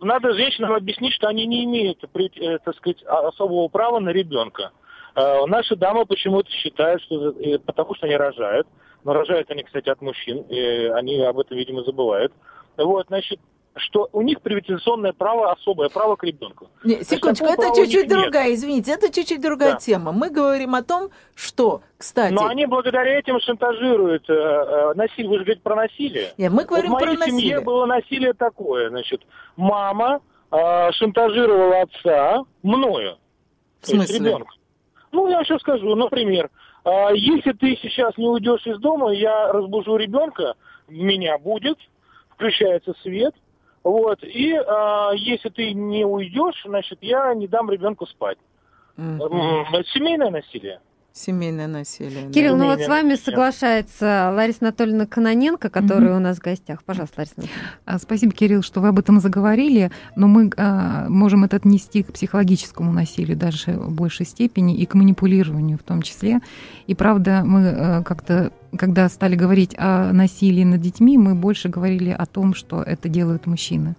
Надо 0.00 0.34
женщинам 0.34 0.72
объяснить, 0.72 1.14
что 1.14 1.28
они 1.28 1.46
не 1.46 1.64
имеют, 1.64 2.00
так 2.00 2.76
сказать, 2.76 3.02
особого 3.04 3.68
права 3.68 4.00
на 4.00 4.10
ребенка. 4.10 4.72
Наши 5.14 5.76
дамы 5.76 6.04
почему-то 6.04 6.50
считают, 6.50 7.00
что 7.02 7.32
потому 7.64 7.94
что 7.94 8.06
они 8.06 8.16
рожают, 8.16 8.66
но 9.04 9.14
рожают 9.14 9.48
они, 9.50 9.62
кстати, 9.62 9.88
от 9.88 10.02
мужчин, 10.02 10.42
и 10.48 10.86
они 10.88 11.22
об 11.22 11.38
этом, 11.38 11.56
видимо, 11.56 11.84
забывают. 11.84 12.32
Вот, 12.76 13.06
значит, 13.06 13.38
что 13.76 14.08
у 14.12 14.22
них 14.22 14.40
приватизационное 14.40 15.12
право, 15.12 15.52
особое 15.52 15.88
право 15.88 16.16
к 16.16 16.24
ребенку. 16.24 16.68
Не, 16.82 17.02
секундочку, 17.04 17.46
это 17.46 17.74
чуть-чуть 17.74 18.08
другая, 18.08 18.48
нет. 18.48 18.58
извините, 18.58 18.92
это 18.92 19.12
чуть-чуть 19.12 19.40
другая 19.40 19.72
да. 19.72 19.78
тема. 19.78 20.12
Мы 20.12 20.30
говорим 20.30 20.74
о 20.74 20.82
том, 20.82 21.10
что, 21.34 21.82
кстати... 21.98 22.32
Но 22.32 22.46
они 22.46 22.66
благодаря 22.66 23.18
этим 23.18 23.38
шантажируют, 23.40 24.28
э, 24.30 24.32
э, 24.32 24.94
насилие, 24.94 25.28
вы 25.28 25.38
же 25.38 25.44
говорите 25.44 25.62
про 25.62 25.76
насилие. 25.76 26.32
Нет, 26.38 26.52
мы 26.52 26.64
говорим 26.64 26.92
вот 26.92 27.00
про 27.00 27.12
насилие. 27.12 27.26
В 27.26 27.32
моей 27.32 27.42
семье 27.42 27.60
было 27.60 27.86
насилие 27.86 28.32
такое, 28.32 28.88
значит, 28.88 29.22
мама 29.56 30.20
э, 30.50 30.92
шантажировала 30.92 31.82
отца 31.82 32.44
мною. 32.62 33.18
В 33.80 33.86
смысле? 33.88 34.18
ребенка. 34.18 34.54
Ну, 35.12 35.28
я 35.28 35.44
сейчас 35.44 35.60
скажу, 35.60 35.94
например, 35.94 36.50
э, 36.84 36.90
если 37.14 37.52
ты 37.52 37.76
сейчас 37.82 38.16
не 38.16 38.26
уйдешь 38.26 38.66
из 38.66 38.78
дома, 38.78 39.12
я 39.12 39.52
разбужу 39.52 39.96
ребенка, 39.96 40.54
меня 40.88 41.38
будет, 41.38 41.78
включается 42.30 42.94
свет, 43.02 43.34
вот. 43.86 44.18
И 44.24 44.52
а, 44.52 45.12
если 45.14 45.48
ты 45.48 45.72
не 45.72 46.04
уйдешь, 46.04 46.60
значит, 46.66 46.98
я 47.02 47.32
не 47.34 47.46
дам 47.46 47.70
ребенку 47.70 48.04
спать. 48.06 48.36
Mm-hmm. 48.96 49.84
Семейное 49.94 50.30
насилие. 50.30 50.80
Семейное 51.12 51.68
насилие. 51.68 52.32
Кирилл, 52.32 52.58
да. 52.58 52.64
ну 52.64 52.66
вот 52.66 52.80
с 52.80 52.88
вами 52.88 53.14
соглашается 53.14 54.32
Лариса 54.34 54.58
Анатольевна 54.62 55.06
Каноненко, 55.06 55.70
которая 55.70 56.10
mm-hmm. 56.10 56.16
у 56.16 56.20
нас 56.20 56.38
в 56.38 56.42
гостях. 56.42 56.82
Пожалуйста, 56.82 57.20
Лариса 57.20 57.34
Анатольевна. 57.36 57.62
А, 57.84 57.98
спасибо, 57.98 58.32
Кирилл, 58.32 58.62
что 58.62 58.80
вы 58.80 58.88
об 58.88 58.98
этом 58.98 59.20
заговорили, 59.20 59.92
но 60.16 60.26
мы 60.26 60.50
а, 60.56 61.08
можем 61.08 61.44
это 61.44 61.54
отнести 61.54 62.02
к 62.02 62.12
психологическому 62.12 62.92
насилию 62.92 63.36
даже 63.36 63.70
в 63.70 63.94
большей 63.94 64.26
степени 64.26 64.76
и 64.76 64.84
к 64.84 64.94
манипулированию 64.94 65.78
в 65.78 65.84
том 65.84 66.02
числе. 66.02 66.40
И 66.88 66.96
правда, 66.96 67.42
мы 67.44 67.68
а, 67.68 68.02
как-то 68.02 68.50
когда 68.76 69.08
стали 69.08 69.36
говорить 69.36 69.74
о 69.78 70.12
насилии 70.12 70.64
над 70.64 70.80
детьми, 70.80 71.18
мы 71.18 71.34
больше 71.34 71.68
говорили 71.68 72.10
о 72.10 72.26
том, 72.26 72.54
что 72.54 72.82
это 72.82 73.08
делают 73.08 73.46
мужчины. 73.46 73.94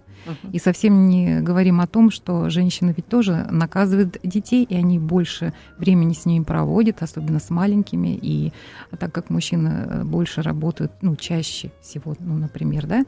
И 0.52 0.58
совсем 0.58 1.06
не 1.06 1.40
говорим 1.40 1.80
о 1.80 1.86
том, 1.86 2.10
что 2.10 2.50
женщины 2.50 2.92
ведь 2.96 3.06
тоже 3.06 3.46
наказывают 3.50 4.18
детей, 4.22 4.64
и 4.64 4.74
они 4.74 4.98
больше 4.98 5.52
времени 5.78 6.12
с 6.12 6.26
ними 6.26 6.44
проводят, 6.44 7.02
особенно 7.02 7.38
с 7.38 7.50
маленькими. 7.50 8.18
И 8.20 8.52
так 8.98 9.12
как 9.12 9.30
мужчины 9.30 9.68
э, 9.68 10.04
больше 10.04 10.42
работают, 10.42 10.92
ну, 11.00 11.16
чаще 11.16 11.70
всего, 11.80 12.14
ну, 12.18 12.36
например, 12.36 12.86
да, 12.86 13.04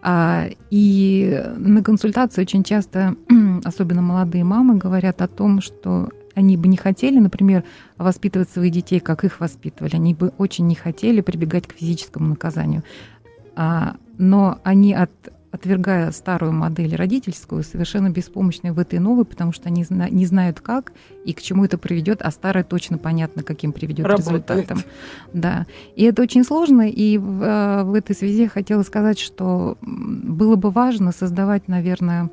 а, 0.00 0.46
и 0.70 1.44
на 1.56 1.82
консультации 1.82 2.42
очень 2.42 2.62
часто, 2.62 3.14
особенно 3.64 4.02
молодые 4.02 4.44
мамы, 4.44 4.76
говорят 4.76 5.22
о 5.22 5.28
том, 5.28 5.60
что 5.60 6.08
они 6.38 6.56
бы 6.56 6.68
не 6.68 6.76
хотели, 6.76 7.18
например, 7.18 7.64
воспитывать 7.96 8.48
своих 8.48 8.72
детей, 8.72 9.00
как 9.00 9.24
их 9.24 9.40
воспитывали. 9.40 9.96
Они 9.96 10.14
бы 10.14 10.32
очень 10.38 10.68
не 10.68 10.76
хотели 10.76 11.20
прибегать 11.20 11.66
к 11.66 11.72
физическому 11.72 12.28
наказанию. 12.28 12.84
А, 13.56 13.96
но 14.18 14.60
они 14.62 14.94
от 14.94 15.10
отвергая 15.50 16.12
старую 16.12 16.52
модель 16.52 16.94
родительскую, 16.94 17.64
совершенно 17.64 18.10
беспомощны 18.10 18.72
в 18.72 18.78
этой 18.78 18.98
новой, 18.98 19.24
потому 19.24 19.50
что 19.52 19.68
они 19.68 19.84
не 20.10 20.26
знают 20.26 20.60
как 20.60 20.92
и 21.24 21.32
к 21.32 21.40
чему 21.40 21.64
это 21.64 21.78
приведет, 21.78 22.20
а 22.20 22.30
старая 22.30 22.64
точно 22.64 22.98
понятно, 22.98 23.42
каким 23.42 23.72
приведет 23.72 24.06
результатом. 24.06 24.82
Да. 25.32 25.66
И 25.96 26.04
это 26.04 26.20
очень 26.20 26.44
сложно, 26.44 26.88
и 26.88 27.16
в, 27.16 27.42
э, 27.42 27.82
в 27.84 27.94
этой 27.94 28.14
связи 28.14 28.42
я 28.42 28.48
хотела 28.48 28.82
сказать, 28.82 29.18
что 29.18 29.78
было 29.80 30.56
бы 30.56 30.70
важно 30.70 31.12
создавать, 31.12 31.66
наверное, 31.66 32.28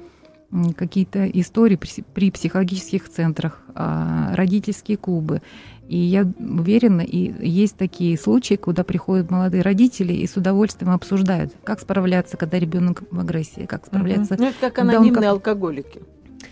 какие-то 0.77 1.27
истории 1.27 1.77
при 2.13 2.31
психологических 2.31 3.09
центрах, 3.09 3.61
а, 3.73 4.35
родительские 4.35 4.97
клубы. 4.97 5.41
И 5.87 5.97
я 5.97 6.25
уверена, 6.39 7.01
и 7.01 7.33
есть 7.47 7.77
такие 7.77 8.17
случаи, 8.17 8.55
куда 8.55 8.83
приходят 8.83 9.29
молодые 9.29 9.61
родители 9.61 10.13
и 10.13 10.25
с 10.25 10.35
удовольствием 10.35 10.91
обсуждают, 10.91 11.53
как 11.63 11.79
справляться, 11.79 12.37
когда 12.37 12.57
ребенок 12.57 13.03
в 13.11 13.19
агрессии, 13.19 13.65
как 13.65 13.85
справляться. 13.85 14.33
Угу. 14.33 14.43
Ну, 14.43 14.49
это 14.49 14.59
как 14.59 14.79
анонимные 14.79 15.29
он... 15.29 15.35
алкоголики. 15.35 16.01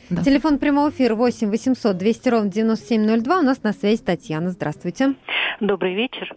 Да. 0.10 0.24
Телефон 0.24 0.60
прямого 0.60 0.90
эфира 0.90 1.16
8 1.16 1.50
800 1.50 1.98
200 1.98 2.30
ровно 2.30 2.52
9702. 2.52 3.40
У 3.40 3.42
нас 3.42 3.64
на 3.64 3.74
связи 3.74 4.02
Татьяна. 4.02 4.52
Здравствуйте. 4.52 5.16
Добрый 5.60 5.96
вечер. 5.96 6.36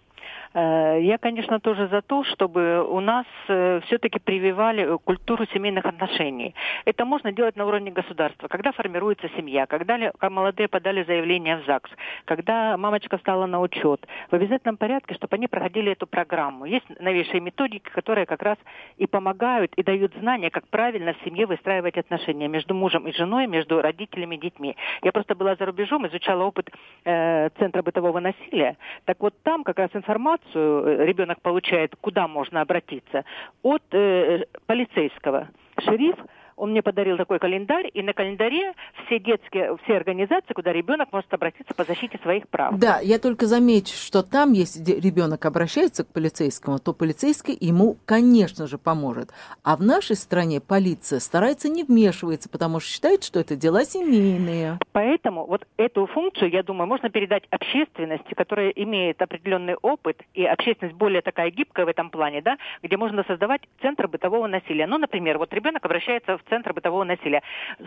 Э, 0.54 0.98
я, 1.00 1.18
конечно, 1.18 1.60
тоже 1.60 1.88
за 1.88 2.02
то, 2.02 2.24
чтобы 2.24 2.84
у 2.88 3.00
нас 3.00 3.26
э, 3.48 3.80
все-таки 3.86 4.18
прививали 4.18 4.96
культуру 5.04 5.46
семейных 5.52 5.84
отношений. 5.84 6.54
Это 6.84 7.04
можно 7.04 7.32
делать 7.32 7.56
на 7.56 7.66
уровне 7.66 7.90
государства. 7.90 8.48
Когда 8.48 8.72
формируется 8.72 9.28
семья, 9.36 9.66
когда 9.66 9.98
молодые 10.30 10.68
подали 10.68 11.04
заявление 11.04 11.58
в 11.58 11.66
ЗАГС, 11.66 11.90
когда 12.24 12.76
мамочка 12.76 13.18
стала 13.18 13.46
на 13.46 13.60
учет, 13.60 14.06
в 14.30 14.34
обязательном 14.34 14.76
порядке, 14.76 15.14
чтобы 15.14 15.36
они 15.36 15.46
проходили 15.48 15.92
эту 15.92 16.06
программу. 16.06 16.64
Есть 16.64 16.86
новейшие 17.00 17.40
методики, 17.40 17.88
которые 17.90 18.26
как 18.26 18.42
раз 18.42 18.58
и 18.96 19.06
помогают, 19.06 19.72
и 19.74 19.82
дают 19.82 20.14
знания, 20.14 20.50
как 20.50 20.66
правильно 20.68 21.14
в 21.14 21.24
семье 21.24 21.46
выстраивать 21.46 21.96
отношения 21.96 22.48
между 22.48 22.74
мужем 22.74 23.06
и 23.06 23.12
женой, 23.12 23.46
между 23.46 23.80
родителями 23.80 24.36
и 24.36 24.38
детьми. 24.38 24.76
Я 25.02 25.12
просто 25.12 25.34
была 25.34 25.56
за 25.56 25.66
рубежом, 25.66 26.06
изучала 26.06 26.44
опыт 26.44 26.70
э, 27.04 27.50
Центра 27.58 27.82
бытового 27.82 28.20
насилия. 28.20 28.76
Так 29.04 29.20
вот 29.20 29.34
там 29.42 29.64
как 29.64 29.78
раз 29.78 29.90
информация 29.94 30.45
информацию 30.46 30.86
э, 30.86 31.06
ребенок 31.06 31.40
получает, 31.42 31.94
куда 32.00 32.28
можно 32.28 32.60
обратиться, 32.60 33.24
от 33.62 33.82
э, 33.92 34.44
полицейского. 34.66 35.48
Шериф 35.80 36.16
он 36.56 36.70
мне 36.70 36.82
подарил 36.82 37.16
такой 37.16 37.38
календарь, 37.38 37.90
и 37.92 38.02
на 38.02 38.12
календаре 38.12 38.72
все 39.04 39.18
детские, 39.18 39.76
все 39.84 39.96
организации, 39.96 40.54
куда 40.54 40.72
ребенок 40.72 41.12
может 41.12 41.32
обратиться 41.32 41.74
по 41.74 41.84
защите 41.84 42.18
своих 42.22 42.48
прав. 42.48 42.78
Да, 42.78 43.00
я 43.00 43.18
только 43.18 43.46
замечу, 43.46 43.94
что 43.94 44.22
там, 44.22 44.52
если 44.52 44.80
ребенок 45.00 45.44
обращается 45.44 46.04
к 46.04 46.12
полицейскому, 46.12 46.78
то 46.78 46.92
полицейский 46.92 47.56
ему, 47.60 47.98
конечно 48.04 48.66
же, 48.66 48.78
поможет. 48.78 49.30
А 49.62 49.76
в 49.76 49.82
нашей 49.82 50.16
стране 50.16 50.60
полиция 50.60 51.20
старается 51.20 51.68
не 51.68 51.84
вмешиваться, 51.84 52.48
потому 52.48 52.80
что 52.80 52.90
считает, 52.90 53.22
что 53.22 53.38
это 53.38 53.56
дела 53.56 53.84
семейные. 53.84 54.78
Поэтому 54.92 55.46
вот 55.46 55.66
эту 55.76 56.06
функцию, 56.06 56.50
я 56.50 56.62
думаю, 56.62 56.88
можно 56.88 57.10
передать 57.10 57.44
общественности, 57.50 58.32
которая 58.34 58.70
имеет 58.70 59.20
определенный 59.20 59.74
опыт, 59.76 60.22
и 60.34 60.44
общественность 60.44 60.96
более 60.96 61.20
такая 61.20 61.50
гибкая 61.50 61.84
в 61.84 61.88
этом 61.88 62.10
плане, 62.10 62.40
да, 62.40 62.56
где 62.82 62.96
можно 62.96 63.24
создавать 63.24 63.62
центр 63.82 64.08
бытового 64.08 64.46
насилия. 64.46 64.86
Ну, 64.86 64.98
например, 64.98 65.38
вот 65.38 65.52
ребенок 65.52 65.84
обращается 65.84 66.38
в 66.38 66.45
центр 66.48 66.72
бытового 66.72 67.04
насилия. 67.04 67.42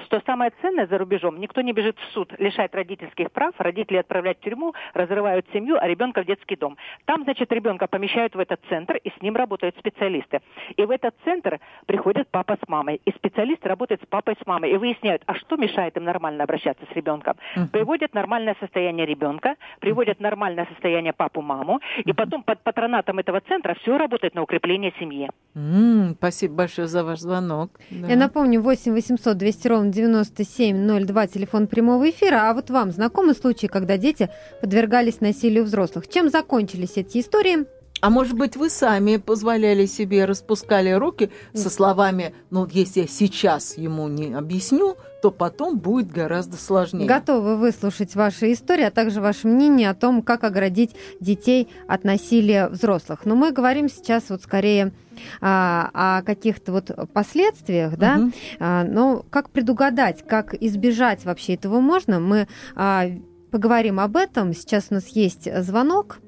Что 0.05 0.21
самое 0.25 0.51
ценное 0.61 0.87
за 0.87 0.97
рубежом, 0.97 1.39
никто 1.39 1.61
не 1.61 1.73
бежит 1.73 1.97
в 1.99 2.13
суд, 2.13 2.33
лишает 2.39 2.73
родительских 2.75 3.31
прав, 3.31 3.53
родители 3.57 3.97
отправляют 3.97 4.39
в 4.39 4.41
тюрьму, 4.41 4.73
разрывают 4.93 5.45
семью, 5.53 5.77
а 5.79 5.87
ребенка 5.87 6.23
в 6.23 6.25
детский 6.25 6.55
дом. 6.55 6.77
Там, 7.05 7.23
значит, 7.23 7.51
ребенка 7.51 7.87
помещают 7.87 8.35
в 8.35 8.39
этот 8.39 8.59
центр, 8.69 8.97
и 8.97 9.09
с 9.09 9.21
ним 9.21 9.35
работают 9.35 9.77
специалисты. 9.77 10.41
И 10.75 10.83
в 10.85 10.91
этот 10.91 11.15
центр 11.23 11.59
приходит 11.85 12.27
папа 12.29 12.57
с 12.63 12.67
мамой, 12.67 13.01
и 13.05 13.11
специалисты 13.11 13.67
работают 13.69 14.01
с 14.01 14.05
папой 14.05 14.35
с 14.41 14.47
мамой, 14.47 14.71
и 14.71 14.77
выясняют, 14.77 15.21
а 15.25 15.35
что 15.35 15.55
мешает 15.57 15.97
им 15.97 16.03
нормально 16.03 16.43
обращаться 16.43 16.85
с 16.91 16.95
ребенком. 16.95 17.35
Приводят 17.71 18.13
нормальное 18.13 18.55
состояние 18.59 19.05
ребенка, 19.05 19.55
приводят 19.79 20.19
нормальное 20.19 20.65
состояние 20.65 21.13
папу-маму, 21.13 21.79
и 21.97 22.13
потом 22.13 22.43
под 22.43 22.61
патронатом 22.63 23.19
этого 23.19 23.41
центра 23.41 23.75
все 23.75 23.97
работает 23.97 24.35
на 24.35 24.41
укрепление 24.41 24.93
семьи. 24.99 25.29
М, 25.55 26.15
Спасибо 26.17 26.55
большое 26.55 26.87
за 26.87 27.03
ваш 27.03 27.19
звонок. 27.19 27.71
Да. 27.91 28.07
Я 28.07 28.15
напомню, 28.15 28.48
8 28.57 28.93
800 28.93 29.37
200 29.37 29.67
ровно 29.67 29.91
9702, 29.91 31.27
телефон 31.27 31.67
прямого 31.67 32.09
эфира. 32.09 32.49
А 32.49 32.53
вот 32.53 32.69
вам 32.69 32.91
знакомы 32.91 33.33
случаи, 33.33 33.67
когда 33.67 33.97
дети 33.97 34.29
подвергались 34.61 35.21
насилию 35.21 35.63
взрослых? 35.63 36.07
Чем 36.07 36.29
закончились 36.29 36.93
эти 36.95 37.19
истории? 37.19 37.65
А 38.01 38.09
может 38.09 38.33
быть, 38.33 38.55
вы 38.55 38.69
сами 38.69 39.17
позволяли 39.17 39.85
себе, 39.85 40.25
распускали 40.25 40.91
руки 40.91 41.31
со 41.53 41.69
словами, 41.69 42.33
ну, 42.49 42.65
если 42.71 43.01
я 43.01 43.07
сейчас 43.07 43.77
ему 43.77 44.07
не 44.07 44.33
объясню, 44.33 44.95
то 45.21 45.31
потом 45.31 45.77
будет 45.79 46.11
гораздо 46.11 46.57
сложнее. 46.57 47.07
Готовы 47.07 47.57
выслушать 47.57 48.15
ваши 48.15 48.53
истории, 48.53 48.83
а 48.83 48.91
также 48.91 49.21
ваше 49.21 49.47
мнение 49.47 49.89
о 49.89 49.93
том, 49.95 50.21
как 50.21 50.43
оградить 50.43 50.95
детей 51.19 51.67
от 51.87 52.03
насилия 52.03 52.67
взрослых. 52.69 53.25
Но 53.25 53.35
мы 53.35 53.51
говорим 53.51 53.89
сейчас 53.89 54.29
вот 54.29 54.41
скорее 54.41 54.93
а, 55.41 55.89
о 55.93 56.23
каких-то 56.23 56.71
вот 56.71 56.91
последствиях, 57.13 57.97
да, 57.97 58.15
Мгм. 58.17 58.33
А, 58.59 58.83
но 58.83 59.25
как 59.29 59.49
предугадать, 59.49 60.25
как 60.25 60.53
избежать 60.53 61.25
вообще 61.25 61.55
этого 61.55 61.79
можно, 61.81 62.19
мы 62.19 62.47
а, 62.75 63.05
поговорим 63.51 63.99
об 63.99 64.15
этом. 64.15 64.53
Сейчас 64.53 64.87
у 64.89 64.93
нас 64.95 65.07
есть 65.09 65.51
звонок. 65.63 66.19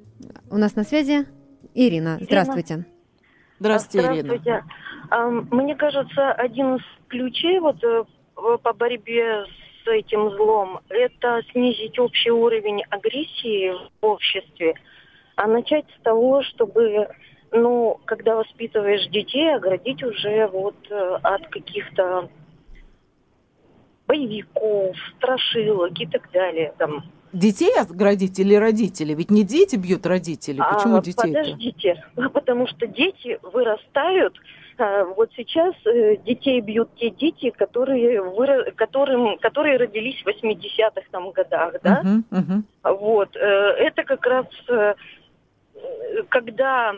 У 0.50 0.58
нас 0.58 0.76
на 0.76 0.84
связи 0.84 1.26
Ирина. 1.74 2.18
Здравствуйте. 2.20 2.86
Здравствуйте, 3.60 4.08
Ирина. 4.08 4.38
Здравствуйте. 4.38 4.64
Мне 5.56 5.76
кажется, 5.76 6.32
один 6.32 6.76
из 6.76 6.82
ключей 7.08 7.60
вот 7.60 7.84
э, 7.84 8.04
в- 8.04 8.21
по 8.58 8.74
борьбе 8.74 9.46
с 9.84 9.88
этим 9.88 10.30
злом– 10.32 10.80
это 10.90 11.42
снизить 11.52 11.98
общий 12.00 12.32
уровень 12.32 12.84
агрессии 12.90 13.72
в 14.02 14.06
обществе, 14.06 14.76
а 15.36 15.48
начать 15.48 15.86
с 15.98 16.04
того, 16.04 16.44
чтобы, 16.44 17.08
ну, 17.52 18.00
когда 18.06 18.36
воспитываешь 18.36 19.08
детей, 19.08 19.56
оградить 19.56 20.04
уже 20.04 20.48
вот 20.48 20.76
э, 20.90 21.20
от 21.24 21.48
каких-то 21.48 22.30
боевиков, 24.08 24.96
страшилок 25.18 26.00
и 26.00 26.06
так 26.06 26.30
далее. 26.32 26.74
Там. 26.78 27.04
Детей 27.32 27.74
оградить 27.80 28.40
или 28.40 28.56
родителей? 28.56 29.16
Ведь 29.16 29.32
не 29.32 29.44
дети 29.44 29.78
бьют 29.78 30.06
родителей. 30.06 30.60
Почему 30.60 30.98
А, 30.98 31.02
детей? 31.02 31.34
Подождите, 31.34 32.06
потому 32.34 32.68
что 32.68 32.88
дети 32.88 33.40
вырастают. 33.42 34.36
А, 34.82 35.06
Вот 35.06 35.30
сейчас 35.36 35.74
э, 35.86 36.18
детей 36.26 36.60
бьют 36.62 36.90
те 36.96 37.10
дети, 37.12 37.50
которые, 37.52 38.22
выра- 38.22 38.72
которым, 38.72 39.38
которые 39.40 39.78
родились 39.78 40.22
в 40.24 40.28
80-х 40.28 41.02
там 41.12 41.32
годах, 41.32 41.76
да? 41.84 42.04
Вот. 42.84 43.36
э, 43.36 43.40
Это 43.40 44.04
как 44.04 44.26
раз 44.26 44.46
э, 44.70 44.94
когда 46.30 46.94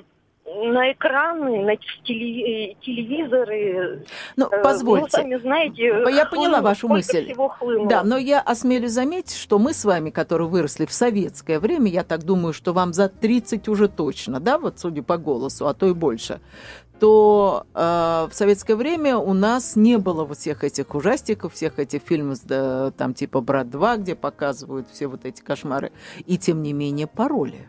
на 0.45 0.91
экраны, 0.91 1.63
на 1.63 1.75
теле- 2.03 2.75
телевизоры, 2.81 4.03
Ну, 4.35 4.49
позвольте. 4.61 5.03
ну, 5.05 5.09
сами 5.09 5.35
знаете, 5.37 5.83
Я 5.85 6.01
поняла 6.03 6.25
хлынуло, 6.25 6.61
вашу 6.61 6.87
мысль. 6.89 7.23
всего 7.25 7.47
хлынуло. 7.47 7.87
Да, 7.87 8.03
но 8.03 8.17
я 8.17 8.41
осмелюсь 8.41 8.91
заметить, 8.91 9.37
что 9.37 9.57
мы 9.57 9.71
с 9.73 9.85
вами, 9.85 10.09
которые 10.09 10.49
выросли 10.49 10.85
в 10.85 10.91
советское 10.91 11.59
время, 11.59 11.89
я 11.89 12.03
так 12.03 12.23
думаю, 12.23 12.51
что 12.51 12.73
вам 12.73 12.91
за 12.91 13.07
30 13.07 13.69
уже 13.69 13.87
точно, 13.87 14.41
да, 14.41 14.57
вот 14.57 14.79
судя 14.79 15.01
по 15.01 15.17
голосу, 15.17 15.65
а 15.65 15.73
то 15.73 15.87
и 15.87 15.93
больше, 15.93 16.41
то 17.03 17.65
э, 17.73 18.27
в 18.31 18.33
советское 18.33 18.77
время 18.77 19.17
у 19.17 19.33
нас 19.33 19.75
не 19.75 19.97
было 19.97 20.23
вот 20.23 20.37
всех 20.37 20.63
этих 20.63 20.95
ужастиков, 20.95 21.53
всех 21.53 21.77
этих 21.77 22.01
фильмов, 22.01 22.39
да, 22.45 22.91
там 22.91 23.13
типа 23.13 23.41
«Брат 23.41 23.67
2», 23.67 23.97
где 23.97 24.15
показывают 24.15 24.87
все 24.89 25.07
вот 25.07 25.25
эти 25.25 25.41
кошмары, 25.41 25.91
и 26.25 26.37
тем 26.37 26.63
не 26.63 26.71
менее 26.71 27.07
пароли. 27.07 27.67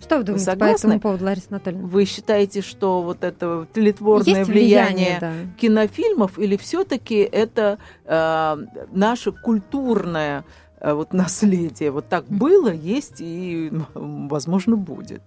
Что 0.00 0.16
вы 0.16 0.22
думаете 0.22 0.46
по 0.46 0.50
согласны? 0.52 0.86
этому 0.86 1.00
поводу, 1.00 1.26
Лариса 1.26 1.48
Анатольевна? 1.50 1.86
Вы 1.88 2.06
считаете, 2.06 2.62
что 2.62 3.02
вот 3.02 3.22
это 3.22 3.66
тлетворное 3.70 4.34
Есть 4.34 4.48
влияние, 4.48 5.18
влияние, 5.18 5.18
да. 5.20 5.32
кинофильмов 5.60 6.38
или 6.38 6.56
все-таки 6.56 7.16
это 7.16 7.76
э, 8.06 8.56
наше 8.92 9.32
культурное 9.32 10.46
э, 10.80 10.94
вот 10.94 11.12
наследие? 11.12 11.90
Вот 11.90 12.08
так 12.08 12.24
было, 12.28 12.72
есть 12.72 13.16
и, 13.18 13.70
возможно, 13.92 14.76
будет. 14.76 15.20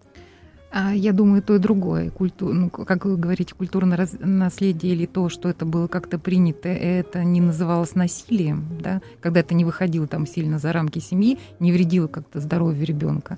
А, 0.77 0.93
Я 0.93 1.13
думаю, 1.13 1.41
то 1.41 1.55
и 1.55 1.59
другое. 1.59 2.09
Культу... 2.09 2.51
Ну, 2.53 2.69
как 2.69 3.05
вы 3.05 3.15
говорите, 3.15 3.55
культурное 3.55 3.97
раз- 3.97 4.17
наследие 4.19 4.91
или 4.93 5.05
то, 5.05 5.29
что 5.29 5.47
это 5.47 5.65
было 5.65 5.87
как-то 5.87 6.19
принято, 6.19 6.67
это 6.67 7.23
не 7.23 7.39
называлось 7.39 7.95
насилием, 7.95 8.65
да? 8.81 8.99
когда 9.21 9.39
это 9.39 9.53
не 9.55 9.63
выходило 9.63 10.05
там 10.05 10.27
сильно 10.27 10.59
за 10.59 10.73
рамки 10.73 10.99
семьи, 10.99 11.39
не 11.61 11.71
вредило 11.71 12.07
как-то 12.07 12.41
здоровью 12.41 12.85
ребенка. 12.85 13.37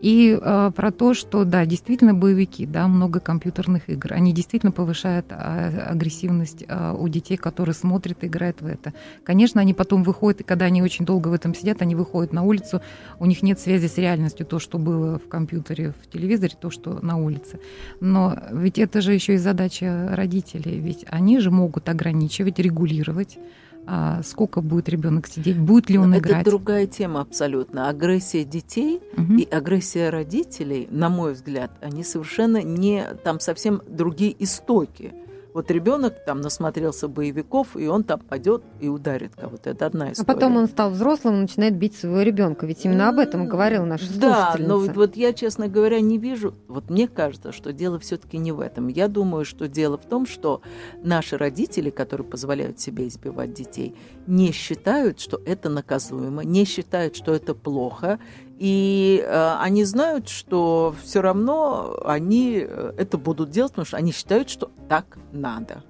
И 0.00 0.38
э, 0.38 0.72
про 0.74 0.90
то, 0.90 1.14
что, 1.14 1.44
да, 1.44 1.64
действительно 1.64 2.14
боевики, 2.14 2.66
да, 2.66 2.88
много 2.88 3.20
компьютерных 3.20 3.88
игр, 3.88 4.12
они 4.12 4.32
действительно 4.32 4.72
повышают 4.72 5.26
а, 5.30 5.88
агрессивность 5.90 6.64
а, 6.68 6.92
у 6.92 7.08
детей, 7.08 7.36
которые 7.36 7.74
смотрят 7.74 8.22
и 8.22 8.26
играют 8.26 8.60
в 8.60 8.66
это. 8.66 8.92
Конечно, 9.22 9.60
они 9.60 9.72
потом 9.72 10.02
выходят, 10.02 10.40
и 10.40 10.44
когда 10.44 10.66
они 10.66 10.82
очень 10.82 11.04
долго 11.06 11.28
в 11.28 11.32
этом 11.32 11.54
сидят, 11.54 11.80
они 11.80 11.94
выходят 11.94 12.32
на 12.32 12.42
улицу, 12.42 12.82
у 13.18 13.26
них 13.26 13.42
нет 13.42 13.58
связи 13.58 13.86
с 13.86 13.96
реальностью, 13.96 14.44
то, 14.44 14.58
что 14.58 14.78
было 14.78 15.18
в 15.18 15.28
компьютере, 15.28 15.94
в 16.02 16.10
телевизоре, 16.12 16.52
то, 16.60 16.70
что 16.70 16.98
на 17.00 17.16
улице. 17.16 17.58
Но 18.00 18.36
ведь 18.52 18.78
это 18.78 19.00
же 19.00 19.14
еще 19.14 19.34
и 19.34 19.38
задача 19.38 20.08
родителей, 20.12 20.80
ведь 20.80 21.06
они 21.08 21.38
же 21.38 21.50
могут 21.50 21.88
ограничивать, 21.88 22.58
регулировать, 22.58 23.38
а, 23.86 24.22
сколько 24.22 24.60
будет 24.60 24.88
ребенок 24.88 25.26
сидеть, 25.26 25.58
будет 25.58 25.90
ли 25.90 25.98
он 25.98 26.10
Но 26.10 26.18
играть. 26.18 26.42
Это 26.42 26.50
другая 26.50 26.86
тема 26.86 27.20
абсолютно. 27.20 27.88
Агрессия 27.88 28.44
детей 28.44 29.00
Мгм. 29.16 29.38
и 29.38 29.44
агрессия 29.48 30.10
родителей, 30.10 30.88
на 30.90 31.08
мой 31.08 31.34
взгляд, 31.34 31.70
они 31.80 32.02
совершенно 32.04 32.62
не... 32.62 33.04
Там 33.22 33.40
совсем 33.40 33.82
другие 33.88 34.34
истоки. 34.42 35.12
Вот 35.54 35.70
ребенок 35.70 36.24
там 36.26 36.40
насмотрелся 36.40 37.06
боевиков, 37.06 37.76
и 37.76 37.86
он 37.86 38.02
там 38.02 38.18
пойдет 38.18 38.64
и 38.80 38.88
ударит 38.88 39.36
кого-то. 39.36 39.70
Это 39.70 39.86
одна 39.86 40.06
А 40.06 40.12
история. 40.12 40.26
потом 40.26 40.56
он 40.56 40.66
стал 40.66 40.90
взрослым 40.90 41.36
и 41.36 41.40
начинает 41.42 41.76
бить 41.76 41.96
своего 41.96 42.22
ребенка. 42.22 42.66
Ведь 42.66 42.84
именно 42.84 43.08
об 43.08 43.20
этом 43.20 43.46
говорила 43.46 43.84
наша 43.84 44.04
Да, 44.18 44.56
но 44.58 44.80
вот, 44.80 44.96
вот 44.96 45.14
я, 45.16 45.32
честно 45.32 45.68
говоря, 45.68 46.00
не 46.00 46.18
вижу. 46.18 46.54
Вот 46.66 46.90
мне 46.90 47.06
кажется, 47.06 47.52
что 47.52 47.72
дело 47.72 48.00
все-таки 48.00 48.36
не 48.36 48.50
в 48.50 48.58
этом. 48.58 48.88
Я 48.88 49.06
думаю, 49.06 49.44
что 49.44 49.68
дело 49.68 49.96
в 49.96 50.04
том, 50.06 50.26
что 50.26 50.60
наши 51.04 51.38
родители, 51.38 51.90
которые 51.90 52.26
позволяют 52.26 52.80
себе 52.80 53.06
избивать 53.06 53.54
детей, 53.54 53.94
не 54.26 54.50
считают, 54.50 55.20
что 55.20 55.40
это 55.46 55.68
наказуемо, 55.68 56.42
не 56.42 56.64
считают, 56.64 57.14
что 57.14 57.32
это 57.32 57.54
плохо. 57.54 58.18
И 58.58 59.24
э, 59.26 59.56
они 59.60 59.84
знают, 59.84 60.28
что 60.28 60.94
все 61.02 61.20
равно 61.20 61.98
они 62.04 62.64
э, 62.66 62.92
это 62.96 63.18
будут 63.18 63.50
делать, 63.50 63.72
потому 63.72 63.86
что 63.86 63.96
они 63.96 64.12
считают, 64.12 64.48
что 64.48 64.70
так 64.88 65.18
надо. 65.32 65.82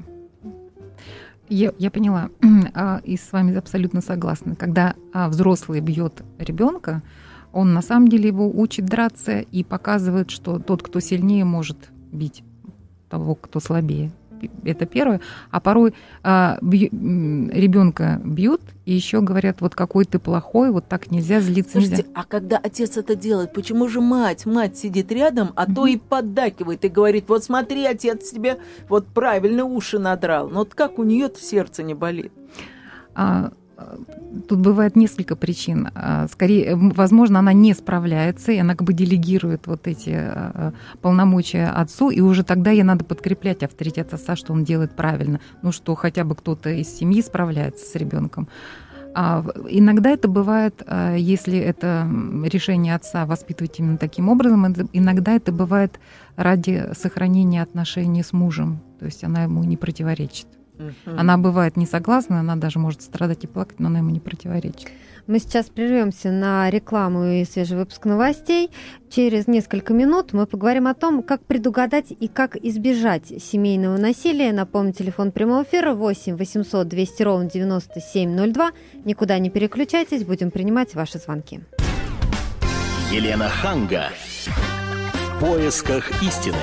Я, 1.48 1.72
я 1.78 1.90
поняла. 1.90 2.30
А, 2.74 3.00
И 3.04 3.16
с 3.16 3.30
вами 3.32 3.54
абсолютно 3.56 4.00
согласна. 4.00 4.56
Когда 4.56 4.94
а, 5.12 5.28
взрослый 5.28 5.80
бьет 5.80 6.22
ребенка, 6.38 7.02
он 7.52 7.72
на 7.72 7.82
самом 7.82 8.08
деле 8.08 8.28
его 8.28 8.50
учит 8.50 8.86
драться 8.86 9.40
и 9.40 9.62
показывает, 9.62 10.30
что 10.30 10.58
тот, 10.58 10.82
кто 10.82 10.98
сильнее, 11.00 11.44
может 11.44 11.90
бить 12.10 12.42
того, 13.08 13.36
кто 13.36 13.60
слабее. 13.60 14.10
Это 14.64 14.86
первое. 14.86 15.20
А 15.50 15.60
порой 15.60 15.94
а, 16.22 16.58
ребенка 16.60 18.20
бьют 18.24 18.60
и 18.84 18.92
еще 18.92 19.20
говорят, 19.20 19.60
вот 19.60 19.74
какой 19.74 20.04
ты 20.04 20.18
плохой, 20.18 20.70
вот 20.70 20.86
так 20.86 21.10
нельзя, 21.10 21.40
злиться 21.40 21.72
Слушайте, 21.72 21.96
нельзя. 22.02 22.10
а 22.14 22.24
когда 22.24 22.58
отец 22.58 22.96
это 22.96 23.14
делает, 23.16 23.52
почему 23.52 23.88
же 23.88 24.00
мать? 24.00 24.46
Мать 24.46 24.76
сидит 24.76 25.10
рядом, 25.10 25.52
а 25.56 25.72
то 25.72 25.86
и 25.86 25.96
поддакивает 25.96 26.84
и 26.84 26.88
говорит, 26.88 27.28
вот 27.28 27.44
смотри, 27.44 27.84
отец 27.86 28.30
тебе 28.30 28.58
вот 28.88 29.06
правильно 29.06 29.64
уши 29.64 29.98
надрал. 29.98 30.48
Ну 30.48 30.60
вот 30.60 30.74
как 30.74 30.98
у 30.98 31.04
нее 31.04 31.28
в 31.28 31.42
сердце 31.42 31.82
не 31.82 31.94
болит? 31.94 32.32
А, 33.14 33.52
Тут 34.48 34.58
бывает 34.58 34.96
несколько 34.96 35.36
причин. 35.36 35.88
А, 35.94 36.26
Скорее, 36.28 36.72
м, 36.72 36.90
возможно, 36.90 37.38
она 37.38 37.52
не 37.52 37.72
справляется, 37.74 38.52
и 38.52 38.58
она 38.58 38.74
как 38.74 38.86
бы 38.86 38.92
делегирует 38.92 39.66
вот 39.66 39.86
эти 39.86 40.10
а, 40.14 40.72
полномочия 41.00 41.68
отцу, 41.68 42.10
и 42.10 42.20
уже 42.20 42.42
тогда 42.44 42.70
ей 42.70 42.82
надо 42.82 43.04
подкреплять 43.04 43.62
авторитет 43.62 44.12
отца, 44.12 44.36
что 44.36 44.52
он 44.52 44.64
делает 44.64 44.96
правильно. 44.96 45.40
Ну 45.62 45.72
что, 45.72 45.94
хотя 45.94 46.24
бы 46.24 46.34
кто-то 46.34 46.70
из 46.70 46.88
семьи 46.88 47.22
справляется 47.22 47.86
с 47.86 47.94
ребенком. 47.94 48.48
А 49.16 49.44
иногда 49.68 50.10
это 50.10 50.26
бывает, 50.26 50.82
если 51.16 51.56
это 51.56 52.04
решение 52.44 52.96
отца 52.96 53.26
воспитывать 53.26 53.78
именно 53.78 53.96
таким 53.96 54.28
образом, 54.28 54.66
иногда 54.92 55.34
это 55.36 55.52
бывает 55.52 56.00
ради 56.34 56.88
сохранения 56.98 57.62
отношений 57.62 58.24
с 58.24 58.32
мужем. 58.32 58.80
То 58.98 59.06
есть 59.06 59.22
она 59.22 59.44
ему 59.44 59.62
не 59.62 59.76
противоречит. 59.76 60.48
Угу. 60.78 61.16
Она 61.16 61.38
бывает 61.38 61.76
не 61.76 61.86
согласна, 61.86 62.40
она 62.40 62.56
даже 62.56 62.78
может 62.78 63.02
страдать 63.02 63.44
и 63.44 63.46
плакать, 63.46 63.78
но 63.78 63.88
она 63.88 63.98
ему 63.98 64.10
не 64.10 64.20
противоречит. 64.20 64.90
Мы 65.26 65.38
сейчас 65.38 65.70
прервемся 65.70 66.30
на 66.30 66.68
рекламу 66.68 67.24
и 67.24 67.44
свежий 67.44 67.78
выпуск 67.78 68.04
новостей. 68.04 68.70
Через 69.08 69.46
несколько 69.46 69.94
минут 69.94 70.34
мы 70.34 70.46
поговорим 70.46 70.86
о 70.86 70.92
том, 70.92 71.22
как 71.22 71.42
предугадать 71.44 72.10
и 72.10 72.28
как 72.28 72.56
избежать 72.56 73.28
семейного 73.42 73.96
насилия. 73.96 74.52
Напомню, 74.52 74.92
телефон 74.92 75.32
прямого 75.32 75.62
эфира 75.62 75.94
8 75.94 76.36
800 76.36 76.86
200 76.86 77.22
ровно 77.22 77.48
9702. 77.48 78.72
Никуда 79.06 79.38
не 79.38 79.48
переключайтесь, 79.48 80.24
будем 80.24 80.50
принимать 80.50 80.94
ваши 80.94 81.18
звонки. 81.18 81.60
Елена 83.10 83.48
Ханга. 83.48 84.10
В 85.14 85.40
поисках 85.40 86.22
истины. 86.22 86.58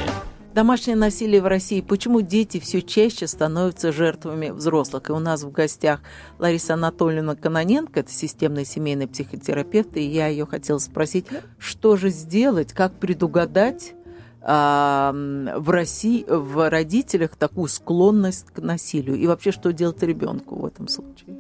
Домашнее 0.54 0.98
насилие 0.98 1.42
в 1.42 1.48
России. 1.48 1.80
Почему 1.80 2.20
дети 2.20 2.60
все 2.60 2.82
чаще 2.82 3.26
становятся 3.26 3.94
жертвами 3.94 4.50
взрослых? 4.50 5.10
И 5.10 5.14
у 5.14 5.20
нас 5.20 5.44
в 5.44 5.52
гостях 5.52 6.02
Лариса 6.40 6.74
Анатольевна 6.74 7.36
Каноненко, 7.36 8.02
это 8.02 8.12
системный 8.12 8.66
семейный 8.66 9.08
психотерапевт, 9.08 9.96
и 9.96 10.02
я 10.02 10.28
ее 10.28 10.46
хотела 10.46 10.80
спросить, 10.80 11.26
что 11.58 11.96
же 11.96 12.10
сделать, 12.10 12.74
как 12.74 12.94
предугадать 12.94 13.94
а, 14.42 15.14
в 15.58 15.70
России, 15.70 16.26
в 16.28 16.70
родителях 16.70 17.38
такую 17.38 17.70
склонность 17.70 18.48
к 18.48 18.60
насилию? 18.60 19.16
И 19.16 19.28
вообще, 19.28 19.54
что 19.54 19.72
делать 19.72 20.04
ребенку 20.04 20.56
в 20.56 20.66
этом 20.66 20.90
случае? 20.90 21.38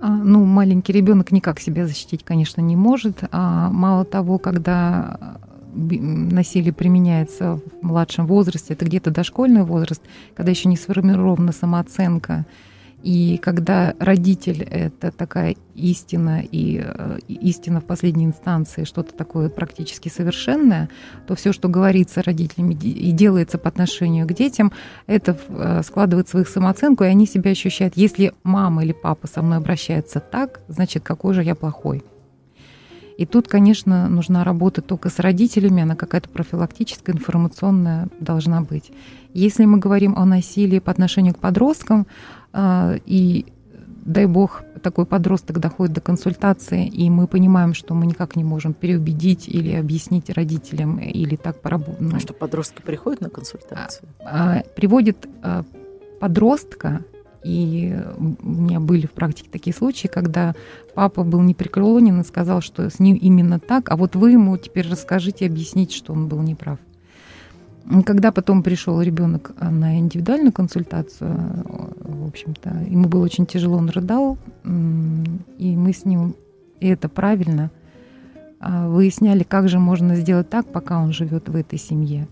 А, 0.00 0.10
ну, 0.10 0.44
маленький 0.44 0.92
ребенок 0.92 1.32
никак 1.32 1.58
себя 1.58 1.88
защитить, 1.88 2.24
конечно, 2.24 2.60
не 2.60 2.76
может. 2.76 3.24
А 3.32 3.68
мало 3.70 4.04
того, 4.04 4.38
когда 4.38 5.40
насилие 5.72 6.72
применяется 6.72 7.60
в 7.80 7.86
младшем 7.86 8.26
возрасте, 8.26 8.74
это 8.74 8.84
где-то 8.84 9.10
дошкольный 9.10 9.62
возраст, 9.62 10.02
когда 10.34 10.50
еще 10.50 10.68
не 10.68 10.76
сформирована 10.76 11.52
самооценка, 11.52 12.46
и 13.02 13.38
когда 13.38 13.94
родитель— 13.98 14.62
это 14.70 15.10
такая 15.10 15.56
истина, 15.74 16.42
и 16.42 16.82
э, 16.84 17.18
истина 17.28 17.80
в 17.80 17.84
последней 17.84 18.26
инстанции, 18.26 18.84
что-то 18.84 19.14
такое 19.14 19.48
практически 19.48 20.10
совершенное, 20.10 20.90
то 21.26 21.34
все, 21.34 21.52
что 21.52 21.68
говорится 21.68 22.22
родителями 22.22 22.74
и 22.74 23.10
делается 23.12 23.56
по 23.56 23.68
отношению 23.68 24.26
к 24.26 24.34
детям, 24.34 24.72
это 25.06 25.38
э, 25.48 25.82
складывает 25.82 26.32
в 26.32 26.38
их 26.38 26.48
самооценку, 26.48 27.04
и 27.04 27.06
они 27.06 27.26
себя 27.26 27.52
ощущают, 27.52 27.96
если 27.96 28.34
мама 28.42 28.84
или 28.84 28.92
папа 28.92 29.26
со 29.26 29.40
мной 29.40 29.58
обращается 29.58 30.20
так, 30.20 30.60
значит, 30.68 31.02
какой 31.02 31.32
же 31.32 31.42
я 31.42 31.54
плохой. 31.54 32.02
И 33.20 33.26
тут, 33.26 33.48
конечно, 33.48 34.08
нужна 34.08 34.44
работа 34.44 34.80
только 34.80 35.10
с 35.10 35.18
родителями, 35.18 35.82
она 35.82 35.94
какая-то 35.94 36.30
профилактическая, 36.30 37.14
информационная 37.14 38.08
должна 38.18 38.62
быть. 38.62 38.90
Если 39.34 39.66
мы 39.66 39.76
говорим 39.76 40.16
о 40.16 40.24
насилии 40.24 40.78
по 40.78 40.90
отношению 40.90 41.34
к 41.34 41.38
подросткам, 41.38 42.06
а, 42.54 42.94
и 43.04 43.44
дай 44.06 44.24
бог, 44.24 44.62
такой 44.82 45.04
подросток 45.04 45.58
доходит 45.58 45.94
до 45.94 46.00
консультации, 46.00 46.86
и 46.86 47.10
мы 47.10 47.26
понимаем, 47.26 47.74
что 47.74 47.92
мы 47.92 48.06
никак 48.06 48.36
не 48.36 48.44
можем 48.44 48.72
переубедить 48.72 49.48
или 49.48 49.74
объяснить 49.74 50.30
родителям, 50.30 50.98
или 50.98 51.36
так 51.36 51.60
поработать. 51.60 52.00
Ну, 52.00 52.16
а 52.16 52.20
что 52.20 52.32
подростки 52.32 52.80
приходят 52.80 53.20
на 53.20 53.28
консультацию? 53.28 54.08
А, 54.24 54.60
а, 54.60 54.62
приводит 54.74 55.28
а, 55.42 55.64
подростка 56.20 57.04
и 57.42 57.96
у 58.16 58.48
меня 58.48 58.80
были 58.80 59.06
в 59.06 59.12
практике 59.12 59.48
такие 59.50 59.74
случаи, 59.74 60.08
когда 60.08 60.54
папа 60.94 61.24
был 61.24 61.40
непреклонен 61.40 62.20
и 62.20 62.24
сказал, 62.24 62.60
что 62.60 62.90
с 62.90 62.98
ним 62.98 63.16
именно 63.16 63.58
так, 63.58 63.90
а 63.90 63.96
вот 63.96 64.16
вы 64.16 64.32
ему 64.32 64.56
теперь 64.56 64.88
расскажите, 64.88 65.46
объясните, 65.46 65.96
что 65.96 66.12
он 66.12 66.28
был 66.28 66.42
неправ. 66.42 66.78
Когда 68.04 68.30
потом 68.30 68.62
пришел 68.62 69.00
ребенок 69.00 69.52
на 69.58 69.98
индивидуальную 69.98 70.52
консультацию, 70.52 71.64
в 71.98 72.26
общем-то, 72.28 72.84
ему 72.88 73.08
было 73.08 73.24
очень 73.24 73.46
тяжело, 73.46 73.78
он 73.78 73.88
рыдал, 73.88 74.36
и 74.64 75.76
мы 75.76 75.92
с 75.92 76.04
ним, 76.04 76.36
и 76.78 76.88
это 76.88 77.08
правильно, 77.08 77.70
а, 78.60 78.88
выясняли, 78.88 79.42
как 79.42 79.70
же 79.70 79.78
можно 79.78 80.14
сделать 80.16 80.50
так, 80.50 80.66
пока 80.70 81.00
он 81.00 81.12
живет 81.12 81.48
в 81.48 81.56
этой 81.56 81.78
семье, 81.78 82.28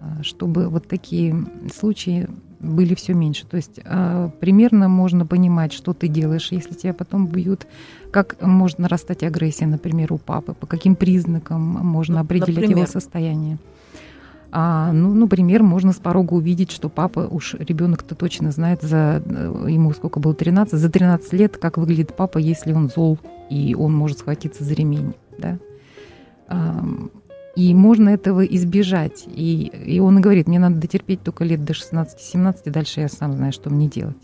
а, 0.00 0.24
чтобы 0.24 0.68
вот 0.68 0.88
такие 0.88 1.36
случаи 1.72 2.28
были 2.60 2.94
все 2.94 3.14
меньше. 3.14 3.46
То 3.46 3.56
есть 3.56 3.80
э, 3.84 4.30
примерно 4.40 4.88
можно 4.88 5.24
понимать, 5.26 5.72
что 5.72 5.92
ты 5.92 6.08
делаешь, 6.08 6.48
если 6.50 6.74
тебя 6.74 6.92
потом 6.92 7.26
бьют, 7.26 7.66
как 8.10 8.40
может 8.40 8.78
нарастать 8.78 9.22
агрессия, 9.22 9.66
например, 9.66 10.12
у 10.12 10.18
папы, 10.18 10.54
по 10.54 10.66
каким 10.66 10.96
признакам 10.96 11.60
можно 11.60 12.16
ну, 12.16 12.20
определить 12.22 12.56
например? 12.56 12.78
его 12.78 12.86
состояние. 12.86 13.58
А, 14.50 14.92
ну, 14.92 15.12
например, 15.12 15.62
можно 15.62 15.92
с 15.92 15.96
порога 15.96 16.34
увидеть, 16.34 16.70
что 16.70 16.88
папа, 16.88 17.20
уж 17.30 17.54
ребенок-то 17.54 18.14
точно 18.14 18.50
знает, 18.50 18.80
за, 18.82 19.22
э, 19.24 19.66
ему 19.68 19.92
сколько 19.92 20.20
было, 20.20 20.34
13, 20.34 20.78
за 20.78 20.90
13 20.90 21.32
лет, 21.34 21.58
как 21.58 21.76
выглядит 21.76 22.16
папа, 22.16 22.38
если 22.38 22.72
он 22.72 22.88
зол, 22.88 23.18
и 23.50 23.74
он 23.78 23.94
может 23.94 24.18
схватиться 24.18 24.64
за 24.64 24.74
ремень. 24.74 25.14
Да? 25.38 25.58
И 27.58 27.74
можно 27.74 28.10
этого 28.10 28.44
избежать. 28.44 29.24
И, 29.26 29.66
и 29.66 29.98
он 29.98 30.20
говорит, 30.20 30.46
мне 30.46 30.60
надо 30.60 30.76
дотерпеть 30.76 31.24
только 31.24 31.42
лет 31.42 31.64
до 31.64 31.72
16-17, 31.72 32.70
дальше 32.70 33.00
я 33.00 33.08
сам 33.08 33.32
знаю, 33.32 33.52
что 33.52 33.68
мне 33.68 33.88
делать. 33.88 34.16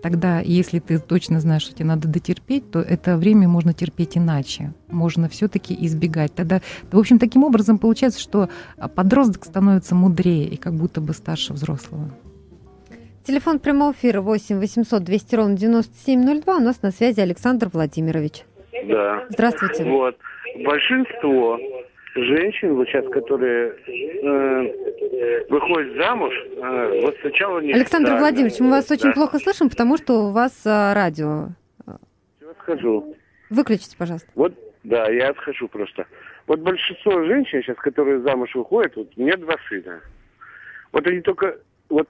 Тогда, 0.00 0.38
если 0.38 0.78
ты 0.78 1.00
точно 1.00 1.40
знаешь, 1.40 1.62
что 1.62 1.74
тебе 1.74 1.86
надо 1.86 2.06
дотерпеть, 2.06 2.70
то 2.70 2.78
это 2.78 3.16
время 3.16 3.48
можно 3.48 3.72
терпеть 3.72 4.16
иначе. 4.16 4.74
Можно 4.86 5.28
все-таки 5.28 5.76
избегать. 5.86 6.32
Тогда, 6.36 6.60
в 6.92 6.96
общем, 6.96 7.18
таким 7.18 7.42
образом 7.42 7.78
получается, 7.78 8.20
что 8.20 8.48
подросток 8.94 9.44
становится 9.44 9.96
мудрее 9.96 10.46
и 10.46 10.56
как 10.56 10.74
будто 10.74 11.00
бы 11.00 11.14
старше 11.14 11.54
взрослого. 11.54 12.08
Телефон 13.24 13.58
прямого 13.58 13.90
эфира 13.90 14.20
8 14.20 14.56
800 14.56 15.02
200 15.02 15.34
ровно 15.34 15.56
9702. 15.56 16.56
У 16.56 16.60
нас 16.60 16.80
на 16.82 16.92
связи 16.92 17.18
Александр 17.18 17.70
Владимирович. 17.72 18.44
Да. 18.86 19.24
Здравствуйте. 19.30 19.82
Вот. 19.82 20.16
Большинство 20.64 21.58
женщин, 22.24 22.74
вот 22.74 22.88
сейчас, 22.88 23.04
которые 23.08 23.74
э, 23.86 25.44
выходят 25.48 25.96
замуж, 25.96 26.34
э, 26.34 27.00
вот 27.02 27.16
сначала 27.20 27.60
не 27.60 27.72
Александр 27.72 28.16
Владимирович, 28.16 28.60
мы 28.60 28.70
вас 28.70 28.86
да. 28.86 28.94
очень 28.94 29.12
плохо 29.12 29.38
слышим, 29.38 29.68
потому 29.68 29.96
что 29.96 30.26
у 30.26 30.32
вас 30.32 30.62
а, 30.66 30.94
радио. 30.94 31.48
Я 32.40 32.50
отхожу. 32.50 33.16
Выключите, 33.50 33.96
пожалуйста. 33.96 34.28
Вот, 34.34 34.54
да, 34.84 35.08
я 35.10 35.30
отхожу 35.30 35.68
просто. 35.68 36.06
Вот 36.46 36.60
большинство 36.60 37.24
женщин 37.24 37.62
сейчас, 37.62 37.76
которые 37.76 38.20
замуж 38.20 38.54
выходят, 38.54 38.96
вот 38.96 39.08
у 39.16 39.20
меня 39.20 39.36
два 39.36 39.54
сына. 39.68 40.00
Вот 40.92 41.06
они 41.06 41.20
только, 41.20 41.58
вот 41.88 42.08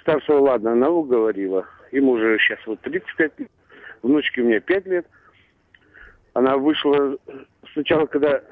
старшего, 0.00 0.38
ладно, 0.38 0.72
она 0.72 0.88
уговорила. 0.88 1.66
Ему 1.92 2.12
уже 2.12 2.38
сейчас 2.38 2.58
вот 2.66 2.80
35 2.80 3.38
лет, 3.38 3.50
внучке 4.02 4.42
у 4.42 4.44
меня 4.44 4.60
5 4.60 4.86
лет. 4.86 5.06
Она 6.32 6.56
вышла 6.56 7.16
сначала, 7.72 8.06
когда 8.06 8.42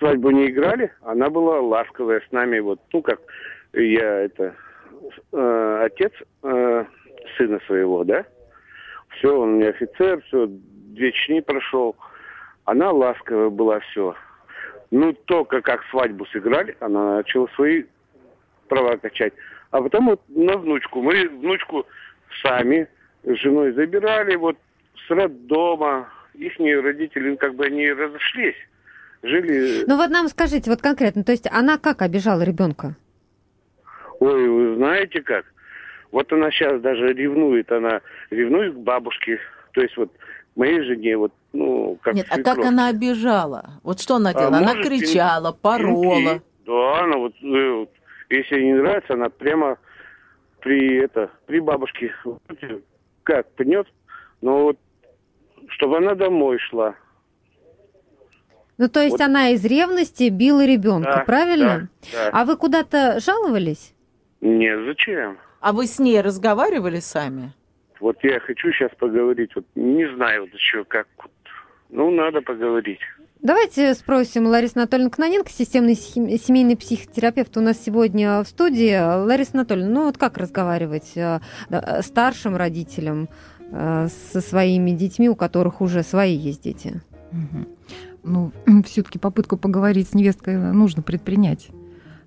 свадьбу 0.00 0.30
не 0.30 0.48
играли, 0.48 0.90
она 1.02 1.30
была 1.30 1.60
ласковая 1.60 2.20
с 2.26 2.32
нами, 2.32 2.58
вот, 2.58 2.80
ну, 2.92 3.02
как 3.02 3.20
я, 3.74 4.22
это, 4.22 4.56
э, 5.32 5.82
отец 5.84 6.12
э, 6.42 6.84
сына 7.36 7.60
своего, 7.66 8.02
да, 8.02 8.24
все, 9.10 9.38
он 9.38 9.56
мне 9.56 9.68
офицер, 9.68 10.20
все, 10.22 10.46
две 10.48 11.12
чни 11.12 11.40
прошел, 11.40 11.94
она 12.64 12.90
ласковая 12.90 13.50
была, 13.50 13.80
все. 13.80 14.14
Ну, 14.90 15.12
только 15.12 15.60
как 15.60 15.84
свадьбу 15.90 16.26
сыграли, 16.26 16.76
она 16.80 17.16
начала 17.16 17.46
свои 17.54 17.84
права 18.68 18.96
качать. 18.96 19.32
А 19.70 19.80
потом 19.80 20.06
вот 20.06 20.20
на 20.28 20.56
внучку, 20.56 21.00
мы 21.00 21.28
внучку 21.28 21.86
сами 22.42 22.88
с 23.22 23.36
женой 23.36 23.72
забирали, 23.72 24.34
вот 24.34 24.56
с 25.06 25.10
роддома, 25.10 26.08
их 26.34 26.58
родители, 26.58 27.36
как 27.36 27.54
бы 27.54 27.66
они 27.66 27.92
разошлись 27.92 28.56
жили... 29.22 29.84
Ну 29.86 29.96
вот 29.96 30.10
нам 30.10 30.28
скажите, 30.28 30.70
вот 30.70 30.80
конкретно, 30.82 31.24
то 31.24 31.32
есть 31.32 31.48
она 31.50 31.78
как 31.78 32.02
обижала 32.02 32.42
ребенка? 32.42 32.96
Ой, 34.18 34.48
вы 34.48 34.76
знаете 34.76 35.22
как? 35.22 35.46
Вот 36.12 36.32
она 36.32 36.50
сейчас 36.50 36.80
даже 36.80 37.12
ревнует, 37.12 37.70
она 37.70 38.00
ревнует 38.30 38.74
к 38.74 38.78
бабушке, 38.78 39.38
то 39.72 39.80
есть 39.80 39.96
вот 39.96 40.10
моей 40.56 40.82
жене, 40.82 41.16
вот, 41.16 41.32
ну, 41.52 41.98
как 42.02 42.14
Нет, 42.14 42.26
а 42.30 42.42
как 42.42 42.58
она 42.58 42.88
обижала? 42.88 43.80
Вот 43.82 44.00
что 44.00 44.16
она 44.16 44.30
а 44.30 44.34
делала? 44.34 44.56
А 44.56 44.58
она 44.58 44.74
может, 44.74 44.86
кричала, 44.86 45.52
порола. 45.52 46.02
Пинки. 46.02 46.42
Да, 46.66 47.04
она 47.04 47.16
вот, 47.16 47.34
э, 47.42 47.70
вот, 47.72 47.90
если 48.28 48.56
ей 48.56 48.66
не 48.66 48.74
нравится, 48.74 49.14
она 49.14 49.28
прямо 49.28 49.78
при 50.60 50.98
это, 50.98 51.30
при 51.46 51.60
бабушке, 51.60 52.14
как, 53.22 53.50
пнет, 53.52 53.86
но 54.40 54.64
вот, 54.64 54.78
чтобы 55.68 55.98
она 55.98 56.14
домой 56.14 56.58
шла, 56.58 56.94
ну, 58.80 58.88
то 58.88 59.00
есть 59.02 59.18
вот. 59.18 59.20
она 59.20 59.50
из 59.50 59.62
ревности 59.62 60.30
била 60.30 60.64
ребенка, 60.64 61.16
да, 61.18 61.24
правильно? 61.24 61.90
Да, 62.10 62.30
да. 62.30 62.30
А 62.32 62.44
вы 62.46 62.56
куда-то 62.56 63.20
жаловались? 63.20 63.92
Нет, 64.40 64.86
зачем? 64.86 65.36
А 65.60 65.74
вы 65.74 65.86
с 65.86 65.98
ней 65.98 66.18
разговаривали 66.22 66.98
сами? 67.00 67.52
Вот 68.00 68.16
я 68.22 68.40
хочу 68.40 68.72
сейчас 68.72 68.90
поговорить. 68.98 69.50
Вот 69.54 69.66
не 69.74 70.10
знаю 70.14 70.44
вот 70.44 70.54
еще 70.54 70.84
как. 70.84 71.06
Ну, 71.90 72.10
надо 72.10 72.40
поговорить. 72.40 73.00
Давайте 73.42 73.92
спросим 73.92 74.46
Ларису 74.46 74.78
Анатольевну 74.78 75.10
Кноненко, 75.10 75.50
системный 75.50 75.94
семейный 75.94 76.78
психотерапевт 76.78 77.54
у 77.58 77.60
нас 77.60 77.84
сегодня 77.84 78.42
в 78.42 78.46
студии. 78.46 78.98
Лариса 79.26 79.50
Анатольевна, 79.52 79.92
ну 79.92 80.04
вот 80.06 80.16
как 80.16 80.38
разговаривать 80.38 81.12
э, 81.16 81.40
старшим 82.00 82.56
родителям 82.56 83.28
э, 83.70 84.06
со 84.08 84.40
своими 84.40 84.92
детьми, 84.92 85.28
у 85.28 85.36
которых 85.36 85.82
уже 85.82 86.02
свои 86.02 86.34
есть 86.34 86.62
дети? 86.62 87.02
Ну, 88.22 88.52
все-таки 88.84 89.18
попытку 89.18 89.56
поговорить 89.56 90.08
с 90.08 90.14
невесткой 90.14 90.56
нужно 90.56 91.02
предпринять. 91.02 91.70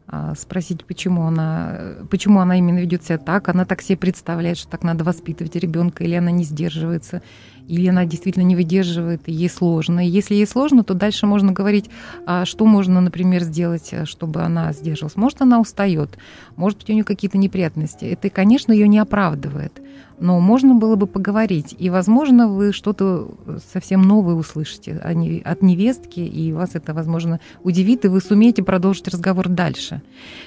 А, 0.05 0.35
спросить, 0.35 0.85
почему 0.85 1.23
она, 1.23 1.95
почему 2.09 2.39
она 2.39 2.57
именно 2.57 2.79
ведет 2.79 3.03
себя 3.03 3.17
так, 3.17 3.47
она 3.47 3.65
так 3.65 3.81
себе 3.81 3.97
представляет, 3.97 4.57
что 4.57 4.69
так 4.69 4.83
надо 4.83 5.03
воспитывать 5.03 5.55
ребенка, 5.55 6.03
или 6.03 6.13
она 6.13 6.29
не 6.29 6.43
сдерживается, 6.43 7.21
или 7.69 7.87
она 7.87 8.05
действительно 8.05 8.43
не 8.43 8.55
выдерживает, 8.55 9.21
и 9.27 9.31
ей 9.31 9.49
сложно. 9.49 10.05
И 10.05 10.09
если 10.09 10.35
ей 10.35 10.45
сложно, 10.45 10.83
то 10.83 10.93
дальше 10.93 11.25
можно 11.25 11.53
говорить, 11.53 11.89
а 12.25 12.43
что 12.45 12.65
можно, 12.65 12.99
например, 12.99 13.43
сделать, 13.43 13.93
чтобы 14.03 14.41
она 14.41 14.73
сдерживалась. 14.73 15.15
Может, 15.15 15.41
она 15.41 15.61
устает, 15.61 16.17
может 16.57 16.79
быть, 16.79 16.89
у 16.89 16.93
нее 16.93 17.05
какие-то 17.05 17.37
неприятности. 17.37 18.03
Это, 18.03 18.29
конечно, 18.29 18.73
ее 18.73 18.89
не 18.89 18.99
оправдывает 18.99 19.81
но 20.23 20.39
можно 20.39 20.73
было 20.73 20.95
бы 20.95 21.05
поговорить. 21.05 21.75
И, 21.77 21.89
возможно, 21.89 22.47
вы 22.47 22.71
что-то 22.71 23.27
совсем 23.73 24.03
новое 24.03 24.35
услышите 24.35 24.95
от 24.95 25.61
невестки, 25.61 26.21
и 26.21 26.53
вас 26.53 26.75
это, 26.75 26.93
возможно, 26.93 27.41
удивит, 27.61 28.05
и 28.05 28.07
вы 28.07 28.21
сумеете 28.21 28.63
продолжить 28.63 29.09
разговор 29.09 29.49
дальше. 29.49 30.01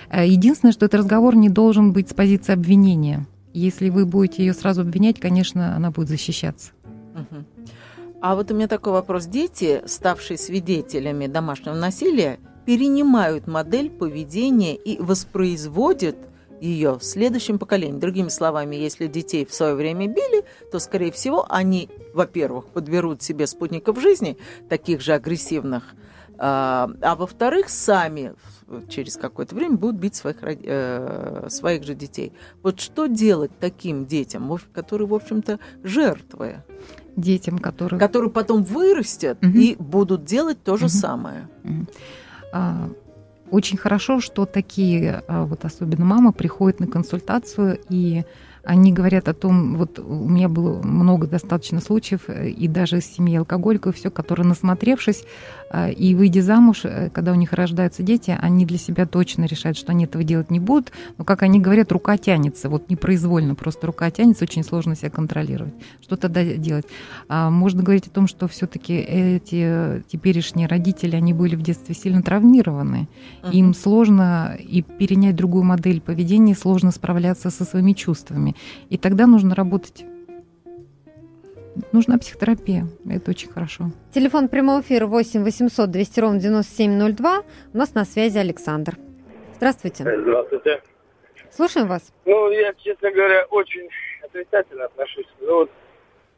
Э, 0.09 0.27
единственное, 0.27 0.73
что 0.73 0.87
этот 0.87 1.01
разговор 1.01 1.37
не 1.37 1.51
должен 1.51 1.93
быть 1.93 2.09
с 2.09 2.15
позиции 2.15 2.55
обвинения. 2.55 3.27
Если 3.53 3.91
вы 3.91 4.07
будете 4.07 4.47
ее 4.47 4.55
сразу 4.55 4.81
обвинять, 4.81 5.21
конечно, 5.21 5.77
она 5.77 5.91
будет 5.91 6.09
защищаться. 6.09 6.71
А 8.23 8.35
вот 8.35 8.51
у 8.51 8.55
меня 8.55 8.69
такой 8.69 8.95
вопрос. 8.95 9.27
Дети, 9.27 9.83
ставшие 9.85 10.39
свидетелями 10.39 11.27
домашнего 11.27 11.75
насилия, 11.75 12.39
перенимают 12.65 13.47
модель 13.47 13.91
поведения 13.91 14.75
и 14.75 14.99
воспроизводят– 15.03 16.17
ее 16.61 16.99
в 16.99 17.05
следующем 17.05 17.59
поколении. 17.59 17.99
Другими 17.99 18.29
словами, 18.29 18.77
если 18.77 19.07
детей 19.07 19.45
в 19.45 19.55
свое 19.55 19.75
время 19.75 20.07
били, 20.09 20.45
то, 20.71 20.79
скорее 20.79 21.13
всего, 21.13 21.47
они, 21.49 21.89
во-первых, 22.15 22.67
подберут 22.67 23.23
себе 23.23 23.47
спутников 23.47 24.01
жизни, 24.01 24.37
таких 24.69 25.01
же 25.01 25.13
агрессивных, 25.13 25.95
а, 26.39 26.91
а 27.01 27.15
во-вторых, 27.15 27.69
сами 27.69 28.35
через 28.89 29.17
какое-то 29.17 29.55
время 29.55 29.77
будут 29.77 29.97
бить 29.97 30.17
своих, 30.17 30.37
э, 30.43 31.47
своих 31.49 31.85
же 31.85 31.95
детей. 31.95 32.33
Вот 32.63 32.81
что 32.81 33.07
делать 33.07 33.53
таким 33.59 34.07
детям, 34.07 34.59
которые, 34.73 35.09
в 35.09 35.15
общем-то, 35.15 35.59
жертвы? 35.83 36.63
Детям, 37.17 37.59
которые... 37.59 37.99
Которые 37.99 38.31
потом 38.31 38.65
вырастят 38.65 39.39
угу. 39.43 39.57
и 39.57 39.77
будут 39.77 40.25
делать 40.25 40.63
то 40.63 40.77
же 40.77 40.87
угу. 40.87 40.93
самое. 40.93 41.49
Угу. 41.65 41.87
А, 42.53 42.91
очень 43.51 43.79
хорошо, 43.79 44.21
что 44.21 44.47
такие, 44.47 45.23
а, 45.29 45.45
вот 45.45 45.65
особенно 45.65 46.05
мамы, 46.05 46.33
приходят 46.33 46.81
на 46.81 46.87
консультацию 46.87 47.79
и 47.89 48.25
они 48.67 48.93
говорят 48.93 49.29
о 49.29 49.35
том, 49.35 49.77
вот 49.77 50.01
у 50.01 50.29
меня 50.29 50.49
было 50.49 50.83
много 50.83 51.29
достаточно 51.29 51.81
случаев, 51.81 52.23
э, 52.27 52.49
и 52.49 52.67
даже 52.67 52.99
из 52.99 53.07
семьи 53.07 53.37
алкоголиков, 53.37 53.95
все, 53.95 54.11
которые, 54.11 54.45
насмотревшись 54.45 55.23
и 55.97 56.15
выйдя 56.15 56.43
замуж, 56.43 56.83
э, 56.85 57.11
когда 57.11 57.33
у 57.33 57.35
них 57.35 57.53
рождаются 57.53 58.03
дети, 58.03 58.37
они 58.41 58.65
для 58.67 58.79
себя 58.79 59.07
точно 59.07 59.45
решают, 59.45 59.77
что 59.77 59.93
они 59.93 60.05
этого 60.05 60.25
делать 60.25 60.51
не 60.51 60.61
будут. 60.61 60.93
Но, 61.19 61.25
как 61.25 61.43
они 61.43 61.61
говорят, 61.61 61.91
рука 61.93 62.17
тянется, 62.17 62.69
вот 62.69 62.89
непроизвольно, 62.89 63.55
просто 63.55 63.87
рука 63.87 64.11
тянется, 64.11 64.45
очень 64.45 64.65
сложно 64.65 64.95
себя 64.95 65.11
контролировать. 65.11 65.75
Что 66.01 66.17
тогда 66.17 66.45
делать? 66.45 66.87
А, 67.29 67.51
можно 67.51 67.83
говорить 67.83 68.07
о 68.07 68.11
том, 68.11 68.27
что 68.27 68.49
все-таки 68.49 68.95
эти 68.95 70.03
теперешние 70.09 70.69
родители, 70.69 71.17
они 71.17 71.33
были 71.33 71.57
в 71.57 71.63
детстве 71.63 71.95
сильно 71.95 72.23
травмированы. 72.23 73.09
Uh-huh. 73.43 73.53
Им 73.53 73.75
сложно 73.75 74.57
и 74.59 74.83
перенять 74.83 75.37
другую 75.37 75.65
модель 75.65 76.01
поведения, 76.01 76.55
сложно 76.55 76.91
справляться 76.91 77.51
со 77.51 77.65
своими 77.65 77.93
чувствами. 77.93 78.55
И 78.89 78.99
тогда 78.99 79.27
нужно 79.27 79.55
работать 79.55 80.05
нужна 81.93 82.19
психотерапия. 82.19 82.87
Это 83.11 83.31
очень 83.31 83.51
хорошо. 83.51 83.85
Телефон 84.15 84.49
прямого 84.49 84.81
эфира 84.81 85.07
8 85.07 85.43
800 85.43 85.91
200 85.91 86.21
ровно 86.21 86.41
9702. 86.41 87.43
У 87.73 87.77
нас 87.79 87.95
на 87.95 88.05
связи 88.05 88.39
Александр. 88.39 88.97
Здравствуйте. 89.57 90.05
Здравствуйте. 90.05 90.83
Слушаем 91.51 91.89
вас. 91.89 92.13
Ну, 92.25 92.51
я, 92.51 92.75
честно 92.75 93.11
говоря, 93.11 93.47
очень 93.51 93.89
отрицательно 94.23 94.85
отношусь. 94.85 95.27
Ну, 95.41 95.55
вот, 95.55 95.71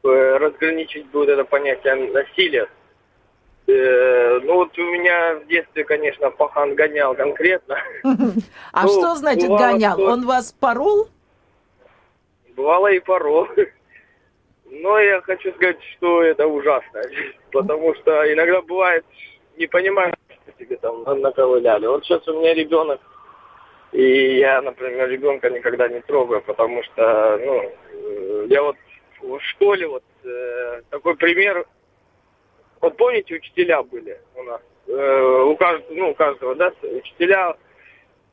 э, 0.05 0.37
разграничить 0.37 1.07
будет 1.11 1.31
это 1.31 1.45
понятие 1.45 1.95
насилия. 2.13 2.69
Э, 3.67 4.41
ну, 4.45 4.55
вот 4.55 4.79
у 4.79 4.83
меня 4.83 5.41
в 5.41 5.47
детстве, 5.49 5.85
конечно, 5.85 6.31
пахан 6.31 6.75
гонял 6.75 7.15
конкретно. 7.15 7.77
А 8.73 8.85
ну, 8.85 8.89
что 8.89 9.17
значит 9.17 9.49
гонял? 9.49 10.01
Он 10.01 10.25
вас 10.25 10.53
порол? 10.53 11.09
Бывало 12.57 12.93
и 12.93 13.01
порол. 13.01 13.49
Но 14.71 14.99
я 14.99 15.21
хочу 15.23 15.53
сказать, 15.55 15.79
что 15.97 16.23
это 16.23 16.47
ужасно. 16.47 17.03
Потому 17.53 17.95
что 17.97 18.33
иногда 18.33 18.61
бывает, 18.63 19.05
не 19.57 19.67
понимаешь, 19.67 20.15
что 20.29 20.53
тебе 20.59 20.77
там 20.77 21.05
наковыляли. 21.21 21.87
Вот 21.87 22.05
сейчас 22.05 22.27
у 22.29 22.39
меня 22.39 22.55
ребенок, 22.55 23.01
и 23.93 24.39
я, 24.39 24.61
например, 24.61 25.09
ребенка 25.09 25.51
никогда 25.51 25.89
не 25.89 26.01
трогаю, 26.01 26.43
потому 26.43 26.83
что, 26.83 27.39
ну, 27.39 27.73
э, 27.93 28.47
я 28.49 28.63
вот 28.63 28.77
в 29.21 29.41
школе 29.41 29.89
вот 29.89 30.05
э, 30.25 30.83
такой 30.91 31.17
пример. 31.17 31.67
Вот 32.81 32.97
помните, 32.97 33.37
учителя 33.37 33.83
были 33.83 34.21
у 34.37 34.43
нас? 34.43 34.61
Э, 34.89 35.43
у 35.43 35.57
каждого, 35.57 35.95
ну, 35.95 36.11
у 36.11 36.15
каждого, 36.15 36.55
да, 36.55 36.73
учителя 36.83 37.57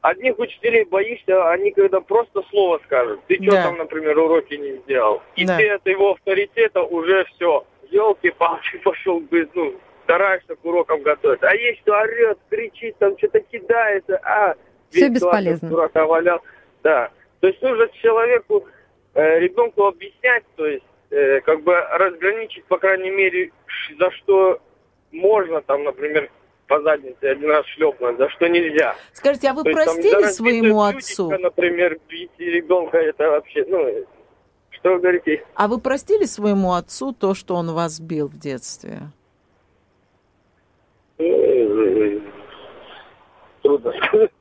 Одних 0.05 0.37
учителей 0.37 0.83
боишься, 0.83 1.49
они 1.49 1.71
когда 1.71 1.99
просто 1.99 2.43
слово 2.51 2.79
скажут. 2.85 3.21
Ты 3.27 3.41
что 3.41 3.53
да. 3.53 3.63
там, 3.63 3.77
например, 3.77 4.15
уроки 4.19 4.53
не 4.53 4.77
сделал. 4.83 5.23
И 5.35 5.47
да. 5.47 5.57
ты 5.57 5.67
от 5.69 5.87
его 5.87 6.11
авторитета 6.11 6.83
уже 6.83 7.25
все. 7.25 7.65
Елки-палки 7.89 8.77
пошел, 8.83 9.23
ну, 9.31 9.73
стараешься 10.03 10.55
к 10.55 10.63
урокам 10.63 11.01
готовиться. 11.01 11.49
А 11.49 11.55
есть 11.55 11.81
кто 11.81 11.93
орет, 11.97 12.37
кричит, 12.51 12.95
там 12.99 13.17
что-то 13.17 13.39
кидается, 13.39 14.17
а... 14.17 14.53
Все 14.91 15.09
бесполезно. 15.09 15.69
Дурака 15.69 16.05
валял. 16.05 16.39
Да. 16.83 17.09
То 17.39 17.47
есть 17.47 17.59
нужно 17.63 17.87
человеку, 18.03 18.63
э, 19.15 19.39
ребенку 19.39 19.87
объяснять, 19.87 20.43
то 20.55 20.67
есть 20.67 20.85
э, 21.09 21.41
как 21.41 21.63
бы 21.63 21.73
разграничить, 21.73 22.65
по 22.65 22.77
крайней 22.77 23.09
мере, 23.09 23.51
за 23.97 24.11
что 24.11 24.61
можно 25.11 25.61
там, 25.61 25.83
например, 25.83 26.29
по 26.67 26.81
заднице 26.81 27.23
один 27.23 27.49
раз 27.49 27.65
шлепнуть, 27.67 28.17
за 28.17 28.29
что 28.29 28.47
нельзя. 28.47 28.95
Скажите, 29.13 29.49
а 29.49 29.53
вы 29.53 29.63
То 29.63 29.71
простили 29.71 30.07
есть, 30.07 30.21
там, 30.21 30.31
своему 30.31 30.81
отцу? 30.81 31.29
например, 31.29 31.99
бить 32.07 32.31
ребенка, 32.37 32.97
это 32.97 33.29
вообще, 33.29 33.65
ну, 33.67 34.05
что 34.71 34.93
вы 34.93 34.99
говорите? 34.99 35.45
А 35.55 35.67
вы 35.67 35.79
простили 35.79 36.25
своему 36.25 36.73
отцу 36.73 37.13
то, 37.13 37.33
что 37.33 37.55
он 37.55 37.71
вас 37.71 37.99
бил 37.99 38.27
в 38.27 38.37
детстве? 38.37 38.99
Трудно 43.61 43.93
сказать. 44.07 44.31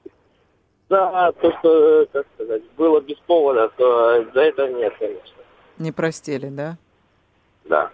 Да, 0.88 1.32
то, 1.32 1.52
что, 1.58 2.06
как 2.12 2.26
сказать, 2.34 2.62
было 2.76 3.00
без 3.00 3.16
повода, 3.26 3.68
то 3.76 4.24
за 4.34 4.40
это 4.40 4.68
нет, 4.68 4.92
конечно. 4.98 5.42
Не 5.78 5.92
простили, 5.92 6.48
да? 6.48 6.76
Да. 7.64 7.90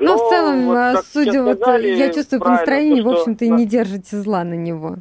Ну, 0.00 0.16
в 0.16 0.30
целом, 0.30 0.66
вот, 0.66 0.76
а, 0.76 1.02
судя 1.02 1.42
вот, 1.42 1.60
я 1.82 2.12
чувствую 2.12 2.40
по 2.40 2.48
настроению, 2.48 3.04
то, 3.04 3.10
в 3.10 3.12
общем-то, 3.12 3.44
и 3.44 3.50
не 3.50 3.66
держите 3.66 4.16
зла 4.16 4.44
на 4.44 4.54
него. 4.54 4.96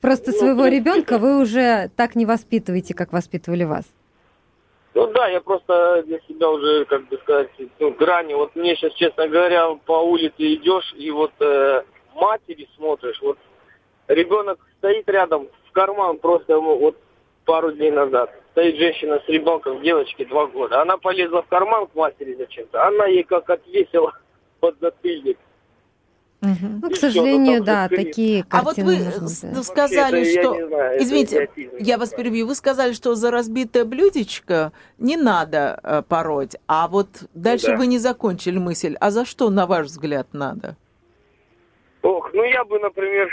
Просто 0.00 0.32
ну, 0.32 0.38
своего 0.38 0.66
ребенка 0.66 1.18
вы 1.18 1.40
уже 1.40 1.90
так 1.96 2.16
не 2.16 2.26
воспитываете, 2.26 2.94
как 2.94 3.12
воспитывали 3.12 3.64
вас. 3.64 3.84
Ну 4.94 5.06
да, 5.12 5.28
я 5.28 5.40
просто 5.40 6.02
для 6.06 6.18
себя 6.20 6.50
уже, 6.50 6.84
как 6.86 7.06
бы 7.08 7.18
сказать, 7.18 7.48
ну, 7.78 7.92
грани. 7.92 8.34
Вот 8.34 8.54
мне 8.56 8.74
сейчас, 8.76 8.92
честно 8.94 9.28
говоря, 9.28 9.74
по 9.86 10.02
улице 10.02 10.54
идешь, 10.54 10.92
и 10.98 11.10
вот 11.10 11.32
э, 11.40 11.82
матери 12.14 12.68
смотришь, 12.76 13.20
вот 13.22 13.38
ребенок 14.08 14.58
стоит 14.78 15.08
рядом, 15.08 15.48
в 15.68 15.72
карман 15.72 16.18
просто 16.18 16.54
ему 16.54 16.78
вот 16.78 16.96
пару 17.44 17.72
дней 17.72 17.90
назад 17.90 18.30
стоит 18.52 18.76
женщина 18.76 19.20
с 19.24 19.28
ребенком, 19.28 19.82
девочке 19.82 20.24
два 20.24 20.46
года. 20.46 20.82
Она 20.82 20.96
полезла 20.96 21.42
в 21.42 21.46
карман 21.46 21.86
к 21.86 21.94
матери 21.94 22.34
зачем-то. 22.34 22.86
Она 22.86 23.06
ей 23.06 23.24
как 23.24 23.48
отвесила 23.50 24.12
под 24.60 24.76
затыльник. 24.80 25.38
Угу. 26.42 26.80
Ну, 26.82 26.90
к 26.90 26.96
сожалению, 26.96 27.62
все, 27.62 27.64
да, 27.64 27.88
такие 27.88 28.42
картины. 28.42 28.48
А 28.50 28.62
вот 28.64 28.76
вы 29.54 29.62
сказали, 29.62 30.22
это, 30.22 30.40
что... 30.40 30.66
знаю, 30.66 31.00
Извините, 31.00 31.48
я 31.78 31.98
вас 31.98 32.10
перебью. 32.10 32.48
Вы 32.48 32.56
сказали, 32.56 32.94
что 32.94 33.14
за 33.14 33.30
разбитое 33.30 33.84
блюдечко 33.84 34.72
не 34.98 35.16
надо 35.16 35.78
э, 35.84 36.02
пороть. 36.02 36.56
А 36.66 36.88
вот 36.88 37.06
дальше 37.34 37.68
да. 37.68 37.76
вы 37.76 37.86
не 37.86 37.98
закончили 37.98 38.58
мысль. 38.58 38.96
А 38.98 39.12
за 39.12 39.24
что, 39.24 39.50
на 39.50 39.66
ваш 39.66 39.86
взгляд, 39.86 40.26
надо? 40.32 40.76
Ох, 42.02 42.30
ну 42.34 42.42
я 42.42 42.64
бы, 42.64 42.80
например, 42.80 43.30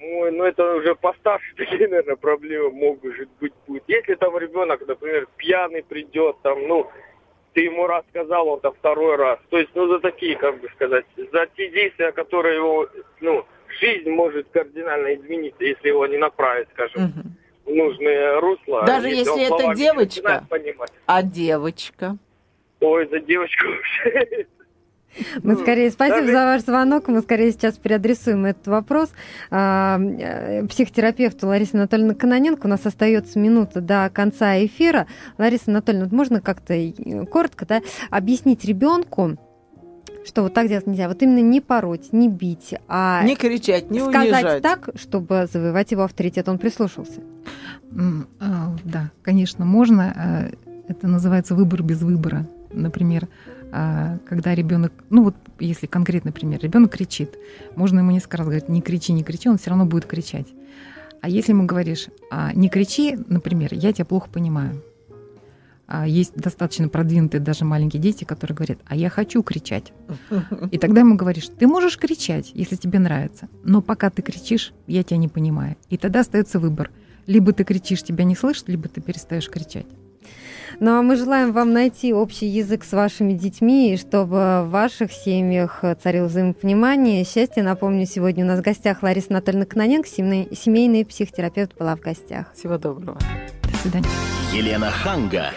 Ой, 0.00 0.30
ну 0.30 0.44
это 0.44 0.74
уже 0.74 0.94
постарше 0.94 1.52
такие, 1.56 1.88
наверное, 1.88 2.16
проблемы 2.16 2.70
могут 2.70 3.14
быть. 3.40 3.52
будет. 3.66 3.82
Если 3.88 4.14
там 4.14 4.36
ребенок, 4.38 4.86
например, 4.86 5.26
пьяный 5.36 5.82
придет, 5.82 6.36
там, 6.42 6.66
ну, 6.66 6.88
ты 7.54 7.62
ему 7.62 7.86
раз 7.86 8.04
сказал, 8.10 8.48
он-то 8.48 8.72
второй 8.72 9.16
раз. 9.16 9.40
То 9.50 9.58
есть, 9.58 9.70
ну, 9.74 9.88
за 9.88 9.98
такие, 10.00 10.36
как 10.36 10.60
бы 10.60 10.68
сказать, 10.74 11.04
за 11.16 11.46
те 11.56 11.68
действия, 11.70 12.12
которые 12.12 12.56
его, 12.56 12.88
ну, 13.20 13.44
жизнь 13.80 14.10
может 14.10 14.48
кардинально 14.50 15.14
измениться, 15.16 15.64
если 15.64 15.88
его 15.88 16.06
не 16.06 16.18
направить, 16.18 16.68
скажем, 16.74 17.04
угу. 17.04 17.72
в 17.72 17.74
нужное 17.74 18.40
русло. 18.40 18.84
Даже 18.84 19.08
если, 19.08 19.40
если 19.40 19.46
это 19.46 19.74
девочка, 19.74 20.46
а 21.06 21.22
девочка? 21.22 22.16
Ой, 22.80 23.08
за 23.08 23.18
девочку 23.18 23.66
вообще 23.66 24.46
мы 25.42 25.56
скорее, 25.56 25.90
спасибо 25.90 26.26
за 26.26 26.44
ваш 26.44 26.62
звонок, 26.62 27.08
мы 27.08 27.20
скорее 27.20 27.52
сейчас 27.52 27.76
переадресуем 27.76 28.44
этот 28.44 28.66
вопрос. 28.66 29.10
А, 29.50 29.98
э, 30.00 30.66
психотерапевту 30.66 31.48
Ларисе 31.48 31.76
Анатольевне 31.76 32.14
Каноненко. 32.14 32.66
У 32.66 32.68
нас 32.68 32.84
остается 32.86 33.38
минута 33.38 33.80
до 33.80 34.10
конца 34.12 34.64
эфира. 34.64 35.06
Лариса 35.38 35.70
Анатольевна, 35.70 36.08
можно 36.10 36.40
как-то 36.40 36.74
коротко 37.30 37.66
да, 37.66 37.80
объяснить 38.10 38.64
ребенку, 38.64 39.36
что 40.24 40.42
вот 40.42 40.54
так 40.54 40.68
делать 40.68 40.86
нельзя. 40.86 41.08
Вот 41.08 41.22
именно 41.22 41.40
не 41.40 41.60
пороть, 41.60 42.12
не 42.12 42.28
бить, 42.28 42.74
а 42.86 43.22
не 43.24 43.36
кричать, 43.36 43.90
не 43.90 44.00
сказать 44.00 44.44
унижать. 44.44 44.62
так, 44.62 44.90
чтобы 44.94 45.48
завоевать 45.52 45.90
его 45.90 46.04
авторитет, 46.04 46.48
он 46.48 46.58
прислушался. 46.58 47.20
А, 48.40 48.76
да, 48.84 49.10
конечно, 49.22 49.64
можно. 49.64 50.14
А, 50.16 50.50
это 50.88 51.06
называется 51.06 51.54
выбор 51.54 51.82
без 51.82 52.02
выбора. 52.02 52.46
Например, 52.72 53.28
когда 53.70 54.54
ребенок, 54.54 54.92
ну 55.10 55.24
вот 55.24 55.34
если 55.58 55.86
конкретный 55.86 56.32
пример, 56.32 56.60
ребенок 56.60 56.92
кричит, 56.92 57.36
можно 57.76 58.00
ему 58.00 58.10
несколько 58.10 58.38
раз 58.38 58.46
говорить, 58.46 58.68
не 58.68 58.80
кричи, 58.80 59.12
не 59.12 59.22
кричи, 59.22 59.48
он 59.48 59.58
все 59.58 59.70
равно 59.70 59.86
будет 59.86 60.06
кричать. 60.06 60.46
А 61.20 61.28
если 61.28 61.52
ему 61.52 61.66
говоришь, 61.66 62.06
«А, 62.30 62.52
не 62.52 62.68
кричи, 62.68 63.18
например, 63.28 63.74
я 63.74 63.92
тебя 63.92 64.04
плохо 64.04 64.28
понимаю. 64.30 64.82
А, 65.86 66.06
есть 66.06 66.34
достаточно 66.34 66.88
продвинутые 66.88 67.40
даже 67.40 67.64
маленькие 67.64 68.00
дети, 68.00 68.24
которые 68.24 68.54
говорят, 68.54 68.78
а 68.86 68.94
я 68.94 69.08
хочу 69.08 69.42
кричать. 69.42 69.92
И 70.70 70.78
тогда 70.78 71.00
ему 71.00 71.16
говоришь, 71.16 71.48
ты 71.48 71.66
можешь 71.66 71.98
кричать, 71.98 72.50
если 72.54 72.76
тебе 72.76 72.98
нравится, 72.98 73.48
но 73.64 73.80
пока 73.80 74.10
ты 74.10 74.22
кричишь, 74.22 74.74
я 74.86 75.02
тебя 75.02 75.16
не 75.16 75.28
понимаю. 75.28 75.76
И 75.88 75.96
тогда 75.96 76.20
остается 76.20 76.60
выбор. 76.60 76.90
Либо 77.26 77.52
ты 77.52 77.64
кричишь, 77.64 78.02
тебя 78.02 78.24
не 78.24 78.36
слышат, 78.36 78.68
либо 78.68 78.88
ты 78.88 79.00
перестаешь 79.00 79.48
кричать. 79.48 79.86
Ну 80.80 80.98
а 80.98 81.02
мы 81.02 81.16
желаем 81.16 81.52
вам 81.52 81.72
найти 81.72 82.12
общий 82.12 82.46
язык 82.46 82.84
с 82.84 82.92
вашими 82.92 83.32
детьми, 83.32 83.92
и 83.92 83.96
чтобы 83.96 84.62
в 84.64 84.68
ваших 84.70 85.12
семьях 85.12 85.84
царило 86.02 86.26
взаимопонимание, 86.26 87.24
счастье. 87.24 87.62
Напомню, 87.62 88.06
сегодня 88.06 88.44
у 88.44 88.48
нас 88.48 88.60
в 88.60 88.62
гостях 88.62 89.02
Лариса 89.02 89.28
Анатольевна 89.30 89.66
Кононенко, 89.66 90.08
семейный, 90.08 90.56
семейный 90.56 91.04
психотерапевт 91.04 91.76
была 91.78 91.96
в 91.96 92.00
гостях. 92.00 92.52
Всего 92.54 92.78
доброго. 92.78 93.18
До 93.62 93.76
свидания. 93.78 94.08
Елена 94.52 94.90
Ханга. 94.90 95.52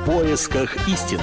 В 0.00 0.06
поисках 0.06 0.76
истины. 0.88 1.20